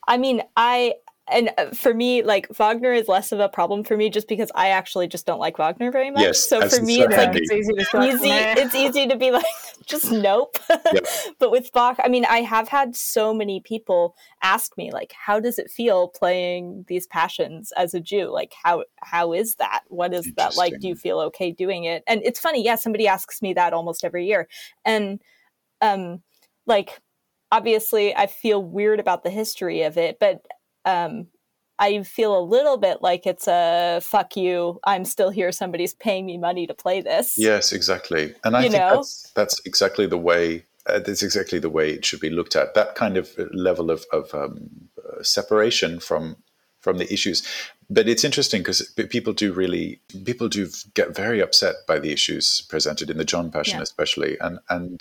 I 0.07 0.19
mean, 0.19 0.43
I 0.55 0.97
and 1.29 1.51
uh, 1.59 1.71
for 1.71 1.93
me, 1.93 2.23
like 2.23 2.47
Wagner 2.55 2.93
is 2.93 3.09
less 3.09 3.33
of 3.33 3.41
a 3.41 3.49
problem 3.49 3.83
for 3.83 3.97
me 3.97 4.11
just 4.11 4.29
because 4.29 4.51
I 4.55 4.69
actually 4.69 5.09
just 5.09 5.27
don't 5.27 5.41
like 5.41 5.59
Wagner 5.59 5.91
very 5.91 6.11
much. 6.11 6.23
Yes, 6.23 6.49
so 6.49 6.69
for 6.69 6.83
me, 6.83 7.01
it's 7.01 7.17
like 7.17 7.35
it's 7.35 7.51
easy 7.51 7.73
to 7.73 8.03
easy. 8.03 8.31
It's 8.31 8.75
easy 8.75 9.09
to 9.09 9.17
be 9.17 9.33
like 9.33 9.45
just 9.87 10.13
nope. 10.13 10.57
Yep. 10.71 11.07
but 11.39 11.51
with 11.51 11.73
Bach, 11.73 11.99
I 12.03 12.09
mean, 12.09 12.25
I 12.27 12.43
have 12.43 12.69
had 12.69 12.95
so 12.95 13.35
many 13.35 13.61
people 13.61 14.15
ask 14.43 14.77
me 14.77 14.93
like, 14.93 15.13
how 15.13 15.41
does 15.41 15.59
it 15.59 15.71
feel 15.71 16.09
playing 16.09 16.85
these 16.87 17.07
passions 17.09 17.73
as 17.77 17.93
a 17.93 18.01
Jew? 18.01 18.31
Like, 18.31 18.55
how 18.63 18.85
how 19.01 19.33
is 19.33 19.57
that? 19.57 19.83
What 19.89 20.15
is 20.15 20.31
that 20.37 20.57
like? 20.57 20.79
Do 20.81 20.89
you 20.89 20.95
feel 20.95 21.19
okay 21.21 21.51
doing 21.51 21.85
it? 21.85 22.05
And 22.07 22.23
it's 22.25 22.41
funny, 22.41 22.65
yeah. 22.65 22.77
Somebody 22.77 23.09
asks 23.09 23.43
me 23.43 23.53
that 23.55 23.73
almost 23.73 24.05
every 24.05 24.27
year, 24.27 24.49
and 24.85 25.21
um, 25.81 26.23
like 26.67 27.01
obviously 27.53 28.15
I 28.15 28.27
feel 28.27 28.63
weird 28.63 29.01
about 29.01 29.23
the 29.23 29.31
history 29.31 29.83
of 29.83 29.97
it, 29.97 30.19
but 30.19 30.45
um, 30.87 31.27
I 31.79 32.03
feel 32.05 32.39
a 32.39 32.41
little 32.41 32.79
bit 32.79 33.03
like 33.03 33.27
it's 33.27 33.47
a 33.47 34.01
fuck 34.03 34.37
you. 34.37 34.81
I'm 34.85 35.05
still 35.05 35.31
here. 35.31 35.53
Somebody's 35.53 35.93
paying 35.93 36.25
me 36.25 36.39
money 36.39 36.67
to 36.67 36.75
play 36.75 37.03
this. 37.03 37.35
Yes, 37.37 37.73
exactly. 37.73 38.35
And 38.45 38.57
I 38.57 38.65
you 38.65 38.71
think 38.71 38.81
know? 38.81 38.97
that's 38.97 39.31
that's 39.35 39.61
exactly 39.67 40.07
the 40.07 40.17
way. 40.17 40.65
Uh, 40.87 41.01
that's 41.01 41.23
exactly 41.23 41.59
the 41.59 41.69
way 41.69 41.91
it 41.91 42.05
should 42.05 42.21
be 42.21 42.31
looked 42.31 42.57
at. 42.57 42.75
That 42.75 42.95
kind 42.95 43.17
of 43.17 43.29
level 43.53 43.91
of, 43.91 44.05
of 44.13 44.33
um, 44.33 44.71
uh, 44.99 45.23
separation 45.23 46.01
from 46.01 46.37
from 46.81 46.99
the 46.99 47.13
issues. 47.13 47.43
But 47.91 48.09
it's 48.09 48.25
interesting 48.25 48.63
because 48.63 48.83
people 49.11 49.33
do 49.33 49.53
really 49.53 50.01
people 50.25 50.49
do 50.49 50.69
get 50.95 51.15
very 51.15 51.41
upset 51.41 51.75
by 51.87 51.99
the 51.99 52.13
issues 52.13 52.63
presented 52.63 53.11
in 53.11 53.19
the 53.19 53.25
John 53.25 53.51
Passion, 53.51 53.79
yeah. 53.79 53.83
especially, 53.83 54.39
and 54.41 54.61
and 54.71 55.01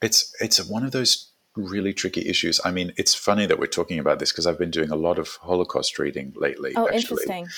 it's 0.00 0.34
it's 0.40 0.64
one 0.66 0.84
of 0.84 0.92
those 0.92 1.27
really 1.58 1.92
tricky 1.92 2.26
issues. 2.28 2.60
I 2.64 2.70
mean, 2.70 2.92
it's 2.96 3.14
funny 3.14 3.46
that 3.46 3.58
we're 3.58 3.66
talking 3.66 3.98
about 3.98 4.18
this 4.18 4.30
because 4.32 4.46
I've 4.46 4.58
been 4.58 4.70
doing 4.70 4.90
a 4.90 4.96
lot 4.96 5.18
of 5.18 5.28
Holocaust 5.42 5.98
reading 5.98 6.32
lately. 6.36 6.72
Oh, 6.76 6.86
actually. 6.86 7.22
interesting. 7.24 7.48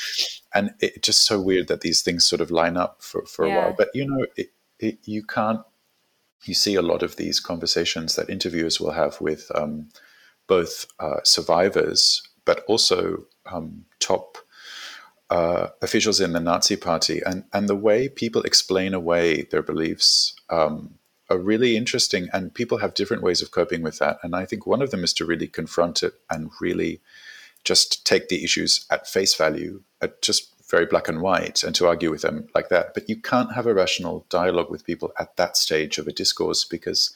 And 0.54 0.70
it's 0.80 1.06
just 1.06 1.26
so 1.26 1.40
weird 1.40 1.68
that 1.68 1.82
these 1.82 2.02
things 2.02 2.24
sort 2.24 2.40
of 2.40 2.50
line 2.50 2.76
up 2.76 3.02
for, 3.02 3.26
for 3.26 3.46
yeah. 3.46 3.54
a 3.54 3.58
while. 3.58 3.74
But, 3.76 3.88
you 3.94 4.06
know, 4.06 4.26
it, 4.36 4.52
it, 4.78 4.98
you 5.04 5.22
can't, 5.22 5.60
you 6.44 6.54
see 6.54 6.74
a 6.74 6.82
lot 6.82 7.02
of 7.02 7.16
these 7.16 7.38
conversations 7.40 8.16
that 8.16 8.30
interviewers 8.30 8.80
will 8.80 8.92
have 8.92 9.20
with 9.20 9.50
um, 9.54 9.90
both 10.46 10.86
uh, 10.98 11.20
survivors, 11.22 12.22
but 12.46 12.64
also 12.66 13.26
um, 13.52 13.84
top 13.98 14.38
uh, 15.28 15.68
officials 15.82 16.20
in 16.20 16.32
the 16.32 16.40
Nazi 16.40 16.76
party. 16.76 17.20
And, 17.26 17.44
and 17.52 17.68
the 17.68 17.76
way 17.76 18.08
people 18.08 18.42
explain 18.42 18.94
away 18.94 19.42
their 19.42 19.62
beliefs 19.62 20.34
um, 20.48 20.94
are 21.30 21.38
really 21.38 21.76
interesting 21.76 22.28
and 22.32 22.54
people 22.54 22.78
have 22.78 22.94
different 22.94 23.22
ways 23.22 23.40
of 23.40 23.52
coping 23.52 23.82
with 23.82 23.98
that. 23.98 24.18
And 24.22 24.34
i 24.34 24.44
think 24.44 24.66
one 24.66 24.82
of 24.82 24.90
them 24.90 25.04
is 25.04 25.12
to 25.14 25.24
really 25.24 25.46
confront 25.46 26.02
it 26.02 26.14
and 26.28 26.50
really 26.60 27.00
just 27.64 28.04
take 28.06 28.28
the 28.28 28.42
issues 28.44 28.86
at 28.90 29.06
face 29.06 29.34
value 29.34 29.82
at 30.00 30.22
just 30.22 30.54
very 30.70 30.86
black 30.86 31.08
and 31.08 31.20
white 31.20 31.62
and 31.62 31.74
to 31.74 31.86
argue 31.86 32.10
with 32.10 32.22
them 32.22 32.48
like 32.54 32.68
that. 32.68 32.94
But 32.94 33.08
you 33.08 33.16
can't 33.16 33.52
have 33.52 33.66
a 33.66 33.74
rational 33.74 34.24
dialogue 34.28 34.70
with 34.70 34.86
people 34.86 35.12
at 35.18 35.36
that 35.36 35.56
stage 35.56 35.98
of 35.98 36.06
a 36.06 36.12
discourse 36.12 36.64
because 36.64 37.12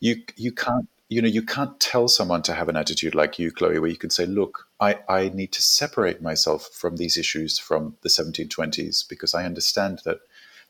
you 0.00 0.22
you 0.36 0.52
can't 0.52 0.88
you 1.08 1.22
know 1.22 1.28
you 1.28 1.42
can't 1.42 1.78
tell 1.80 2.08
someone 2.08 2.42
to 2.42 2.54
have 2.54 2.68
an 2.68 2.76
attitude 2.76 3.14
like 3.14 3.38
you 3.38 3.50
chloe 3.52 3.78
where 3.78 3.90
you 3.90 3.96
can 3.96 4.10
say 4.10 4.26
look 4.26 4.66
i 4.80 4.98
i 5.08 5.28
need 5.28 5.52
to 5.52 5.62
separate 5.62 6.20
myself 6.22 6.68
from 6.72 6.96
these 6.96 7.16
issues 7.16 7.58
from 7.58 7.96
the 8.02 8.08
1720s 8.08 9.06
because 9.08 9.34
i 9.34 9.44
understand 9.44 10.00
that 10.04 10.18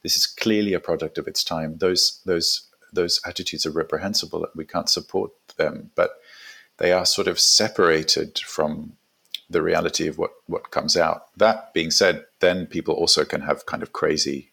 this 0.05 0.17
is 0.17 0.27
clearly 0.27 0.75
a 0.75 0.81
product 0.81 1.19
of 1.19 1.27
its 1.27 1.43
time. 1.43 1.79
Those 1.79 2.21
those 2.25 2.69
those 2.93 3.21
attitudes 3.27 3.67
are 3.67 3.73
reprehensible. 3.73 4.47
We 4.55 4.67
can't 4.67 4.89
support 4.89 5.33
them, 5.57 5.91
but 5.97 6.11
they 6.77 6.93
are 6.93 7.07
sort 7.07 7.27
of 7.27 7.41
separated 7.41 8.39
from 8.39 8.93
the 9.51 9.63
reality 9.63 10.07
of 10.07 10.19
what 10.19 10.31
what 10.47 10.71
comes 10.71 10.97
out. 10.97 11.37
That 11.37 11.75
being 11.75 11.91
said, 11.91 12.27
then 12.39 12.67
people 12.67 12.95
also 12.95 13.25
can 13.25 13.41
have 13.41 13.67
kind 13.67 13.83
of 13.83 13.93
crazy 13.93 14.51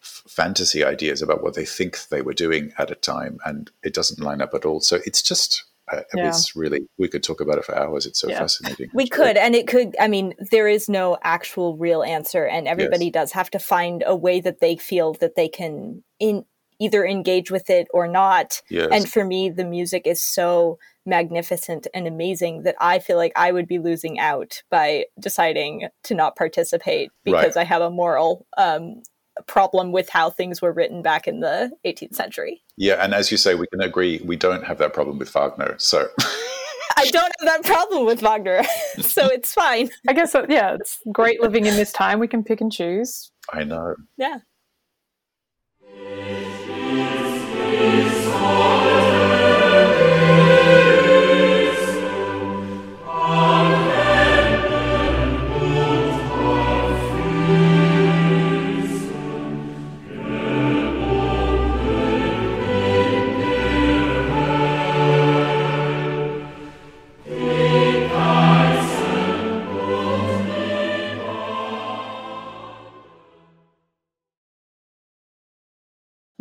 fantasy 0.00 0.82
ideas 0.84 1.22
about 1.22 1.42
what 1.42 1.54
they 1.54 1.64
think 1.64 2.08
they 2.08 2.22
were 2.22 2.34
doing 2.34 2.72
at 2.78 2.90
a 2.90 2.94
time, 2.96 3.38
and 3.44 3.70
it 3.82 3.94
doesn't 3.94 4.20
line 4.20 4.40
up 4.40 4.54
at 4.54 4.64
all. 4.64 4.80
So 4.80 4.98
it's 5.04 5.22
just 5.22 5.64
yeah. 6.14 6.28
it's 6.28 6.54
really 6.56 6.86
we 6.98 7.08
could 7.08 7.22
talk 7.22 7.40
about 7.40 7.58
it 7.58 7.64
for 7.64 7.76
hours 7.76 8.06
it's 8.06 8.20
so 8.20 8.28
yeah. 8.28 8.38
fascinating 8.38 8.90
we 8.94 9.08
could 9.08 9.36
and 9.36 9.54
it 9.54 9.66
could 9.66 9.94
i 10.00 10.08
mean 10.08 10.34
there 10.50 10.68
is 10.68 10.88
no 10.88 11.16
actual 11.22 11.76
real 11.76 12.02
answer 12.02 12.44
and 12.44 12.66
everybody 12.68 13.06
yes. 13.06 13.12
does 13.12 13.32
have 13.32 13.50
to 13.50 13.58
find 13.58 14.02
a 14.06 14.14
way 14.16 14.40
that 14.40 14.60
they 14.60 14.76
feel 14.76 15.14
that 15.14 15.36
they 15.36 15.48
can 15.48 16.02
in 16.18 16.44
either 16.80 17.06
engage 17.06 17.50
with 17.50 17.70
it 17.70 17.86
or 17.94 18.08
not 18.08 18.60
yes. 18.68 18.88
and 18.90 19.08
for 19.08 19.24
me 19.24 19.48
the 19.48 19.64
music 19.64 20.06
is 20.06 20.20
so 20.20 20.78
magnificent 21.06 21.86
and 21.94 22.06
amazing 22.06 22.62
that 22.62 22.74
i 22.80 22.98
feel 22.98 23.16
like 23.16 23.32
i 23.36 23.52
would 23.52 23.68
be 23.68 23.78
losing 23.78 24.18
out 24.18 24.62
by 24.70 25.04
deciding 25.20 25.88
to 26.02 26.14
not 26.14 26.36
participate 26.36 27.10
because 27.24 27.56
right. 27.56 27.62
i 27.62 27.64
have 27.64 27.82
a 27.82 27.90
moral 27.90 28.46
um, 28.56 29.02
problem 29.46 29.92
with 29.92 30.08
how 30.08 30.30
things 30.30 30.62
were 30.62 30.72
written 30.72 31.02
back 31.02 31.26
in 31.26 31.40
the 31.40 31.72
18th 31.84 32.14
century. 32.14 32.62
Yeah, 32.76 32.94
and 33.04 33.14
as 33.14 33.30
you 33.30 33.36
say, 33.36 33.54
we 33.54 33.66
can 33.66 33.80
agree 33.80 34.20
we 34.24 34.36
don't 34.36 34.64
have 34.64 34.78
that 34.78 34.92
problem 34.92 35.18
with 35.18 35.30
Wagner. 35.30 35.74
So 35.78 36.08
I 36.96 37.10
don't 37.10 37.32
have 37.40 37.46
that 37.46 37.64
problem 37.64 38.06
with 38.06 38.20
Wagner, 38.20 38.62
so 39.00 39.26
it's 39.26 39.52
fine. 39.52 39.90
I 40.08 40.12
guess 40.12 40.34
uh, 40.34 40.46
yeah, 40.48 40.74
it's 40.74 40.98
great 41.12 41.40
living 41.40 41.66
in 41.66 41.76
this 41.76 41.92
time. 41.92 42.18
We 42.18 42.28
can 42.28 42.44
pick 42.44 42.60
and 42.60 42.72
choose. 42.72 43.30
I 43.52 43.64
know. 43.64 43.94
Yeah. 44.16 44.38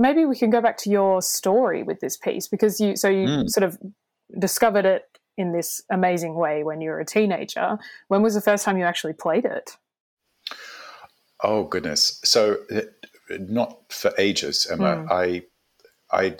Maybe 0.03 0.25
we 0.25 0.35
can 0.35 0.49
go 0.49 0.61
back 0.61 0.75
to 0.83 0.89
your 0.89 1.21
story 1.21 1.81
with 1.81 1.99
this 2.01 2.17
piece 2.17 2.45
because 2.49 2.73
you 2.81 2.97
so 2.97 3.07
you 3.07 3.25
Mm. 3.27 3.49
sort 3.49 3.63
of 3.63 3.77
discovered 4.37 4.85
it 4.95 5.03
in 5.37 5.53
this 5.53 5.81
amazing 5.89 6.35
way 6.35 6.63
when 6.63 6.81
you 6.81 6.89
were 6.91 6.99
a 6.99 7.05
teenager. 7.05 7.77
When 8.09 8.21
was 8.21 8.33
the 8.33 8.41
first 8.49 8.65
time 8.65 8.77
you 8.77 8.83
actually 8.83 9.13
played 9.13 9.45
it? 9.45 9.77
Oh 11.41 11.63
goodness! 11.63 12.19
So 12.23 12.57
not 13.29 13.69
for 14.01 14.11
ages, 14.17 14.67
Emma. 14.69 14.93
Mm. 14.97 15.11
I, 15.23 15.25
I, 16.21 16.35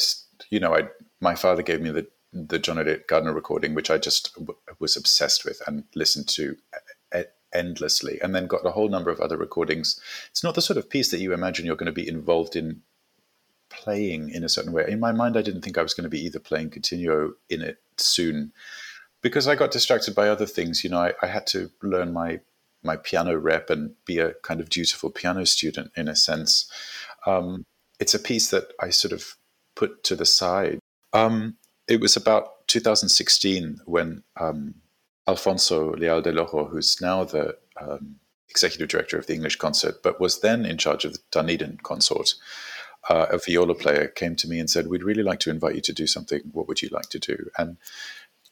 you 0.50 0.60
know, 0.60 0.76
I 0.76 0.90
my 1.22 1.36
father 1.36 1.64
gave 1.64 1.82
me 1.82 1.92
the 1.92 2.06
the 2.34 2.60
John 2.60 2.80
Eliot 2.80 3.08
Gardiner 3.08 3.34
recording, 3.34 3.76
which 3.76 3.90
I 3.90 3.98
just 3.98 4.34
w- 4.36 4.60
was 4.80 4.98
obsessed 4.98 5.46
with 5.46 5.62
and 5.68 5.84
listened 5.96 6.28
to 6.30 6.58
endlessly, 7.54 8.20
and 8.22 8.34
then 8.36 8.48
got 8.48 8.66
a 8.66 8.72
whole 8.72 8.90
number 8.90 9.12
of 9.12 9.20
other 9.22 9.38
recordings. 9.38 10.02
It's 10.32 10.44
not 10.44 10.56
the 10.56 10.62
sort 10.70 10.78
of 10.78 10.90
piece 10.90 11.12
that 11.12 11.20
you 11.22 11.32
imagine 11.34 11.66
you're 11.66 11.76
going 11.76 11.96
to 11.96 12.02
be 12.04 12.08
involved 12.08 12.56
in 12.56 12.82
playing 13.74 14.30
in 14.30 14.44
a 14.44 14.50
certain 14.50 14.72
way. 14.72 14.86
In 14.88 15.00
my 15.00 15.12
mind, 15.12 15.38
I 15.38 15.42
didn't 15.42 15.62
think 15.62 15.78
I 15.78 15.84
was 15.84 15.94
going 15.94 16.04
to 16.04 16.10
be 16.10 16.24
either 16.24 16.40
playing 16.40 16.70
continuo 16.70 17.34
in 17.50 17.62
it 17.62 17.78
soon 17.98 18.52
because 19.22 19.48
I 19.48 19.56
got 19.56 19.72
distracted 19.72 20.16
by 20.16 20.30
other 20.30 20.46
things. 20.46 20.84
You 20.84 20.90
know, 20.90 21.00
I, 21.00 21.14
I 21.22 21.28
had 21.28 21.48
to 21.48 21.72
learn 21.82 22.14
my 22.14 22.40
my 22.84 22.98
piano 22.98 23.38
rep 23.38 23.70
and 23.70 23.94
be 24.06 24.20
a 24.20 24.34
kind 24.44 24.60
of 24.60 24.70
dutiful 24.70 25.10
piano 25.10 25.46
student 25.46 25.92
in 25.96 26.08
a 26.08 26.16
sense. 26.16 26.70
Um, 27.26 27.66
it's 28.00 28.14
a 28.14 28.20
piece 28.20 28.50
that 28.50 28.74
I 28.82 28.90
sort 28.90 29.14
of 29.14 29.36
put 29.76 30.04
to 30.04 30.16
the 30.16 30.26
side. 30.26 30.80
Um, 31.14 31.56
it 31.88 32.02
was 32.02 32.18
about 32.18 32.68
2016 32.68 33.80
when 33.86 34.24
um, 34.38 34.76
Alfonso 35.28 35.94
Leal 35.96 36.22
del 36.22 36.40
Ojo, 36.40 36.66
who's 36.66 37.00
now 37.02 37.24
the 37.24 37.56
um, 37.80 38.18
executive 38.50 38.90
director 38.90 39.18
of 39.18 39.28
the 39.28 39.34
English 39.34 39.56
concert, 39.56 40.04
but 40.04 40.20
was 40.20 40.42
then 40.42 40.66
in 40.66 40.78
charge 40.78 41.06
of 41.06 41.14
the 41.14 41.20
Dunedin 41.32 41.80
consort, 41.84 42.36
uh, 43.10 43.28
a 43.30 43.38
viola 43.38 43.76
player 43.76 44.08
came 44.08 44.36
to 44.38 44.48
me 44.48 44.60
and 44.60 44.70
said, 44.70 44.88
"We'd 44.88 45.04
really 45.04 45.24
like 45.24 45.40
to 45.42 45.50
invite 45.50 45.76
you 45.76 45.82
to 45.82 45.94
do 45.94 46.08
something. 46.08 46.42
What 46.52 46.68
would 46.68 46.82
you 46.82 46.90
like 46.92 47.10
to 47.10 47.20
do?" 47.20 47.50
And 47.58 47.78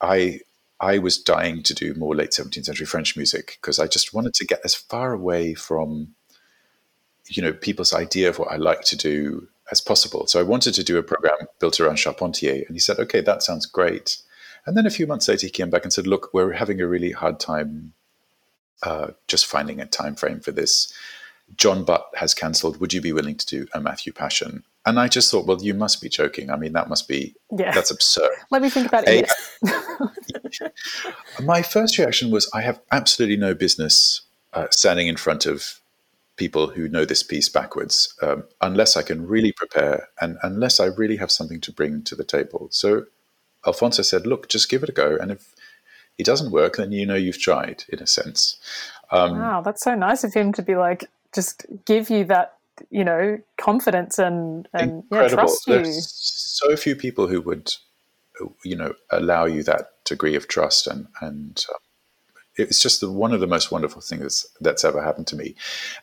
I 0.01 0.41
I 0.81 0.97
was 0.97 1.17
dying 1.17 1.61
to 1.63 1.75
do 1.75 1.93
more 1.93 2.15
late 2.15 2.31
17th 2.31 2.65
century 2.65 2.87
French 2.87 3.15
music 3.15 3.59
because 3.61 3.77
I 3.77 3.85
just 3.85 4.15
wanted 4.15 4.33
to 4.33 4.45
get 4.45 4.61
as 4.65 4.73
far 4.73 5.13
away 5.13 5.53
from, 5.53 6.15
you 7.27 7.43
know, 7.43 7.53
people's 7.53 7.93
idea 7.93 8.29
of 8.29 8.39
what 8.39 8.51
I 8.51 8.55
like 8.55 8.81
to 8.85 8.97
do 8.97 9.47
as 9.71 9.79
possible. 9.79 10.25
So 10.25 10.39
I 10.39 10.43
wanted 10.43 10.73
to 10.73 10.83
do 10.83 10.97
a 10.97 11.03
program 11.03 11.37
built 11.59 11.79
around 11.79 11.97
Charpentier. 11.97 12.65
And 12.67 12.75
he 12.75 12.79
said, 12.79 12.97
okay, 12.97 13.21
that 13.21 13.43
sounds 13.43 13.67
great. 13.67 14.17
And 14.65 14.75
then 14.75 14.87
a 14.87 14.91
few 14.91 15.05
months 15.05 15.27
later, 15.27 15.45
he 15.45 15.51
came 15.51 15.69
back 15.69 15.83
and 15.83 15.93
said, 15.93 16.07
look, 16.07 16.33
we're 16.33 16.53
having 16.53 16.81
a 16.81 16.87
really 16.87 17.11
hard 17.11 17.39
time 17.39 17.93
uh, 18.81 19.11
just 19.27 19.45
finding 19.45 19.79
a 19.79 19.85
time 19.85 20.15
frame 20.15 20.39
for 20.39 20.51
this. 20.51 20.91
John 21.57 21.83
Butt 21.83 22.05
has 22.15 22.33
cancelled. 22.33 22.79
Would 22.79 22.93
you 22.93 23.01
be 23.01 23.13
willing 23.13 23.35
to 23.35 23.45
do 23.45 23.67
a 23.73 23.79
Matthew 23.81 24.13
Passion? 24.13 24.63
And 24.85 24.99
I 24.99 25.07
just 25.07 25.29
thought, 25.29 25.45
well, 25.45 25.61
you 25.61 25.73
must 25.73 26.01
be 26.01 26.09
joking. 26.09 26.49
I 26.49 26.55
mean, 26.57 26.73
that 26.73 26.89
must 26.89 27.07
be, 27.07 27.35
Yeah. 27.55 27.71
that's 27.71 27.91
absurd. 27.91 28.31
Let 28.51 28.61
me 28.61 28.69
think 28.69 28.87
about 28.87 29.03
it. 29.07 29.29
My 31.43 31.61
first 31.61 31.97
reaction 31.97 32.31
was 32.31 32.49
I 32.53 32.61
have 32.61 32.79
absolutely 32.91 33.37
no 33.37 33.53
business 33.53 34.21
uh, 34.53 34.67
standing 34.71 35.07
in 35.07 35.17
front 35.17 35.45
of 35.45 35.79
people 36.37 36.67
who 36.67 36.87
know 36.87 37.05
this 37.05 37.21
piece 37.23 37.49
backwards 37.49 38.13
um, 38.21 38.43
unless 38.61 38.97
I 38.97 39.03
can 39.03 39.27
really 39.27 39.51
prepare 39.51 40.09
and 40.19 40.37
unless 40.41 40.79
I 40.79 40.85
really 40.85 41.17
have 41.17 41.31
something 41.31 41.61
to 41.61 41.71
bring 41.71 42.01
to 42.03 42.15
the 42.15 42.23
table. 42.23 42.67
So 42.71 43.05
Alfonso 43.67 44.01
said, 44.01 44.25
look, 44.25 44.49
just 44.49 44.69
give 44.69 44.81
it 44.81 44.89
a 44.89 44.93
go. 44.93 45.15
And 45.21 45.31
if 45.31 45.53
it 46.17 46.25
doesn't 46.25 46.51
work, 46.51 46.77
then 46.77 46.91
you 46.91 47.05
know 47.05 47.15
you've 47.15 47.39
tried, 47.39 47.83
in 47.89 47.99
a 47.99 48.07
sense. 48.07 48.57
Um, 49.11 49.37
Wow, 49.37 49.61
that's 49.61 49.83
so 49.83 49.93
nice 49.93 50.23
of 50.23 50.33
him 50.33 50.51
to 50.53 50.61
be 50.63 50.75
like, 50.75 51.05
just 51.33 51.65
give 51.85 52.09
you 52.09 52.23
that, 52.25 52.57
you 52.89 53.03
know, 53.03 53.39
confidence 53.59 54.19
and, 54.19 54.67
and 54.73 55.03
yeah, 55.11 55.27
trust 55.27 55.67
you. 55.67 55.75
There's 55.75 56.11
so 56.11 56.75
few 56.75 56.95
people 56.95 57.27
who 57.27 57.41
would, 57.41 57.73
you 58.63 58.75
know, 58.75 58.93
allow 59.11 59.45
you 59.45 59.63
that 59.63 59.91
degree 60.05 60.35
of 60.35 60.47
trust, 60.47 60.87
and 60.87 61.07
and 61.21 61.65
uh, 61.69 61.77
it's 62.55 62.81
just 62.81 63.01
the, 63.01 63.11
one 63.11 63.33
of 63.33 63.39
the 63.39 63.47
most 63.47 63.71
wonderful 63.71 64.01
things 64.01 64.45
that's 64.59 64.83
ever 64.83 65.01
happened 65.01 65.27
to 65.27 65.35
me. 65.35 65.55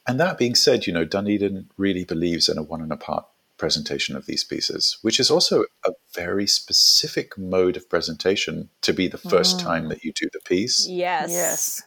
And 0.07 0.19
that 0.21 0.39
being 0.39 0.55
said, 0.55 0.87
you 0.87 0.93
know, 0.93 1.05
Dunedin 1.05 1.69
really 1.77 2.05
believes 2.05 2.49
in 2.49 2.59
a 2.59 2.63
one 2.63 2.81
and 2.81 2.93
a 2.93 2.97
part 2.97 3.27
presentation 3.59 4.15
of 4.17 4.27
these 4.27 4.45
pieces, 4.45 4.99
which 5.03 5.19
is 5.19 5.31
also 5.31 5.65
a 5.85 5.91
very 6.15 6.47
specific 6.47 7.37
mode 7.37 7.77
of 7.77 7.91
presentation 7.91 8.71
to 8.83 8.93
be 8.93 9.09
the 9.09 9.19
first 9.19 9.59
Mm. 9.59 9.65
time 9.65 9.89
that 9.89 10.05
you 10.05 10.13
do 10.13 10.29
the 10.33 10.41
piece. 10.45 10.87
Yes. 10.87 11.31
Yes. 11.33 11.83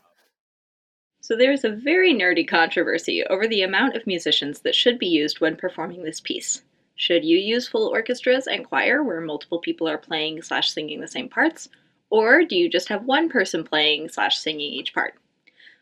So 1.24 1.36
there 1.36 1.52
is 1.52 1.64
a 1.64 1.70
very 1.70 2.16
nerdy 2.16 2.48
controversy 2.48 3.24
over 3.24 3.48
the 3.48 3.62
amount 3.62 3.96
of 3.96 4.08
musicians 4.08 4.62
that 4.62 4.74
should 4.74 4.98
be 4.98 5.06
used 5.06 5.40
when 5.40 5.56
performing 5.56 6.02
this 6.02 6.20
piece. 6.20 6.64
Should 6.96 7.24
you 7.24 7.38
use 7.38 7.68
full 7.68 7.88
orchestras 7.90 8.48
and 8.48 8.66
choir 8.66 9.04
where 9.04 9.22
multiple 9.22 9.60
people 9.60 9.88
are 9.88 10.00
playing 10.00 10.42
slash 10.42 10.72
singing 10.72 11.00
the 11.00 11.08
same 11.08 11.30
parts, 11.30 11.70
or 12.10 12.44
do 12.44 12.56
you 12.56 12.68
just 12.68 12.90
have 12.90 13.06
one 13.06 13.30
person 13.30 13.64
playing 13.64 14.10
slash 14.10 14.40
singing 14.40 14.74
each 14.74 14.96
part? 14.96 15.14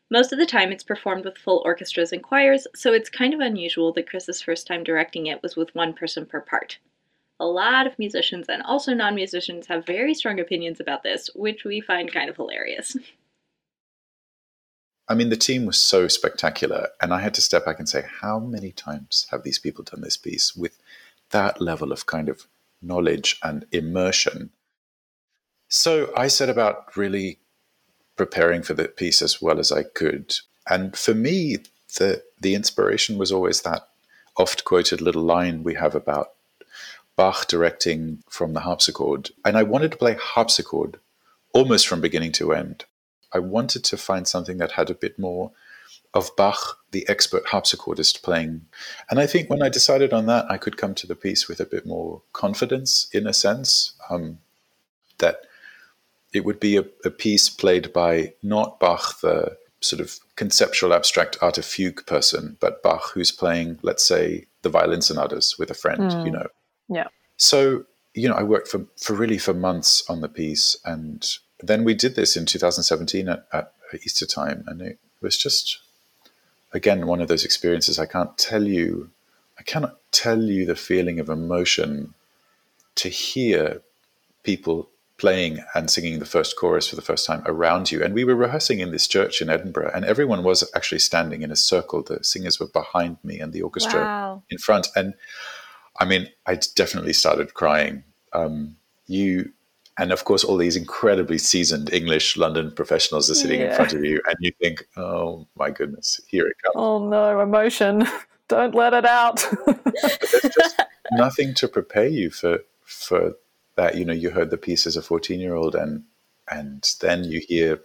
Most 0.09 0.33
of 0.33 0.39
the 0.39 0.45
time 0.45 0.73
it's 0.73 0.83
performed 0.83 1.23
with 1.23 1.37
full 1.37 1.61
orchestras 1.63 2.11
and 2.11 2.21
choirs, 2.21 2.67
so 2.75 2.91
it's 2.91 3.09
kind 3.09 3.33
of 3.33 3.39
unusual 3.39 3.93
that 3.93 4.09
Chris's 4.09 4.41
first 4.41 4.67
time 4.67 4.83
directing 4.83 5.27
it 5.27 5.41
was 5.41 5.55
with 5.55 5.73
one 5.73 5.93
person 5.93 6.25
per 6.25 6.41
part. 6.41 6.79
A 7.39 7.45
lot 7.45 7.87
of 7.87 7.97
musicians 7.97 8.49
and 8.49 8.61
also 8.63 8.93
non 8.93 9.15
musicians 9.15 9.67
have 9.67 9.85
very 9.85 10.13
strong 10.13 10.37
opinions 10.41 10.81
about 10.81 11.03
this, 11.03 11.29
which 11.33 11.63
we 11.63 11.79
find 11.79 12.11
kind 12.11 12.29
of 12.29 12.35
hilarious. 12.35 12.97
I 15.09 15.15
mean, 15.15 15.29
the 15.29 15.37
team 15.37 15.65
was 15.65 15.77
so 15.77 16.07
spectacular, 16.07 16.89
and 17.01 17.13
I 17.13 17.19
had 17.19 17.33
to 17.33 17.41
step 17.41 17.65
back 17.65 17.79
and 17.79 17.89
say, 17.89 18.05
how 18.21 18.37
many 18.39 18.71
times 18.71 19.25
have 19.31 19.41
these 19.41 19.57
people 19.57 19.83
done 19.83 20.01
this 20.01 20.17
piece 20.17 20.55
with 20.55 20.77
that 21.31 21.59
level 21.59 21.91
of 21.91 22.05
kind 22.05 22.29
of 22.29 22.45
knowledge 22.79 23.39
and 23.41 23.65
immersion? 23.71 24.51
So 25.67 26.13
I 26.15 26.27
set 26.27 26.49
about 26.49 26.95
really 26.95 27.39
preparing 28.15 28.61
for 28.61 28.75
the 28.75 28.87
piece 28.87 29.21
as 29.21 29.41
well 29.41 29.59
as 29.59 29.71
I 29.71 29.83
could. 29.83 30.35
And 30.69 30.95
for 30.95 31.15
me, 31.15 31.57
the 31.97 32.23
the 32.39 32.53
inspiration 32.53 33.17
was 33.17 33.31
always 33.31 33.61
that 33.61 33.87
oft 34.37 34.63
quoted 34.63 35.01
little 35.01 35.23
line 35.23 35.63
we 35.63 35.75
have 35.75 35.95
about 35.95 36.33
Bach 37.15 37.47
directing 37.47 38.23
from 38.29 38.53
the 38.53 38.61
harpsichord. 38.61 39.31
And 39.43 39.57
I 39.57 39.63
wanted 39.63 39.91
to 39.91 39.97
play 39.97 40.15
harpsichord 40.15 40.99
almost 41.53 41.87
from 41.87 42.01
beginning 42.01 42.31
to 42.33 42.53
end. 42.53 42.85
I 43.33 43.39
wanted 43.39 43.83
to 43.85 43.97
find 43.97 44.27
something 44.27 44.57
that 44.57 44.71
had 44.71 44.89
a 44.89 44.95
bit 44.95 45.19
more 45.19 45.51
of 46.13 46.35
Bach, 46.35 46.79
the 46.91 47.07
expert 47.07 47.45
harpsichordist, 47.45 48.23
playing. 48.23 48.65
And 49.09 49.19
I 49.19 49.27
think 49.27 49.49
when 49.49 49.61
I 49.61 49.69
decided 49.69 50.11
on 50.11 50.25
that, 50.25 50.49
I 50.49 50.57
could 50.57 50.77
come 50.77 50.95
to 50.95 51.07
the 51.07 51.15
piece 51.15 51.47
with 51.47 51.59
a 51.59 51.65
bit 51.65 51.85
more 51.85 52.21
confidence, 52.33 53.07
in 53.13 53.27
a 53.27 53.33
sense, 53.33 53.93
um, 54.09 54.39
that 55.19 55.41
it 56.33 56.45
would 56.45 56.59
be 56.59 56.77
a, 56.77 56.85
a 57.05 57.11
piece 57.11 57.49
played 57.49 57.93
by 57.93 58.33
not 58.41 58.79
Bach, 58.79 59.21
the 59.21 59.57
sort 59.81 60.01
of 60.01 60.19
conceptual 60.35 60.93
abstract 60.93 61.37
art 61.41 61.57
of 61.57 61.65
fugue 61.65 62.05
person, 62.05 62.57
but 62.59 62.81
Bach, 62.81 63.11
who's 63.13 63.31
playing, 63.31 63.79
let's 63.83 64.03
say, 64.03 64.45
the 64.61 64.69
violin 64.69 65.01
sonatas 65.01 65.57
with 65.59 65.69
a 65.69 65.75
friend, 65.75 66.01
Mm. 66.11 66.25
you 66.25 66.31
know. 66.31 66.47
Yeah. 66.89 67.07
So, 67.37 67.85
you 68.13 68.27
know, 68.27 68.35
I 68.35 68.43
worked 68.43 68.67
for, 68.67 68.85
for 68.97 69.13
really 69.13 69.37
for 69.37 69.53
months 69.53 70.03
on 70.09 70.21
the 70.21 70.27
piece. 70.27 70.75
And 70.83 71.25
then 71.61 71.83
we 71.83 71.93
did 71.93 72.15
this 72.15 72.35
in 72.37 72.45
2017 72.45 73.27
at, 73.29 73.45
at 73.51 73.73
Easter 74.03 74.25
time. 74.25 74.63
And 74.67 74.81
it 74.81 74.99
was 75.21 75.37
just, 75.37 75.79
again, 76.73 77.07
one 77.07 77.21
of 77.21 77.27
those 77.27 77.45
experiences 77.45 77.99
I 77.99 78.05
can't 78.05 78.37
tell 78.37 78.63
you, 78.63 79.09
I 79.59 79.63
cannot 79.63 79.97
tell 80.11 80.41
you 80.41 80.65
the 80.65 80.75
feeling 80.75 81.19
of 81.19 81.29
emotion 81.29 82.13
to 82.95 83.09
hear 83.09 83.81
people 84.43 84.89
playing 85.17 85.59
and 85.75 85.89
singing 85.91 86.19
the 86.19 86.25
first 86.25 86.55
chorus 86.57 86.87
for 86.87 86.95
the 86.95 87.01
first 87.01 87.25
time 87.25 87.43
around 87.45 87.91
you. 87.91 88.01
And 88.01 88.13
we 88.13 88.23
were 88.23 88.35
rehearsing 88.35 88.79
in 88.79 88.91
this 88.91 89.05
church 89.05 89.41
in 89.41 89.49
Edinburgh, 89.49 89.91
and 89.93 90.05
everyone 90.05 90.43
was 90.43 90.69
actually 90.73 90.99
standing 90.99 91.41
in 91.41 91.51
a 91.51 91.57
circle. 91.57 92.01
The 92.01 92.23
singers 92.23 92.57
were 92.59 92.67
behind 92.67 93.17
me 93.23 93.39
and 93.39 93.51
the 93.51 93.61
orchestra 93.61 94.05
Wow. 94.05 94.43
in 94.49 94.57
front. 94.57 94.87
And 94.95 95.13
I 95.99 96.05
mean, 96.05 96.29
I 96.45 96.57
definitely 96.75 97.11
started 97.11 97.53
crying. 97.53 98.05
Um, 98.31 98.77
you, 99.07 99.51
and 99.99 100.13
of 100.13 100.23
course, 100.23 100.45
all 100.45 100.55
these 100.55 100.77
incredibly 100.77 101.37
seasoned 101.37 101.91
English 101.91 102.37
London 102.37 102.71
professionals 102.71 103.29
are 103.29 103.35
sitting 103.35 103.59
in 103.59 103.75
front 103.75 103.93
of 103.93 104.03
you, 104.03 104.21
and 104.27 104.37
you 104.39 104.53
think, 104.61 104.87
oh 104.95 105.45
my 105.57 105.69
goodness, 105.69 106.21
here 106.25 106.47
it 106.47 106.55
comes. 106.63 106.73
Oh 106.77 107.05
no, 107.09 107.41
emotion. 107.41 108.07
Don't 108.47 108.73
let 108.73 108.93
it 108.93 109.05
out. 109.05 109.45
There's 109.65 110.53
just 110.55 110.81
nothing 111.11 111.53
to 111.55 111.67
prepare 111.67 112.07
you 112.07 112.31
for 112.31 112.59
for 112.85 113.33
that. 113.75 113.97
You 113.97 114.05
know, 114.05 114.13
you 114.13 114.29
heard 114.29 114.51
the 114.51 114.57
piece 114.57 114.87
as 114.87 114.95
a 114.95 115.01
14 115.01 115.37
year 115.37 115.53
old, 115.53 115.75
and 115.75 116.05
and 116.49 116.95
then 117.01 117.25
you 117.25 117.41
hear 117.45 117.81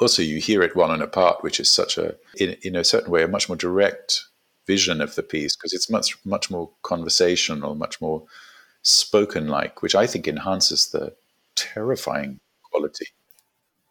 also 0.00 0.22
you 0.22 0.40
hear 0.40 0.62
it 0.62 0.74
one 0.74 0.90
and 0.90 1.02
apart, 1.02 1.42
which 1.42 1.60
is 1.60 1.70
such 1.70 1.98
a 1.98 2.16
in, 2.38 2.56
in 2.62 2.74
a 2.76 2.82
certain 2.82 3.10
way 3.10 3.22
a 3.22 3.28
much 3.28 3.50
more 3.50 3.56
direct 3.56 4.24
vision 4.66 5.02
of 5.02 5.16
the 5.16 5.22
piece 5.22 5.54
because 5.54 5.74
it's 5.74 5.90
much 5.90 6.16
much 6.24 6.50
more 6.50 6.70
conversational, 6.80 7.74
much 7.74 8.00
more 8.00 8.24
spoken 8.80 9.48
like, 9.48 9.82
which 9.82 9.94
I 9.94 10.06
think 10.06 10.26
enhances 10.26 10.90
the 10.90 11.14
terrifying 11.62 12.40
quality. 12.70 13.06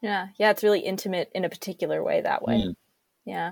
Yeah. 0.02 0.28
Yeah. 0.38 0.52
It's 0.52 0.64
really 0.64 0.82
intimate 0.82 1.30
in 1.34 1.46
a 1.46 1.50
particular 1.50 2.04
way 2.04 2.22
that 2.22 2.44
way. 2.44 2.64
Mm. 2.66 2.74
Yeah. 3.26 3.52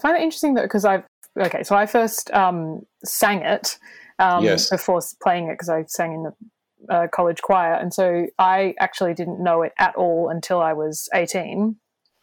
Find 0.00 0.16
it 0.16 0.22
interesting 0.22 0.54
that 0.54 0.62
because 0.62 0.84
I've 0.84 1.04
okay, 1.38 1.62
so 1.62 1.76
I 1.76 1.86
first 1.86 2.30
um, 2.32 2.82
sang 3.04 3.42
it 3.42 3.78
um, 4.18 4.44
Yes. 4.44 4.70
before 4.70 5.00
playing 5.22 5.48
it 5.48 5.54
because 5.54 5.68
I 5.68 5.84
sang 5.86 6.14
in 6.14 6.22
the 6.24 6.94
uh, 6.94 7.06
college 7.08 7.42
choir, 7.42 7.74
and 7.74 7.92
so 7.92 8.26
I 8.38 8.74
actually 8.80 9.14
didn't 9.14 9.42
know 9.42 9.62
it 9.62 9.72
at 9.78 9.94
all 9.96 10.28
until 10.28 10.60
I 10.60 10.72
was 10.72 11.08
eighteen 11.14 11.76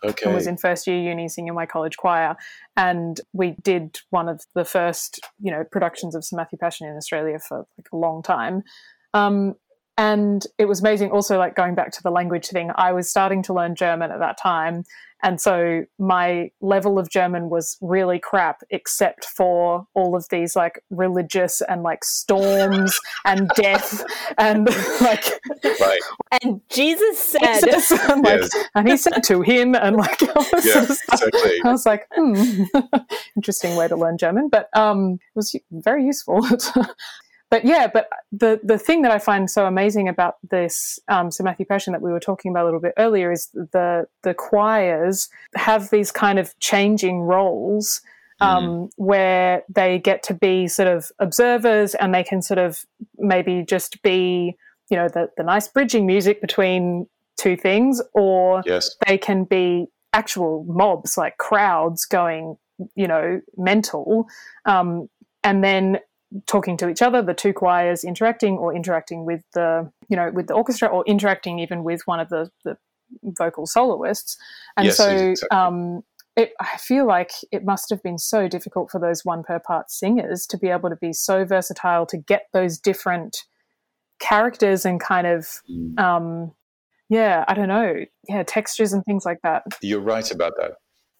Okay. 0.04 0.26
and 0.26 0.34
was 0.34 0.48
in 0.48 0.58
first 0.58 0.88
year 0.88 0.98
uni 0.98 1.30
singing 1.30 1.54
my 1.54 1.66
college 1.66 1.96
choir. 1.98 2.36
And 2.76 3.22
we 3.34 3.56
did 3.62 4.00
one 4.10 4.28
of 4.28 4.42
the 4.56 4.66
first, 4.66 5.20
you 5.40 5.52
know, 5.52 5.64
productions 5.72 6.16
of 6.16 6.24
St. 6.26 6.38
Matthew 6.38 6.58
Passion 6.58 6.88
in 6.88 6.96
Australia 6.96 7.38
for 7.40 7.68
like 7.78 7.88
a 7.94 7.98
long 7.98 8.24
time. 8.24 8.64
Um, 9.14 9.56
and 9.98 10.48
it 10.58 10.66
was 10.66 10.80
amazing 10.80 11.12
also 11.12 11.38
like 11.38 11.56
going 11.56 11.76
back 11.76 11.92
to 11.92 12.02
the 12.04 12.12
language 12.12 12.48
thing 12.48 12.72
i 12.76 12.92
was 12.92 13.10
starting 13.10 13.44
to 13.44 13.54
learn 13.54 13.76
german 13.76 14.12
at 14.12 14.20
that 14.20 14.38
time 14.42 14.84
and 15.24 15.40
so 15.40 15.84
my 16.00 16.50
level 16.62 16.98
of 16.98 17.10
german 17.10 17.50
was 17.50 17.78
really 17.82 18.18
crap 18.20 18.62
except 18.70 19.26
for 19.26 19.86
all 19.94 20.16
of 20.16 20.26
these 20.30 20.56
like 20.56 20.82
religious 20.90 21.62
and 21.68 21.84
like 21.84 22.04
storms 22.04 22.98
and 23.26 23.50
death 23.56 24.04
and 24.38 24.68
like 25.02 25.26
right. 25.80 26.00
And 26.44 26.62
Jesus 26.70 27.20
said, 27.20 27.60
Jesus, 27.60 27.92
and, 28.10 28.24
like, 28.24 28.40
Yes. 28.42 28.50
and 28.74 28.88
he 28.88 28.96
said 28.96 29.22
to 29.24 29.42
him 29.42 29.76
and 29.76 29.98
like 29.98 30.22
all 30.34 30.46
this 30.54 30.66
Yeah, 30.66 30.74
sort 30.86 30.90
of 30.92 30.96
stuff. 30.98 31.22
exactly. 31.24 31.62
I 31.66 31.72
was 31.72 31.86
like, 31.86 32.08
hmm, 32.16 32.64
interesting 33.36 33.76
way 33.76 33.90
to 33.90 33.98
learn 33.98 34.18
German, 34.18 34.48
but 34.48 34.70
um, 34.76 35.16
it 35.16 35.36
was 35.36 35.54
very 35.72 36.06
useful. 36.06 36.40
But 37.52 37.66
yeah, 37.66 37.88
but 37.94 38.10
the 38.32 38.60
the 38.64 38.78
thing 38.80 39.02
that 39.04 39.12
I 39.12 39.20
find 39.20 39.52
so 39.52 39.66
amazing 39.66 40.08
about 40.08 40.38
this 40.50 40.98
um, 41.10 41.30
St. 41.30 41.46
Matthew 41.46 41.66
Passion 41.66 41.92
that 41.92 42.02
we 42.02 42.12
were 42.12 42.20
talking 42.20 42.50
about 42.50 42.64
a 42.64 42.66
little 42.66 42.80
bit 42.80 42.94
earlier 42.98 43.32
is 43.32 43.50
the 43.54 44.08
the 44.24 44.34
choirs 44.34 45.30
have 45.56 45.90
these 45.92 46.12
kind 46.12 46.40
of 46.40 46.58
changing 46.60 47.20
roles. 47.22 48.02
Um, 48.40 48.90
Where 48.96 49.62
they 49.70 50.00
get 50.00 50.24
to 50.24 50.34
be 50.34 50.68
sort 50.68 50.88
of 50.88 51.12
observers 51.20 51.94
and 51.94 52.12
they 52.16 52.24
can 52.24 52.42
sort 52.42 52.58
of 52.58 52.84
maybe 53.20 53.64
just 53.64 54.02
be, 54.02 54.58
you 54.90 54.98
know, 54.98 55.08
the, 55.08 55.30
the 55.38 55.44
nice 55.44 55.68
bridging 55.68 56.08
music 56.08 56.42
between 56.42 57.06
two 57.38 57.56
things, 57.56 58.02
or 58.16 58.64
Yes. 58.66 58.96
they 59.06 59.20
can 59.20 59.44
be 59.44 59.86
actual 60.14 60.66
mobs, 60.68 61.20
like 61.20 61.38
crowds 61.38 62.06
going, 62.06 62.58
you 62.96 63.08
know, 63.08 63.42
mental, 63.58 64.26
um, 64.66 65.08
and 65.44 65.64
then 65.64 66.00
talking 66.48 66.78
to 66.78 66.90
each 66.90 67.02
other, 67.02 67.22
the 67.22 67.34
two 67.34 67.54
choirs 67.54 68.04
interacting 68.04 68.58
or 68.58 68.74
interacting 68.74 69.26
with 69.26 69.44
the, 69.54 69.92
you 70.10 70.16
know, 70.16 70.32
with 70.32 70.48
the 70.48 70.54
orchestra 70.54 70.88
or 70.88 71.04
interacting 71.06 71.60
even 71.60 71.84
with 71.84 72.02
one 72.06 72.20
of 72.20 72.30
the, 72.30 72.50
the 72.64 72.78
vocal 73.24 73.66
soloists. 73.66 74.38
And 74.78 74.86
Yes, 74.88 74.98
so 74.98 75.10
exactly. 75.10 75.58
um, 75.58 76.04
it, 76.38 76.54
I 76.60 76.78
feel 76.78 77.06
like 77.06 77.32
it 77.52 77.66
must 77.66 77.90
have 77.90 78.02
been 78.02 78.18
so 78.18 78.48
difficult 78.48 78.90
for 78.90 79.00
those 79.00 79.26
one 79.26 79.44
per 79.44 79.60
part 79.60 79.92
singers 79.92 80.48
to 80.48 80.58
be 80.58 80.70
able 80.70 80.90
to 80.90 80.96
be 80.96 81.12
so 81.12 81.44
versatile 81.44 82.06
to 82.06 82.18
get 82.18 82.44
those 82.54 82.78
different 82.80 83.44
characters 84.20 84.86
and 84.86 85.00
kind 85.02 85.28
of 85.28 85.62
Mm. 85.70 86.00
um, 86.00 86.54
yeah, 87.10 87.44
I 87.50 87.54
don't 87.56 87.68
know, 87.68 88.06
yeah, 88.30 88.44
textures 88.44 88.94
and 88.94 89.04
things 89.04 89.26
like 89.26 89.40
that. 89.44 89.64
You're 89.82 90.00
right 90.00 90.32
about 90.32 90.54
that. 90.58 90.76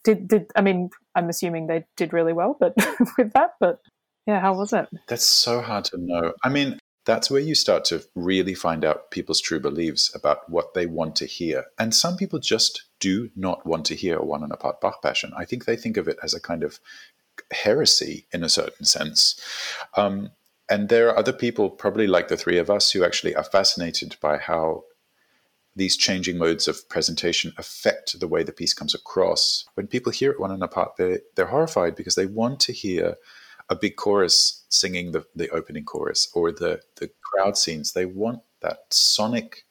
Did 0.06 0.30
did 0.30 0.46
I 0.56 0.62
mean? 0.62 0.90
I'm 1.16 1.28
assuming 1.28 1.68
they 1.68 1.84
did 1.98 2.14
really 2.14 2.32
well, 2.32 2.56
but 2.58 2.74
with 3.18 3.34
that, 3.34 3.56
but 3.60 3.80
yeah, 4.28 4.40
how 4.40 4.54
was 4.54 4.74
it? 4.74 4.88
That's 5.08 5.26
so 5.26 5.62
hard 5.62 5.86
to 5.86 5.98
know. 5.98 6.34
I 6.44 6.50
mean, 6.50 6.80
that's 7.06 7.32
where 7.32 7.42
you 7.42 7.56
start 7.56 7.86
to 7.86 8.04
really 8.16 8.54
find 8.54 8.86
out 8.86 9.10
people's 9.12 9.42
true 9.42 9.60
beliefs 9.60 10.14
about 10.14 10.50
what 10.50 10.74
they 10.74 10.86
want 10.86 11.16
to 11.18 11.26
hear. 11.26 11.66
And 11.80 11.96
some 11.96 12.16
people 12.16 12.40
just 12.40 12.84
do 13.00 13.32
not 13.36 13.66
want 13.66 13.86
to 13.88 13.96
hear 13.96 14.20
one 14.22 14.44
and 14.44 14.52
apart 14.52 14.80
Bach 14.82 15.02
passion. 15.02 15.34
I 15.36 15.46
think 15.46 15.66
they 15.66 15.76
think 15.76 15.98
of 15.98 16.08
it 16.08 16.18
as 16.22 16.34
a 16.34 16.42
kind 16.42 16.64
of 16.64 16.80
heresy 17.52 18.28
in 18.32 18.44
a 18.44 18.50
certain 18.50 18.86
sense. 18.86 19.40
Um, 19.98 20.32
and 20.70 20.90
there 20.90 21.10
are 21.10 21.18
other 21.18 21.34
people, 21.34 21.70
probably 21.70 22.08
like 22.08 22.28
the 22.28 22.38
three 22.38 22.58
of 22.58 22.70
us, 22.70 22.92
who 22.92 23.04
actually 23.04 23.36
are 23.36 23.44
fascinated 23.44 24.16
by 24.22 24.38
how 24.38 24.84
these 25.76 25.98
changing 25.98 26.38
modes 26.38 26.68
of 26.68 26.88
presentation 26.88 27.54
affect 27.58 28.20
the 28.20 28.28
way 28.28 28.44
the 28.44 28.52
piece 28.52 28.74
comes 28.74 28.94
across. 28.94 29.66
When 29.74 29.88
people 29.88 30.12
hear 30.12 30.32
it 30.32 30.40
one 30.40 30.52
and 30.52 30.64
apart, 30.64 30.98
they're, 30.98 31.22
they're 31.36 31.48
horrified 31.48 31.96
because 31.96 32.16
they 32.16 32.26
want 32.26 32.60
to 32.62 32.74
hear 32.74 33.16
a 33.72 33.76
big 33.76 33.96
chorus 33.96 34.66
singing 34.70 35.14
the, 35.14 35.26
the 35.34 35.50
opening 35.50 35.86
chorus 35.86 36.30
or 36.36 36.52
the, 36.52 36.82
the 36.98 37.10
crowd 37.24 37.58
scenes. 37.58 37.94
They 37.94 38.06
want 38.06 38.42
that 38.60 38.80
sonic 38.90 39.66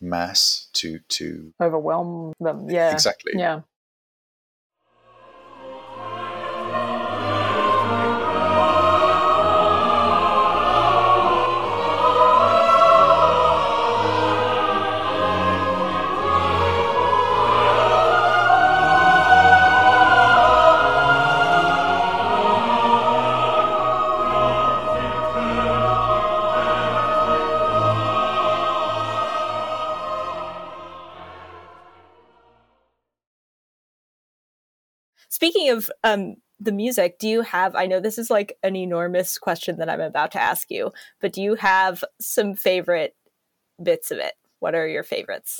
mass 0.00 0.68
to 0.74 0.98
to 1.08 1.54
Overwhelm 1.60 2.34
them? 2.38 2.68
Yeah, 2.68 2.92
exactly. 2.92 3.32
Yeah. 3.34 3.62
Speaking 35.42 35.70
of 35.70 35.90
um, 36.04 36.36
the 36.60 36.70
music, 36.70 37.18
do 37.18 37.26
you 37.28 37.40
have? 37.40 37.74
I 37.74 37.86
know 37.86 37.98
this 37.98 38.16
is 38.16 38.30
like 38.30 38.56
an 38.62 38.76
enormous 38.76 39.38
question 39.38 39.78
that 39.78 39.90
I'm 39.90 40.00
about 40.00 40.30
to 40.32 40.40
ask 40.40 40.70
you, 40.70 40.92
but 41.20 41.32
do 41.32 41.42
you 41.42 41.56
have 41.56 42.04
some 42.20 42.54
favorite 42.54 43.16
bits 43.82 44.12
of 44.12 44.18
it? 44.18 44.34
What 44.60 44.76
are 44.76 44.86
your 44.86 45.02
favorites? 45.02 45.58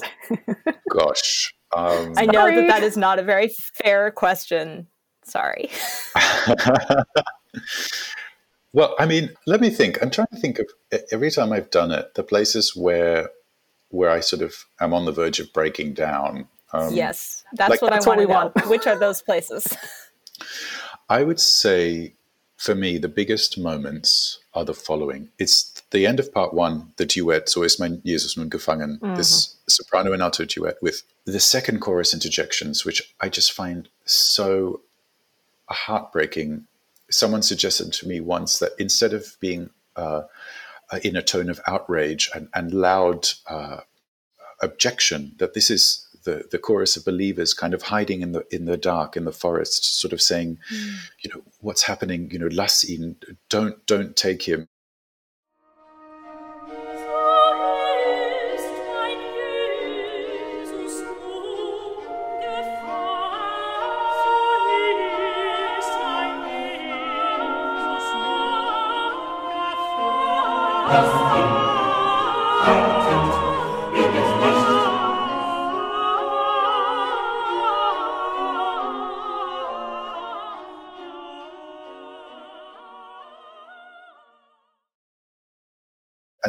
Gosh. 0.89 1.53
Um, 1.77 2.13
I 2.17 2.27
know 2.27 2.43
Sorry. 2.43 2.55
that 2.55 2.69
that 2.69 2.83
is 2.85 2.97
not 2.97 3.19
a 3.19 3.25
very 3.25 3.51
fair 3.83 4.13
question. 4.13 4.87
Sorry. 5.25 5.69
well, 8.73 8.95
I 9.01 9.07
mean, 9.07 9.31
let 9.49 9.61
me 9.61 9.69
think. 9.69 10.01
I'm 10.01 10.13
trying 10.13 10.29
to 10.33 10.39
think 10.39 10.61
of 10.61 10.71
every 11.11 11.33
time 11.33 11.53
I've 11.53 11.73
done 11.73 11.91
it, 11.91 12.15
the 12.15 12.23
places 12.23 12.77
where 12.77 13.31
where 13.89 14.11
I 14.11 14.21
sort 14.21 14.43
of 14.43 14.55
am 14.81 14.95
on 14.95 15.07
the 15.07 15.13
verge 15.13 15.41
of 15.41 15.53
breaking 15.53 15.95
down. 15.95 16.47
Um, 16.73 16.95
yes, 16.95 17.45
that's 17.53 17.71
like, 17.71 17.83
what 17.83 17.93
that's 17.93 18.07
I 18.07 18.11
want 18.11 18.21
we 18.21 18.27
to 18.27 18.33
know. 18.33 18.53
want. 18.55 18.67
Which 18.69 18.87
are 18.87 18.99
those 18.99 19.23
places? 19.23 19.67
I 21.09 21.23
would 21.23 21.41
say 21.41 22.15
for 22.63 22.77
me, 22.77 22.97
the 22.97 23.09
biggest 23.09 23.59
moments 23.59 24.39
are 24.55 24.65
the 24.65 24.73
following. 24.73 25.31
It's 25.37 25.83
the 25.91 26.07
end 26.07 26.21
of 26.21 26.33
part 26.33 26.55
one, 26.55 26.93
the 26.97 27.05
duet, 27.05 27.49
So 27.49 27.65
ist 27.65 27.81
mein 27.81 28.01
Jesus 28.07 28.37
nun 28.37 28.51
gefangen, 28.51 29.01
this 29.17 29.57
soprano 29.67 30.13
and 30.13 30.23
alto 30.23 30.45
duet 30.45 30.77
with 30.81 31.03
the 31.25 31.41
second 31.41 31.81
chorus 31.81 32.15
interjections, 32.15 32.85
which 32.85 33.15
I 33.21 33.29
just 33.29 33.51
find 33.51 33.89
so 34.05 34.81
heartbreaking. 35.69 36.69
Someone 37.11 37.43
suggested 37.43 37.93
to 37.95 38.07
me 38.07 38.21
once 38.21 38.61
that 38.61 38.73
instead 38.79 39.13
of 39.13 39.37
being 39.41 39.71
uh, 39.97 40.23
uh, 40.93 41.01
in 41.03 41.17
a 41.17 41.23
tone 41.23 41.51
of 41.51 41.61
outrage 41.67 42.31
and, 42.33 42.49
and 42.55 42.73
loud 42.73 43.27
uh, 43.49 43.81
objection, 44.61 45.35
that 45.39 45.55
this 45.55 45.69
is 45.69 46.02
the, 46.25 46.45
the 46.51 46.59
chorus 46.59 46.97
of 46.97 47.05
believers 47.05 47.55
kind 47.55 47.75
of 47.75 47.83
hiding 47.83 48.23
in 48.23 48.33
the 48.33 48.45
in 48.51 48.65
the 48.65 48.77
dark 48.77 49.17
in 49.17 49.25
the 49.25 49.33
forest, 49.33 50.01
sort 50.01 50.13
of 50.13 50.23
saying, 50.23 50.59
mm. 50.73 50.95
you 51.23 51.31
know, 51.31 51.43
what's 51.61 51.83
happening? 51.83 52.31
You 52.31 52.39
know, 52.39 52.49
lass 52.49 52.85
ihn, 52.85 53.17
don't 53.49 53.85
don't 53.87 54.17
take 54.17 54.43
him. 54.43 54.69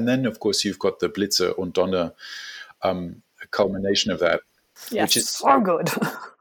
And 0.03 0.09
then, 0.09 0.25
of 0.25 0.41
course, 0.41 0.65
you've 0.65 0.79
got 0.79 0.99
the 0.99 1.07
Blitze 1.07 1.53
und 1.57 1.71
Donner 1.77 2.11
um, 2.81 3.21
culmination 3.51 4.11
of 4.11 4.19
that, 4.19 4.41
Yes. 4.91 5.07
which 5.07 5.15
is 5.17 5.29
So 5.29 5.61
good. 5.61 5.89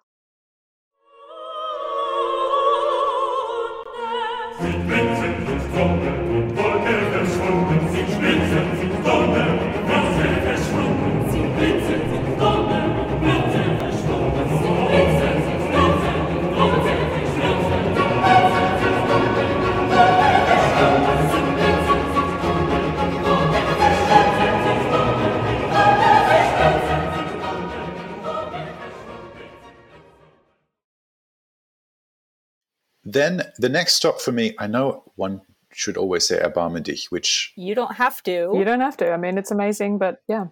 then 33.22 33.52
the 33.58 33.68
next 33.68 33.94
stop 33.94 34.20
for 34.20 34.32
me, 34.32 34.54
I 34.58 34.66
know 34.66 35.04
one 35.16 35.40
should 35.72 35.96
always 35.96 36.26
say 36.26 36.40
Erbarme 36.40 36.82
dich, 36.82 37.10
which 37.10 37.52
You 37.56 37.74
don't 37.74 37.94
have 37.94 38.22
to. 38.24 38.52
You 38.54 38.64
don't 38.64 38.80
have 38.80 38.96
to. 38.98 39.12
I 39.12 39.16
mean, 39.16 39.38
it's 39.38 39.50
amazing, 39.50 39.98
but 39.98 40.22
yeah. 40.28 40.46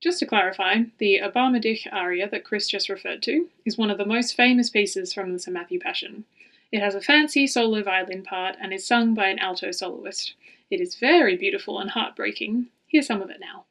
Just 0.00 0.20
to 0.20 0.26
clarify, 0.26 0.82
the 0.98 1.20
Erbarme 1.22 1.60
dich 1.60 1.86
aria 1.90 2.28
that 2.30 2.44
Chris 2.44 2.68
just 2.68 2.88
referred 2.88 3.22
to 3.24 3.48
is 3.64 3.76
one 3.76 3.90
of 3.90 3.98
the 3.98 4.06
most 4.06 4.34
famous 4.34 4.70
pieces 4.70 5.12
from 5.12 5.32
the 5.32 5.38
St. 5.38 5.52
Matthew 5.52 5.80
Passion. 5.80 6.24
It 6.70 6.80
has 6.80 6.94
a 6.94 7.00
fancy 7.00 7.46
solo 7.46 7.82
violin 7.82 8.22
part 8.22 8.56
and 8.60 8.72
is 8.72 8.86
sung 8.86 9.14
by 9.14 9.28
an 9.28 9.38
alto 9.38 9.70
soloist. 9.70 10.34
It 10.70 10.80
is 10.80 10.96
very 10.96 11.36
beautiful 11.36 11.80
and 11.80 11.90
heartbreaking. 11.90 12.66
Here's 12.86 13.06
some 13.06 13.22
of 13.22 13.30
it 13.30 13.40
now. 13.40 13.64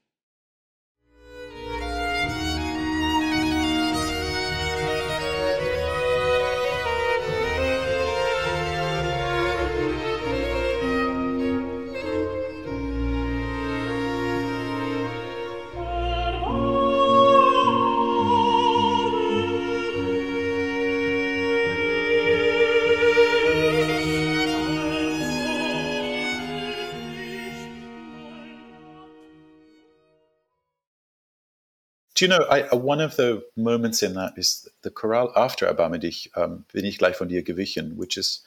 Do 32.18 32.26
you 32.26 32.30
know, 32.30 32.48
I, 32.50 32.64
uh, 32.64 32.78
one 32.78 33.00
of 33.00 33.16
the 33.16 33.44
moments 33.56 34.02
in 34.02 34.16
that 34.16 34.34
is 34.38 34.68
the 34.82 34.90
chorale 34.90 35.32
after 35.36 35.68
Erbarme 35.68 36.00
dich, 36.00 36.28
um, 36.36 36.66
Bin 36.74 36.84
ich 36.84 36.98
gleich 36.98 37.16
von 37.16 37.28
dir 37.28 37.44
gewichen, 37.44 37.96
which 37.96 38.18
is, 38.18 38.42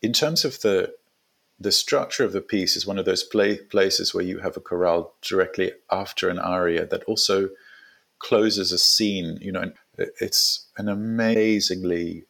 in 0.00 0.12
terms 0.12 0.44
of 0.44 0.60
the 0.60 0.94
the 1.58 1.72
structure 1.72 2.22
of 2.24 2.32
the 2.32 2.40
piece, 2.40 2.76
is 2.76 2.86
one 2.86 2.96
of 3.00 3.04
those 3.04 3.24
play, 3.24 3.56
places 3.56 4.14
where 4.14 4.22
you 4.22 4.38
have 4.38 4.56
a 4.56 4.60
chorale 4.60 5.14
directly 5.20 5.72
after 5.90 6.28
an 6.28 6.38
aria 6.38 6.86
that 6.86 7.02
also 7.04 7.50
closes 8.20 8.70
a 8.70 8.78
scene. 8.78 9.36
You 9.40 9.50
know, 9.50 9.62
and 9.62 9.74
it's 10.20 10.68
an 10.76 10.88
amazingly 10.88 12.22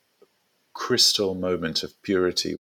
crystal 0.73 1.35
moment 1.35 1.83
of 1.83 2.01
purity. 2.01 2.57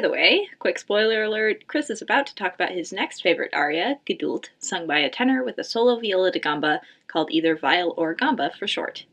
By 0.00 0.06
the 0.06 0.12
way, 0.12 0.48
quick 0.58 0.78
spoiler 0.78 1.24
alert 1.24 1.66
Chris 1.66 1.90
is 1.90 2.00
about 2.00 2.26
to 2.28 2.34
talk 2.34 2.54
about 2.54 2.70
his 2.70 2.90
next 2.90 3.20
favorite 3.20 3.52
aria, 3.52 3.98
Geduld, 4.06 4.48
sung 4.58 4.86
by 4.86 5.00
a 5.00 5.10
tenor 5.10 5.44
with 5.44 5.58
a 5.58 5.62
solo 5.62 6.00
viola 6.00 6.30
da 6.30 6.40
gamba 6.40 6.80
called 7.06 7.30
either 7.30 7.54
viol 7.54 7.92
or 7.98 8.14
gamba 8.14 8.50
for 8.58 8.66
short. 8.66 9.04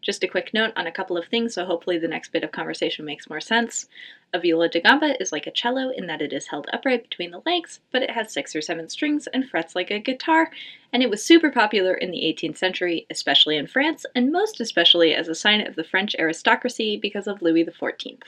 Just 0.00 0.24
a 0.24 0.26
quick 0.26 0.54
note 0.54 0.72
on 0.74 0.86
a 0.86 0.90
couple 0.90 1.18
of 1.18 1.26
things, 1.26 1.52
so 1.52 1.66
hopefully 1.66 1.98
the 1.98 2.08
next 2.08 2.32
bit 2.32 2.42
of 2.42 2.50
conversation 2.50 3.04
makes 3.04 3.28
more 3.28 3.42
sense. 3.42 3.90
A 4.32 4.40
viola 4.40 4.70
da 4.70 4.80
gamba 4.80 5.20
is 5.20 5.32
like 5.32 5.46
a 5.46 5.50
cello 5.50 5.90
in 5.90 6.06
that 6.06 6.22
it 6.22 6.32
is 6.32 6.46
held 6.46 6.66
upright 6.72 7.02
between 7.02 7.30
the 7.30 7.42
legs, 7.44 7.80
but 7.90 8.00
it 8.00 8.12
has 8.12 8.32
six 8.32 8.56
or 8.56 8.62
seven 8.62 8.88
strings 8.88 9.26
and 9.26 9.46
frets 9.46 9.76
like 9.76 9.90
a 9.90 9.98
guitar, 9.98 10.50
and 10.94 11.02
it 11.02 11.10
was 11.10 11.22
super 11.22 11.50
popular 11.50 11.92
in 11.92 12.10
the 12.10 12.22
18th 12.22 12.56
century, 12.56 13.06
especially 13.10 13.58
in 13.58 13.66
France, 13.66 14.06
and 14.14 14.32
most 14.32 14.62
especially 14.62 15.14
as 15.14 15.28
a 15.28 15.34
sign 15.34 15.66
of 15.66 15.76
the 15.76 15.84
French 15.84 16.16
aristocracy 16.18 16.96
because 16.96 17.26
of 17.26 17.42
Louis 17.42 17.66
XIV. 17.66 18.22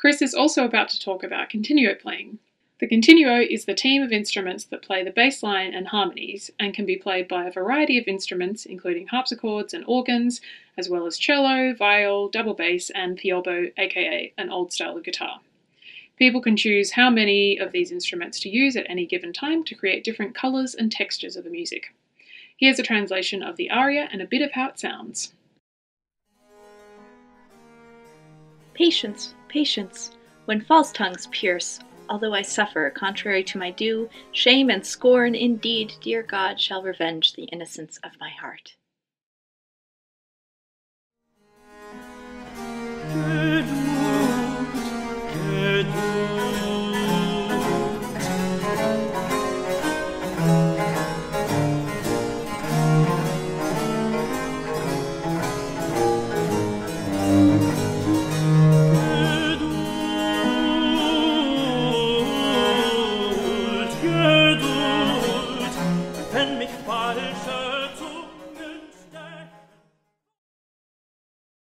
Chris 0.00 0.22
is 0.22 0.32
also 0.32 0.64
about 0.64 0.88
to 0.88 0.98
talk 0.98 1.22
about 1.22 1.50
continuo 1.50 1.94
playing. 1.94 2.38
The 2.78 2.86
continuo 2.86 3.38
is 3.40 3.66
the 3.66 3.74
team 3.74 4.02
of 4.02 4.12
instruments 4.12 4.64
that 4.64 4.80
play 4.80 5.04
the 5.04 5.10
bass 5.10 5.42
line 5.42 5.74
and 5.74 5.88
harmonies 5.88 6.50
and 6.58 6.72
can 6.72 6.86
be 6.86 6.96
played 6.96 7.28
by 7.28 7.44
a 7.44 7.52
variety 7.52 7.98
of 7.98 8.08
instruments, 8.08 8.64
including 8.64 9.08
harpsichords 9.08 9.74
and 9.74 9.84
organs, 9.86 10.40
as 10.78 10.88
well 10.88 11.04
as 11.04 11.18
cello, 11.18 11.74
viol, 11.74 12.30
double 12.30 12.54
bass, 12.54 12.88
and 12.88 13.20
theorbo, 13.20 13.70
aka 13.76 14.32
an 14.38 14.48
old 14.48 14.72
style 14.72 14.96
of 14.96 15.04
guitar. 15.04 15.40
People 16.16 16.40
can 16.40 16.56
choose 16.56 16.92
how 16.92 17.10
many 17.10 17.58
of 17.58 17.72
these 17.72 17.92
instruments 17.92 18.40
to 18.40 18.48
use 18.48 18.76
at 18.76 18.88
any 18.88 19.04
given 19.04 19.34
time 19.34 19.64
to 19.64 19.74
create 19.74 20.02
different 20.02 20.34
colours 20.34 20.74
and 20.74 20.90
textures 20.90 21.36
of 21.36 21.44
the 21.44 21.50
music. 21.50 21.94
Here's 22.56 22.78
a 22.78 22.82
translation 22.82 23.42
of 23.42 23.56
the 23.56 23.68
aria 23.68 24.08
and 24.10 24.22
a 24.22 24.26
bit 24.26 24.40
of 24.40 24.52
how 24.52 24.68
it 24.68 24.80
sounds. 24.80 25.34
Patience, 28.72 29.34
patience, 29.50 30.12
when 30.44 30.60
false 30.60 30.92
tongues 30.92 31.26
pierce, 31.26 31.80
although 32.08 32.32
I 32.32 32.42
suffer 32.42 32.88
contrary 32.90 33.44
to 33.44 33.58
my 33.58 33.70
due, 33.70 34.08
shame 34.32 34.70
and 34.70 34.86
scorn 34.86 35.34
indeed, 35.34 35.92
dear 36.00 36.22
God, 36.22 36.60
shall 36.60 36.82
revenge 36.82 37.34
the 37.34 37.44
innocence 37.44 37.98
of 38.02 38.12
my 38.20 38.30
heart. 38.30 38.76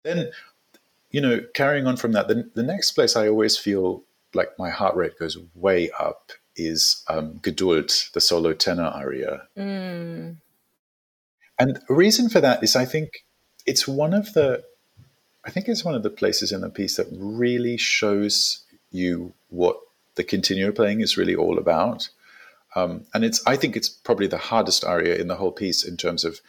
Then, 0.07 0.30
you 1.11 1.20
know, 1.20 1.40
carrying 1.54 1.86
on 1.86 1.96
from 1.96 2.12
that, 2.12 2.28
the, 2.28 2.48
the 2.54 2.62
next 2.62 2.92
place 2.92 3.16
I 3.16 3.28
always 3.28 3.59
feel 3.59 4.04
like 4.34 4.59
my 4.59 4.70
heart 4.70 4.94
rate 4.94 5.18
goes 5.18 5.36
way 5.54 5.90
up 5.98 6.30
is 6.54 7.02
um, 7.09 7.40
Geduld, 7.42 8.12
the 8.12 8.20
solo 8.20 8.52
tenor 8.52 8.84
aria. 8.84 9.42
Mm. 9.59 10.36
And 11.59 11.80
the 11.88 11.94
reason 11.94 12.28
for 12.28 12.40
that 12.40 12.62
is 12.62 12.76
I 12.76 12.84
think 12.84 13.24
it's 13.66 13.88
one 13.88 14.14
of 14.14 14.32
the 14.34 14.62
I 15.44 15.50
think 15.50 15.68
it's 15.68 15.84
one 15.84 15.94
of 15.94 16.02
the 16.02 16.11
places 16.11 16.50
in 16.50 16.61
the 16.61 16.68
piece 16.68 16.96
that 16.96 17.07
really 17.12 17.76
shows 17.76 18.64
you 18.90 19.32
what 19.48 19.78
the 20.16 20.24
continuo 20.24 20.72
playing 20.72 21.00
is 21.00 21.16
really 21.16 21.36
all 21.36 21.57
about. 21.57 22.09
Um, 22.74 23.07
and 23.14 23.24
it's 23.24 23.42
I 23.46 23.57
think 23.57 23.76
it's 23.76 23.88
probably 23.88 24.26
the 24.26 24.38
hardest 24.38 24.84
aria 24.84 25.16
in 25.16 25.28
the 25.28 25.36
whole 25.36 25.52
piece 25.52 25.84
in 25.84 25.96
terms 25.96 26.24
of 26.24 26.40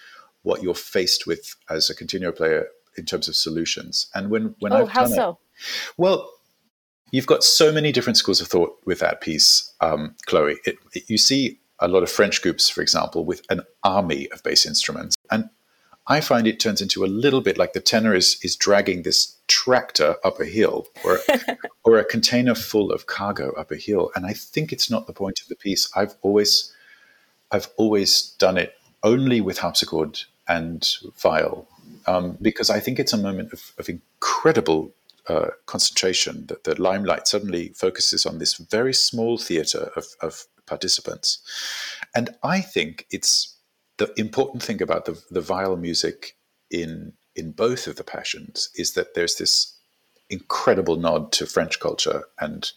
what 0.43 0.61
you're 0.61 0.75
faced 0.75 1.25
with 1.25 1.55
as 1.69 1.89
a 1.89 1.95
continuo 1.95 2.31
player 2.31 2.67
in 2.97 3.05
terms 3.05 3.27
of 3.27 3.35
solutions. 3.35 4.07
And 4.15 4.29
when 4.29 4.55
when 4.59 4.73
Oh, 4.73 4.77
I've 4.83 4.89
how 4.89 5.03
done 5.03 5.11
it, 5.13 5.15
well, 5.97 6.29
you've 7.11 7.25
got 7.27 7.43
so 7.43 7.71
many 7.71 7.91
different 7.91 8.17
schools 8.17 8.41
of 8.41 8.47
thought 8.47 8.77
with 8.85 8.99
that 8.99 9.21
piece, 9.21 9.71
um, 9.81 10.15
Chloe. 10.25 10.57
It, 10.65 10.77
it- 10.93 11.09
you 11.09 11.17
see 11.17 11.59
a 11.79 11.87
lot 11.87 12.03
of 12.03 12.09
French 12.11 12.41
groups, 12.41 12.69
for 12.69 12.81
example, 12.81 13.23
with 13.23 13.41
an 13.49 13.61
army 13.83 14.27
of 14.31 14.41
bass 14.43 14.65
instruments, 14.65 15.15
and 15.29 15.49
I 16.07 16.21
find 16.21 16.47
it 16.47 16.59
turns 16.59 16.81
into 16.81 17.03
a 17.03 17.07
little 17.23 17.41
bit 17.41 17.57
like 17.57 17.73
the 17.73 17.81
tenor 17.81 18.15
is 18.15 18.39
is 18.41 18.55
dragging 18.55 19.03
this 19.03 19.35
tractor 19.47 20.15
up 20.23 20.39
a 20.39 20.45
hill, 20.45 20.87
or 21.03 21.19
or 21.83 21.97
a 21.97 22.03
container 22.05 22.55
full 22.55 22.91
of 22.91 23.05
cargo 23.05 23.51
up 23.53 23.71
a 23.71 23.75
hill. 23.77 24.11
And 24.15 24.25
I 24.25 24.33
think 24.33 24.71
it's 24.73 24.89
not 24.89 25.05
the 25.07 25.13
point 25.13 25.39
of 25.41 25.47
the 25.49 25.55
piece. 25.55 25.89
I've 25.95 26.15
always 26.21 26.73
I've 27.51 27.67
always 27.77 28.31
done 28.39 28.57
it 28.57 28.73
only 29.03 29.39
with 29.41 29.59
harpsichord 29.59 30.19
and 30.47 30.87
viol 31.21 31.67
um, 32.07 32.37
because 32.41 32.69
I 32.69 32.79
think 32.79 32.99
it's 32.99 33.13
a 33.13 33.17
moment 33.17 33.53
of, 33.53 33.73
of 33.77 33.89
incredible 33.89 34.93
uh, 35.27 35.49
concentration 35.65 36.45
that 36.47 36.63
the 36.63 36.81
limelight 36.81 37.27
suddenly 37.27 37.69
focuses 37.69 38.25
on 38.25 38.39
this 38.39 38.55
very 38.55 38.93
small 38.93 39.37
theater 39.37 39.91
of, 39.95 40.05
of 40.21 40.45
participants. 40.65 41.39
And 42.15 42.29
I 42.43 42.61
think 42.61 43.05
it's 43.11 43.55
the 43.97 44.13
important 44.17 44.63
thing 44.63 44.81
about 44.81 45.05
the, 45.05 45.21
the 45.29 45.41
viol 45.41 45.77
music 45.77 46.35
in 46.69 47.13
in 47.35 47.51
both 47.51 47.85
of 47.85 47.95
the 47.97 48.03
passions 48.03 48.69
is 48.75 48.93
that 48.93 49.13
there's 49.13 49.35
this 49.35 49.77
incredible 50.29 50.95
nod 50.95 51.31
to 51.31 51.45
French 51.45 51.79
culture 51.79 52.23
and 52.39 52.71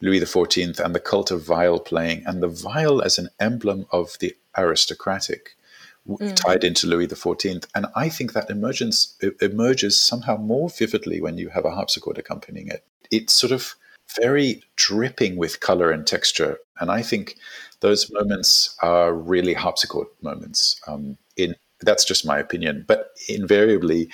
Louis 0.00 0.20
XIV 0.20 0.80
and 0.80 0.94
the 0.94 1.00
cult 1.00 1.30
of 1.30 1.44
viol 1.44 1.78
playing 1.78 2.22
and 2.26 2.42
the 2.42 2.48
viol 2.48 3.02
as 3.02 3.18
an 3.18 3.28
emblem 3.38 3.86
of 3.92 4.16
the 4.20 4.34
aristocratic 4.56 5.56
w- 6.08 6.32
tied 6.34 6.64
into 6.64 6.86
Louis 6.86 7.06
XIV. 7.06 7.66
And 7.74 7.86
I 7.94 8.08
think 8.08 8.32
that 8.32 8.50
emergence 8.50 9.16
emerges 9.40 10.00
somehow 10.02 10.36
more 10.36 10.70
vividly 10.70 11.20
when 11.20 11.38
you 11.38 11.50
have 11.50 11.64
a 11.64 11.70
harpsichord 11.70 12.18
accompanying 12.18 12.68
it. 12.68 12.84
It's 13.10 13.32
sort 13.32 13.52
of 13.52 13.74
very 14.20 14.62
dripping 14.76 15.36
with 15.36 15.60
color 15.60 15.90
and 15.90 16.06
texture. 16.06 16.58
And 16.80 16.90
I 16.90 17.02
think 17.02 17.36
those 17.80 18.10
moments 18.10 18.76
are 18.82 19.12
really 19.12 19.54
harpsichord 19.54 20.08
moments. 20.22 20.80
Um, 20.86 21.18
in 21.36 21.54
that's 21.80 22.04
just 22.04 22.26
my 22.26 22.38
opinion, 22.38 22.84
but 22.88 23.10
invariably, 23.28 24.10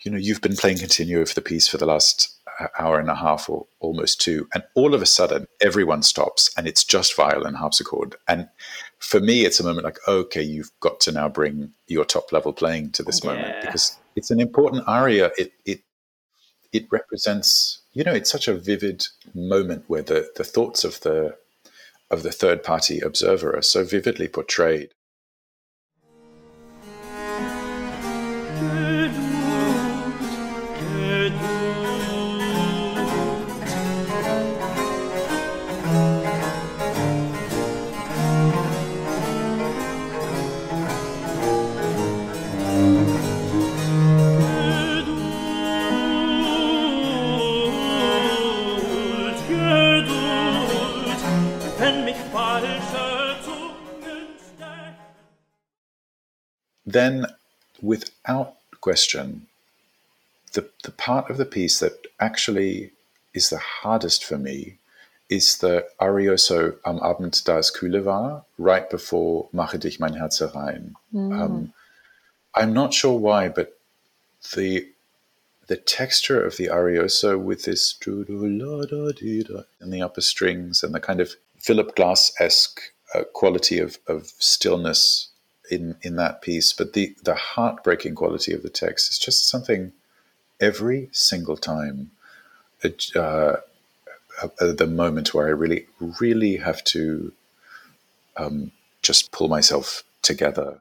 you 0.00 0.10
know, 0.10 0.18
you've 0.18 0.40
been 0.40 0.56
playing 0.56 0.78
continuo 0.78 1.20
of 1.20 1.34
the 1.34 1.42
piece 1.42 1.68
for 1.68 1.76
the 1.76 1.84
last 1.84 2.34
uh, 2.58 2.68
hour 2.78 2.98
and 2.98 3.10
a 3.10 3.14
half 3.14 3.50
or 3.50 3.66
almost 3.80 4.20
two, 4.20 4.48
and 4.54 4.64
all 4.74 4.94
of 4.94 5.02
a 5.02 5.06
sudden, 5.06 5.46
everyone 5.60 6.02
stops, 6.02 6.50
and 6.56 6.66
it's 6.66 6.84
just 6.84 7.16
violin 7.16 7.54
harpsichord. 7.54 8.16
And 8.28 8.48
for 9.02 9.20
me, 9.20 9.44
it's 9.44 9.58
a 9.58 9.64
moment 9.64 9.84
like, 9.84 9.98
okay, 10.06 10.42
you've 10.42 10.70
got 10.80 11.00
to 11.00 11.12
now 11.12 11.28
bring 11.28 11.72
your 11.88 12.04
top 12.04 12.32
level 12.32 12.52
playing 12.52 12.92
to 12.92 13.02
this 13.02 13.24
moment 13.24 13.60
because 13.60 13.98
it's 14.14 14.30
an 14.30 14.40
important 14.40 14.84
aria. 14.86 15.32
It 15.36 15.52
it 15.66 15.80
it 16.72 16.86
represents, 16.90 17.82
you 17.92 18.04
know, 18.04 18.14
it's 18.14 18.30
such 18.30 18.46
a 18.46 18.54
vivid 18.54 19.04
moment 19.34 19.84
where 19.88 20.02
the 20.02 20.30
the 20.36 20.44
thoughts 20.44 20.84
of 20.84 21.00
the 21.00 21.36
of 22.10 22.22
the 22.22 22.30
third 22.30 22.62
party 22.62 23.00
observer 23.00 23.54
are 23.56 23.62
so 23.62 23.84
vividly 23.84 24.28
portrayed. 24.28 24.90
Then 56.92 57.26
without 57.80 58.54
question 58.80 59.46
the 60.52 60.68
the 60.84 60.90
part 60.90 61.30
of 61.30 61.36
the 61.36 61.46
piece 61.46 61.78
that 61.80 62.06
actually 62.20 62.92
is 63.34 63.48
the 63.50 63.58
hardest 63.58 64.24
for 64.24 64.38
me 64.38 64.78
is 65.28 65.58
the 65.58 65.86
arioso 66.00 66.76
am 66.84 66.98
Abend 67.00 67.42
da 67.44 67.56
es 67.56 67.70
kühle 67.70 68.04
war 68.04 68.44
right 68.58 68.90
before 68.90 69.48
mache 69.52 69.78
dich 69.78 69.98
mein 69.98 70.14
Herze 70.14 70.54
rein. 70.54 70.94
Um, 71.14 71.72
I'm 72.54 72.74
not 72.74 72.92
sure 72.92 73.18
why 73.18 73.48
but 73.48 73.78
the 74.54 74.88
the 75.68 75.76
texture 75.76 76.44
of 76.44 76.56
the 76.56 76.68
arioso 76.68 77.38
with 77.38 77.62
this 77.64 77.96
in 78.06 79.90
the 79.90 80.02
upper 80.02 80.20
strings 80.20 80.82
and 80.82 80.94
the 80.94 81.00
kind 81.00 81.20
of 81.20 81.36
Philip 81.56 81.94
Glass-esque 81.94 82.80
uh, 83.14 83.22
quality 83.32 83.78
of, 83.78 83.98
of 84.08 84.26
stillness 84.38 85.31
in 85.72 85.96
in 86.02 86.16
that 86.16 86.42
piece, 86.42 86.72
but 86.72 86.92
the 86.92 87.14
the 87.24 87.34
heartbreaking 87.34 88.14
quality 88.14 88.52
of 88.52 88.62
the 88.62 88.68
text 88.68 89.10
is 89.10 89.18
just 89.18 89.48
something 89.48 89.92
every 90.60 91.08
single 91.12 91.56
time. 91.56 92.10
It, 92.82 93.14
uh, 93.16 93.56
uh, 94.42 94.72
the 94.72 94.86
moment 94.86 95.32
where 95.34 95.46
I 95.46 95.50
really 95.50 95.86
really 96.20 96.56
have 96.56 96.84
to 96.84 97.32
um, 98.36 98.72
just 99.02 99.32
pull 99.32 99.48
myself 99.48 100.04
together. 100.20 100.80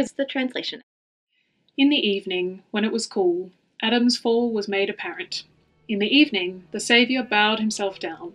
Here's 0.00 0.12
the 0.12 0.24
translation. 0.24 0.80
In 1.76 1.90
the 1.90 1.98
evening, 1.98 2.62
when 2.70 2.86
it 2.86 2.90
was 2.90 3.06
cool, 3.06 3.50
Adam's 3.82 4.16
fall 4.16 4.50
was 4.50 4.66
made 4.66 4.88
apparent. 4.88 5.44
In 5.90 5.98
the 5.98 6.08
evening, 6.08 6.64
the 6.70 6.80
Saviour 6.80 7.22
bowed 7.22 7.60
himself 7.60 7.98
down. 7.98 8.32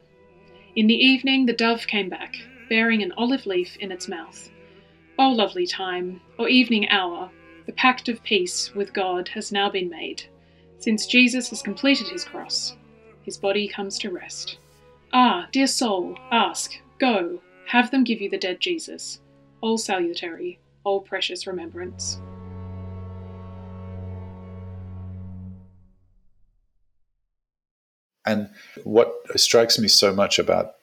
In 0.76 0.86
the 0.86 0.94
evening, 0.94 1.48
the 1.48 1.54
dove 1.54 1.88
came 1.88 2.08
back, 2.08 2.36
bearing 2.70 3.02
an 3.02 3.14
olive 3.14 3.48
leaf 3.48 3.78
in 3.78 3.92
its 3.92 4.08
mouth. 4.08 4.52
O 5.18 5.32
lovely 5.32 5.66
time, 5.66 6.22
O 6.38 6.48
evening 6.48 6.88
hour, 6.90 7.32
the 7.66 7.74
pact 7.74 8.10
of 8.10 8.22
peace 8.22 8.76
with 8.76 8.94
God 8.94 9.30
has 9.30 9.52
now 9.52 9.68
been 9.68 9.90
made. 9.90 10.22
Since 10.78 11.08
Jesus 11.08 11.50
has 11.50 11.64
completed 11.64 12.10
his 12.10 12.24
cross, 12.24 12.76
his 13.24 13.40
body 13.40 13.68
comes 13.68 13.98
to 13.98 14.12
rest. 14.12 14.60
Ah, 15.12 15.48
dear 15.52 15.66
soul, 15.66 16.16
ask, 16.32 16.80
go, 17.00 17.42
have 17.66 17.90
them 17.90 18.04
give 18.04 18.22
you 18.22 18.30
the 18.30 18.38
dead 18.38 18.60
Jesus. 18.60 19.20
All 19.62 19.80
salutary, 19.80 20.60
all 20.86 21.02
precious 21.02 21.46
remembrance. 21.46 22.22
And 28.26 28.50
what 28.84 29.14
strikes 29.36 29.78
me 29.78 29.88
so 29.88 30.14
much 30.14 30.40
about 30.40 30.76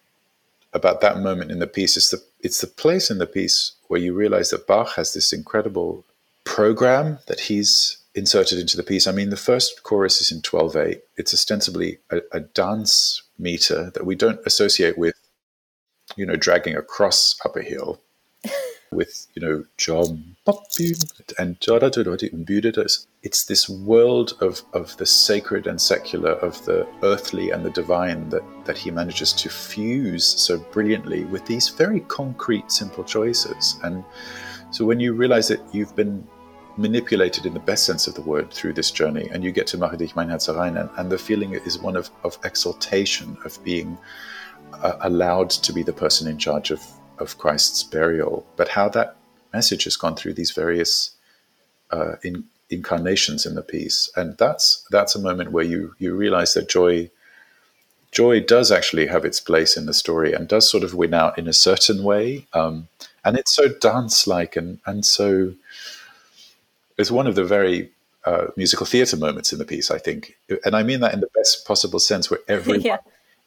about 0.75 1.01
that 1.03 1.19
moment 1.19 1.51
in 1.51 1.59
the 1.59 1.67
piece 1.67 1.97
is 1.97 2.11
the 2.11 2.23
it's 2.41 2.61
the 2.61 2.67
place 2.67 3.11
in 3.11 3.19
the 3.19 3.27
piece 3.27 3.73
where 3.89 4.01
you 4.01 4.15
realize 4.15 4.51
that 4.51 4.67
Bach 4.67 4.95
has 4.97 5.13
this 5.13 5.33
incredible 5.33 6.05
program 6.45 7.19
that 7.27 7.41
he's 7.41 7.99
inserted 8.15 8.59
into 8.59 8.77
the 8.77 8.83
piece. 8.83 9.07
I 9.07 9.13
mean, 9.13 9.31
the 9.31 9.37
first 9.37 9.83
chorus 9.85 10.21
is 10.21 10.31
in 10.31 10.43
12-8. 10.43 11.01
It's 11.17 11.33
ostensibly 11.33 11.99
a, 12.11 12.21
a 12.33 12.41
dance 12.41 13.23
meter 13.39 13.91
that 13.95 14.05
we 14.05 14.15
don't 14.15 14.41
associate 14.45 14.99
with, 14.99 15.15
you 16.17 16.27
know, 16.27 16.37
dragging 16.37 16.77
a 16.77 16.83
cross 16.83 17.37
up 17.45 17.57
a 17.57 17.63
hill 17.63 18.01
with, 18.93 19.27
you 19.35 19.43
know, 19.43 19.65
Jom 19.79 20.35
and 21.39 21.57
it's 23.23 23.45
this 23.45 23.69
world 23.69 24.37
of, 24.41 24.63
of 24.73 24.97
the 24.97 25.07
sacred 25.07 25.67
and 25.67 25.81
secular, 25.81 26.33
of 26.33 26.65
the 26.65 26.87
earthly 27.03 27.51
and 27.51 27.65
the 27.65 27.71
divine 27.71 28.29
that, 28.31 28.43
that 28.65 28.77
he 28.77 28.91
manages 28.91 29.33
to 29.33 29.49
fuse 29.49 30.25
so 30.25 30.59
brilliantly 30.59 31.25
with 31.25 31.45
these 31.47 31.69
very 31.69 32.01
concrete, 32.01 32.71
simple 32.71 33.05
choices. 33.05 33.79
And 33.85 34.05
so 34.71 34.85
when 34.85 35.01
you 35.01 35.13
realize 35.13 35.49
that 35.49 35.61
you've 35.73 35.95
been 35.95 36.27
manipulated 36.77 37.47
in 37.47 37.55
the 37.55 37.61
best 37.61 37.85
sense 37.85 38.07
of 38.07 38.15
the 38.15 38.23
word 38.23 38.51
through 38.51 38.73
this 38.73 38.91
journey, 38.91 39.29
and 39.31 39.45
you 39.45 39.53
get 39.53 39.67
to 39.69 39.79
Mache 39.79 39.99
dich 39.99 40.17
mein 40.17 40.31
Herz 40.31 40.49
and, 40.49 40.77
and 40.97 41.13
the 41.13 41.19
feeling 41.19 41.53
is 41.53 41.79
one 41.79 41.97
of, 41.97 42.11
of 42.25 42.39
exaltation, 42.45 43.37
of 43.45 43.63
being 43.63 43.97
uh, 44.73 44.97
allowed 45.03 45.51
to 45.51 45.73
be 45.73 45.83
the 45.83 45.93
person 45.93 46.27
in 46.29 46.39
charge 46.39 46.71
of, 46.71 46.83
of 47.23 47.39
Christ's 47.39 47.83
burial, 47.83 48.45
but 48.57 48.69
how 48.69 48.89
that 48.91 49.17
message 49.53 49.85
has 49.85 49.97
gone 49.97 50.17
through 50.17 50.35
these 50.35 50.51
various 50.51 51.13
uh, 51.91 52.17
in, 52.23 52.45
incarnations 52.71 53.47
in 53.47 53.55
the 53.55 53.63
piece, 53.63 54.11
and 54.17 54.37
that's 54.39 54.85
that's 54.91 55.15
a 55.15 55.21
moment 55.21 55.53
where 55.53 55.65
you 55.65 55.95
you 55.99 56.15
realize 56.15 56.55
that 56.55 56.69
joy 56.69 57.11
joy 58.11 58.41
does 58.41 58.71
actually 58.71 59.07
have 59.07 59.25
its 59.25 59.41
place 59.41 59.77
in 59.77 59.87
the 59.87 59.95
story 59.95 60.35
and 60.35 60.49
does 60.49 60.69
sort 60.69 60.85
of 60.85 60.95
win 60.95 61.15
out 61.15 61.39
in 61.39 61.49
a 61.49 61.53
certain 61.53 62.03
way, 62.03 62.47
um, 62.53 62.89
and 63.25 63.37
it's 63.37 63.55
so 63.55 63.69
dance-like 63.69 64.57
and 64.57 64.79
and 64.87 65.05
so 65.05 65.55
it's 66.99 67.11
one 67.11 67.27
of 67.27 67.35
the 67.35 67.45
very 67.45 67.91
uh, 68.25 68.47
musical 68.57 68.87
theatre 68.87 69.17
moments 69.17 69.53
in 69.53 69.59
the 69.59 69.65
piece, 69.65 69.91
I 69.91 69.99
think, 69.99 70.37
and 70.65 70.75
I 70.77 70.83
mean 70.83 71.01
that 71.01 71.15
in 71.15 71.21
the 71.21 71.31
best 71.35 71.67
possible 71.67 71.99
sense, 71.99 72.31
where 72.31 72.41
everyone 72.49 72.81
Yeah. 72.93 72.99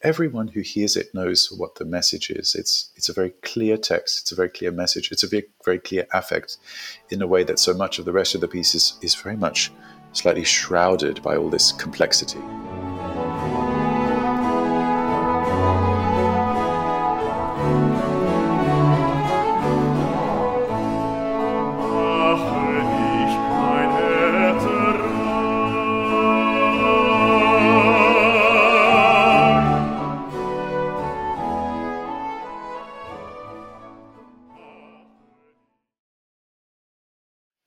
Everyone 0.05 0.47
who 0.47 0.61
hears 0.61 0.95
it 0.95 1.13
knows 1.15 1.51
what 1.51 1.75
the 1.75 1.83
message 1.83 2.29
is. 2.29 2.53
It's 2.55 2.91
it's 2.95 3.09
a 3.09 3.13
very 3.13 3.31
clear 3.41 3.75
text. 3.75 4.21
It's 4.21 4.31
a 4.31 4.35
very 4.35 4.49
clear 4.49 4.71
message. 4.71 5.11
It's 5.11 5.23
a 5.23 5.27
very, 5.27 5.45
very 5.65 5.79
clear 5.79 6.05
affect, 6.13 6.57
in 7.09 7.21
a 7.21 7.27
way 7.27 7.43
that 7.43 7.59
so 7.59 7.73
much 7.73 7.97
of 7.97 8.05
the 8.05 8.13
rest 8.13 8.35
of 8.35 8.41
the 8.41 8.47
piece 8.47 8.75
is 8.75 8.97
is 9.01 9.15
very 9.15 9.35
much 9.35 9.71
slightly 10.13 10.45
shrouded 10.45 11.21
by 11.23 11.35
all 11.35 11.49
this 11.49 11.71
complexity. 11.73 12.39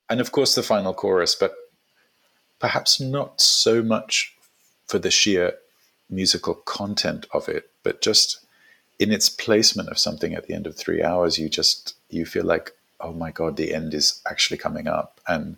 And 0.09 0.19
of 0.19 0.31
course 0.31 0.55
the 0.55 0.63
final 0.63 0.93
chorus, 0.93 1.35
but 1.35 1.53
perhaps 2.59 2.99
not 2.99 3.39
so 3.39 3.81
much 3.81 4.35
for 4.87 4.99
the 4.99 5.11
sheer 5.11 5.53
musical 6.09 6.55
content 6.55 7.27
of 7.31 7.47
it, 7.47 7.69
but 7.83 8.01
just 8.01 8.45
in 8.97 9.11
its 9.11 9.29
placement 9.29 9.89
of 9.89 9.97
something 9.97 10.33
at 10.33 10.47
the 10.47 10.53
end 10.53 10.67
of 10.67 10.75
three 10.75 11.01
hours, 11.01 11.39
you 11.39 11.47
just 11.49 11.95
you 12.09 12.25
feel 12.25 12.43
like, 12.43 12.71
oh 12.99 13.13
my 13.13 13.31
god, 13.31 13.55
the 13.55 13.73
end 13.73 13.93
is 13.93 14.21
actually 14.29 14.57
coming 14.57 14.87
up, 14.87 15.21
and 15.27 15.57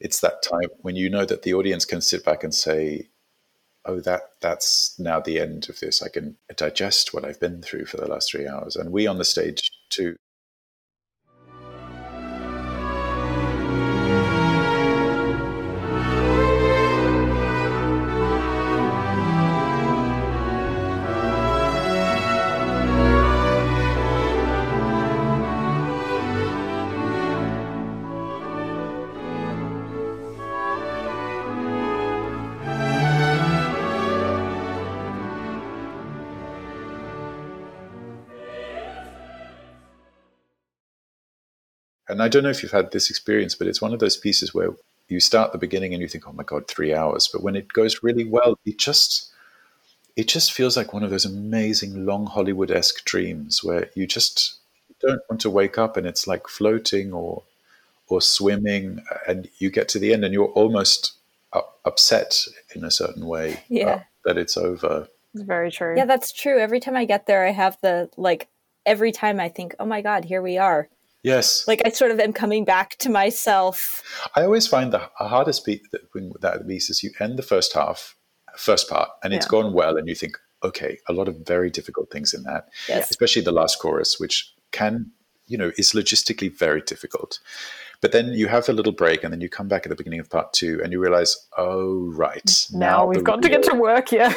it's 0.00 0.20
that 0.20 0.42
time 0.42 0.68
when 0.82 0.96
you 0.96 1.08
know 1.08 1.24
that 1.24 1.42
the 1.42 1.54
audience 1.54 1.84
can 1.84 2.00
sit 2.00 2.24
back 2.24 2.44
and 2.44 2.54
say, 2.54 3.08
oh, 3.86 4.00
that 4.00 4.32
that's 4.40 4.98
now 4.98 5.20
the 5.20 5.40
end 5.40 5.68
of 5.68 5.80
this. 5.80 6.02
I 6.02 6.08
can 6.08 6.36
digest 6.56 7.14
what 7.14 7.24
I've 7.24 7.40
been 7.40 7.62
through 7.62 7.86
for 7.86 7.96
the 7.96 8.08
last 8.08 8.30
three 8.30 8.46
hours, 8.46 8.76
and 8.76 8.92
we 8.92 9.06
on 9.06 9.18
the 9.18 9.24
stage 9.24 9.70
too. 9.88 10.16
And 42.14 42.22
I 42.22 42.28
don't 42.28 42.44
know 42.44 42.50
if 42.50 42.62
you've 42.62 42.72
had 42.80 42.92
this 42.92 43.10
experience, 43.10 43.54
but 43.56 43.66
it's 43.66 43.82
one 43.82 43.92
of 43.92 43.98
those 43.98 44.16
pieces 44.16 44.54
where 44.54 44.70
you 45.08 45.18
start 45.20 45.50
the 45.52 45.58
beginning 45.58 45.92
and 45.92 46.00
you 46.00 46.08
think, 46.08 46.26
"Oh 46.28 46.32
my 46.32 46.44
god, 46.44 46.68
three 46.68 46.94
hours!" 46.94 47.28
But 47.32 47.42
when 47.42 47.56
it 47.56 47.72
goes 47.72 48.02
really 48.04 48.24
well, 48.24 48.56
it 48.64 48.78
just 48.78 49.30
it 50.16 50.28
just 50.28 50.52
feels 50.52 50.76
like 50.76 50.92
one 50.92 51.02
of 51.02 51.10
those 51.10 51.24
amazing 51.24 52.06
long 52.06 52.26
Hollywood 52.26 52.70
esque 52.70 53.04
dreams 53.04 53.64
where 53.64 53.90
you 53.96 54.06
just 54.06 54.54
don't 55.00 55.20
want 55.28 55.40
to 55.40 55.50
wake 55.50 55.76
up 55.76 55.96
and 55.96 56.06
it's 56.06 56.26
like 56.26 56.46
floating 56.48 57.12
or 57.12 57.42
or 58.08 58.20
swimming, 58.22 59.02
and 59.26 59.48
you 59.58 59.70
get 59.70 59.88
to 59.88 59.98
the 59.98 60.12
end 60.12 60.24
and 60.24 60.32
you're 60.32 60.52
almost 60.62 61.12
upset 61.84 62.46
in 62.74 62.84
a 62.84 62.90
certain 62.90 63.26
way 63.26 63.62
Yeah. 63.68 63.88
uh, 63.88 64.00
that 64.24 64.38
it's 64.38 64.56
over. 64.56 65.08
It's 65.34 65.42
very 65.42 65.70
true. 65.70 65.94
Yeah, 65.96 66.06
that's 66.06 66.32
true. 66.32 66.58
Every 66.60 66.80
time 66.80 66.96
I 66.96 67.04
get 67.04 67.26
there, 67.26 67.44
I 67.46 67.50
have 67.50 67.76
the 67.82 68.08
like. 68.16 68.48
Every 68.86 69.12
time 69.12 69.40
I 69.40 69.48
think, 69.48 69.74
"Oh 69.80 69.86
my 69.86 70.00
God, 70.02 70.24
here 70.26 70.42
we 70.42 70.58
are!" 70.58 70.88
Yes, 71.24 71.66
Like 71.66 71.80
I 71.86 71.88
sort 71.88 72.10
of 72.10 72.20
am 72.20 72.34
coming 72.34 72.64
back 72.66 72.96
to 72.98 73.08
myself. 73.08 74.02
I 74.36 74.42
always 74.42 74.66
find 74.66 74.92
the 74.92 75.00
hardest 75.16 75.64
beat 75.64 75.90
that 75.90 76.02
when 76.12 76.32
that 76.42 76.68
piece 76.68 76.90
is 76.90 77.02
you 77.02 77.10
end 77.18 77.38
the 77.38 77.42
first 77.42 77.72
half, 77.72 78.14
first 78.56 78.90
part, 78.90 79.08
and 79.22 79.32
it's 79.32 79.46
Yeah. 79.46 79.50
gone 79.50 79.72
well, 79.72 79.96
and 79.96 80.06
you 80.06 80.14
think, 80.14 80.38
okay, 80.62 80.98
a 81.08 81.14
lot 81.14 81.26
of 81.26 81.38
very 81.38 81.70
difficult 81.70 82.10
things 82.10 82.34
in 82.34 82.42
that, 82.42 82.68
Yes. 82.88 83.10
especially 83.10 83.40
the 83.42 83.52
last 83.52 83.78
chorus, 83.78 84.20
which 84.20 84.52
can, 84.70 85.12
you 85.46 85.56
know, 85.56 85.72
is 85.78 85.92
logistically 85.92 86.52
very 86.56 86.82
difficult. 86.82 87.40
But 88.02 88.12
then 88.12 88.34
you 88.34 88.48
have 88.48 88.68
a 88.68 88.74
little 88.74 88.92
break, 88.92 89.24
and 89.24 89.32
then 89.32 89.40
you 89.40 89.48
come 89.48 89.66
back 89.66 89.86
at 89.86 89.88
the 89.88 89.96
beginning 89.96 90.20
of 90.20 90.28
part 90.28 90.52
two, 90.52 90.78
and 90.82 90.92
you 90.92 91.00
realize, 91.00 91.36
oh 91.56 92.10
right, 92.12 92.66
now, 92.70 93.06
we've 93.06 93.18
the 93.20 93.24
got 93.24 93.40
to 93.40 93.48
get 93.48 93.62
to 93.62 93.74
work. 93.74 94.12
Yeah. 94.12 94.34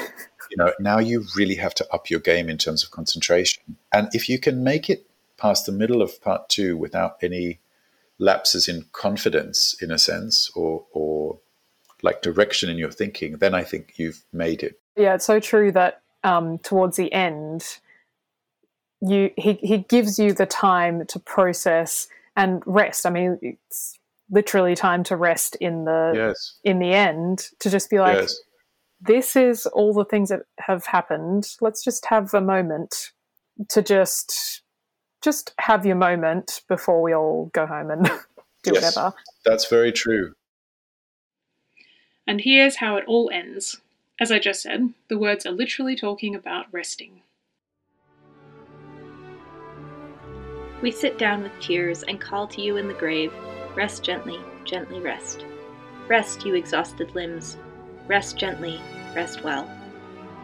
you 0.49 0.55
know 0.55 0.71
now 0.79 0.97
you 0.97 1.25
really 1.35 1.55
have 1.55 1.73
to 1.75 1.85
up 1.91 2.09
your 2.09 2.21
game 2.21 2.47
in 2.49 2.57
terms 2.57 2.81
of 2.81 2.89
concentration 2.91 3.61
and 3.91 4.07
if 4.13 4.29
you 4.29 4.39
can 4.39 4.63
make 4.63 4.89
it 4.89 5.05
past 5.37 5.65
the 5.65 5.71
middle 5.71 6.01
of 6.01 6.21
part 6.21 6.49
two 6.49 6.75
without 6.75 7.17
any 7.21 7.59
lapses 8.19 8.67
in 8.67 8.85
confidence 8.91 9.75
in 9.81 9.91
a 9.91 9.97
sense 9.97 10.51
or 10.55 10.85
or 10.91 11.39
like 12.01 12.21
direction 12.21 12.69
in 12.69 12.77
your 12.77 12.91
thinking 12.91 13.37
then 13.37 13.53
i 13.53 13.63
think 13.63 13.93
you've 13.97 14.23
made 14.33 14.63
it 14.63 14.79
Yeah, 14.95 15.15
it's 15.15 15.25
so 15.25 15.39
true 15.39 15.71
that 15.73 16.01
um, 16.23 16.57
towards 16.59 16.97
the 16.97 17.11
end, 17.13 17.77
you 19.01 19.31
he 19.37 19.53
he 19.53 19.79
gives 19.79 20.17
you 20.19 20.33
the 20.33 20.45
time 20.45 21.05
to 21.05 21.19
process 21.19 22.07
and 22.35 22.63
rest. 22.65 23.05
I 23.05 23.11
mean, 23.11 23.37
it's 23.41 23.99
literally 24.29 24.75
time 24.75 25.03
to 25.05 25.15
rest 25.15 25.55
in 25.57 25.85
the 25.85 26.13
yes 26.15 26.57
in 26.63 26.79
the 26.79 26.93
end 26.93 27.49
to 27.59 27.69
just 27.69 27.89
be 27.89 27.99
like, 27.99 28.17
yes 28.17 28.39
this 28.99 29.35
is 29.35 29.65
all 29.67 29.93
the 29.93 30.05
things 30.05 30.29
that 30.29 30.41
have 30.59 30.85
happened. 30.85 31.55
Let's 31.61 31.83
just 31.83 32.05
have 32.07 32.33
a 32.33 32.41
moment 32.41 33.11
to 33.69 33.81
just 33.81 34.61
just 35.27 35.53
have 35.59 35.85
your 35.85 35.97
moment 35.97 36.61
before 36.69 37.01
we 37.01 37.13
all 37.13 37.49
go 37.53 37.65
home 37.65 37.91
and 37.91 38.05
do 38.63 38.71
Yes. 38.73 38.95
whatever. 38.95 39.13
that's 39.43 39.67
very 39.67 39.91
true 39.91 40.31
And 42.25 42.39
here's 42.39 42.77
how 42.77 42.95
it 42.95 43.03
all 43.07 43.29
ends. 43.33 43.81
As 44.21 44.31
I 44.31 44.39
just 44.39 44.61
said, 44.61 44.93
the 45.09 45.17
words 45.17 45.45
are 45.45 45.51
literally 45.51 45.97
talking 45.97 46.33
about 46.33 46.65
resting. 46.71 47.21
We 50.81 50.91
sit 50.91 51.17
down 51.17 51.43
with 51.43 51.51
tears 51.59 52.03
and 52.03 52.21
call 52.21 52.47
to 52.47 52.61
you 52.61 52.77
in 52.77 52.87
the 52.87 52.93
grave. 52.93 53.33
Rest 53.75 54.03
gently, 54.03 54.39
gently 54.63 54.99
rest. 55.01 55.45
Rest, 56.07 56.45
you 56.45 56.55
exhausted 56.55 57.13
limbs. 57.15 57.57
Rest 58.07 58.37
gently, 58.37 58.79
rest 59.13 59.43
well. 59.43 59.69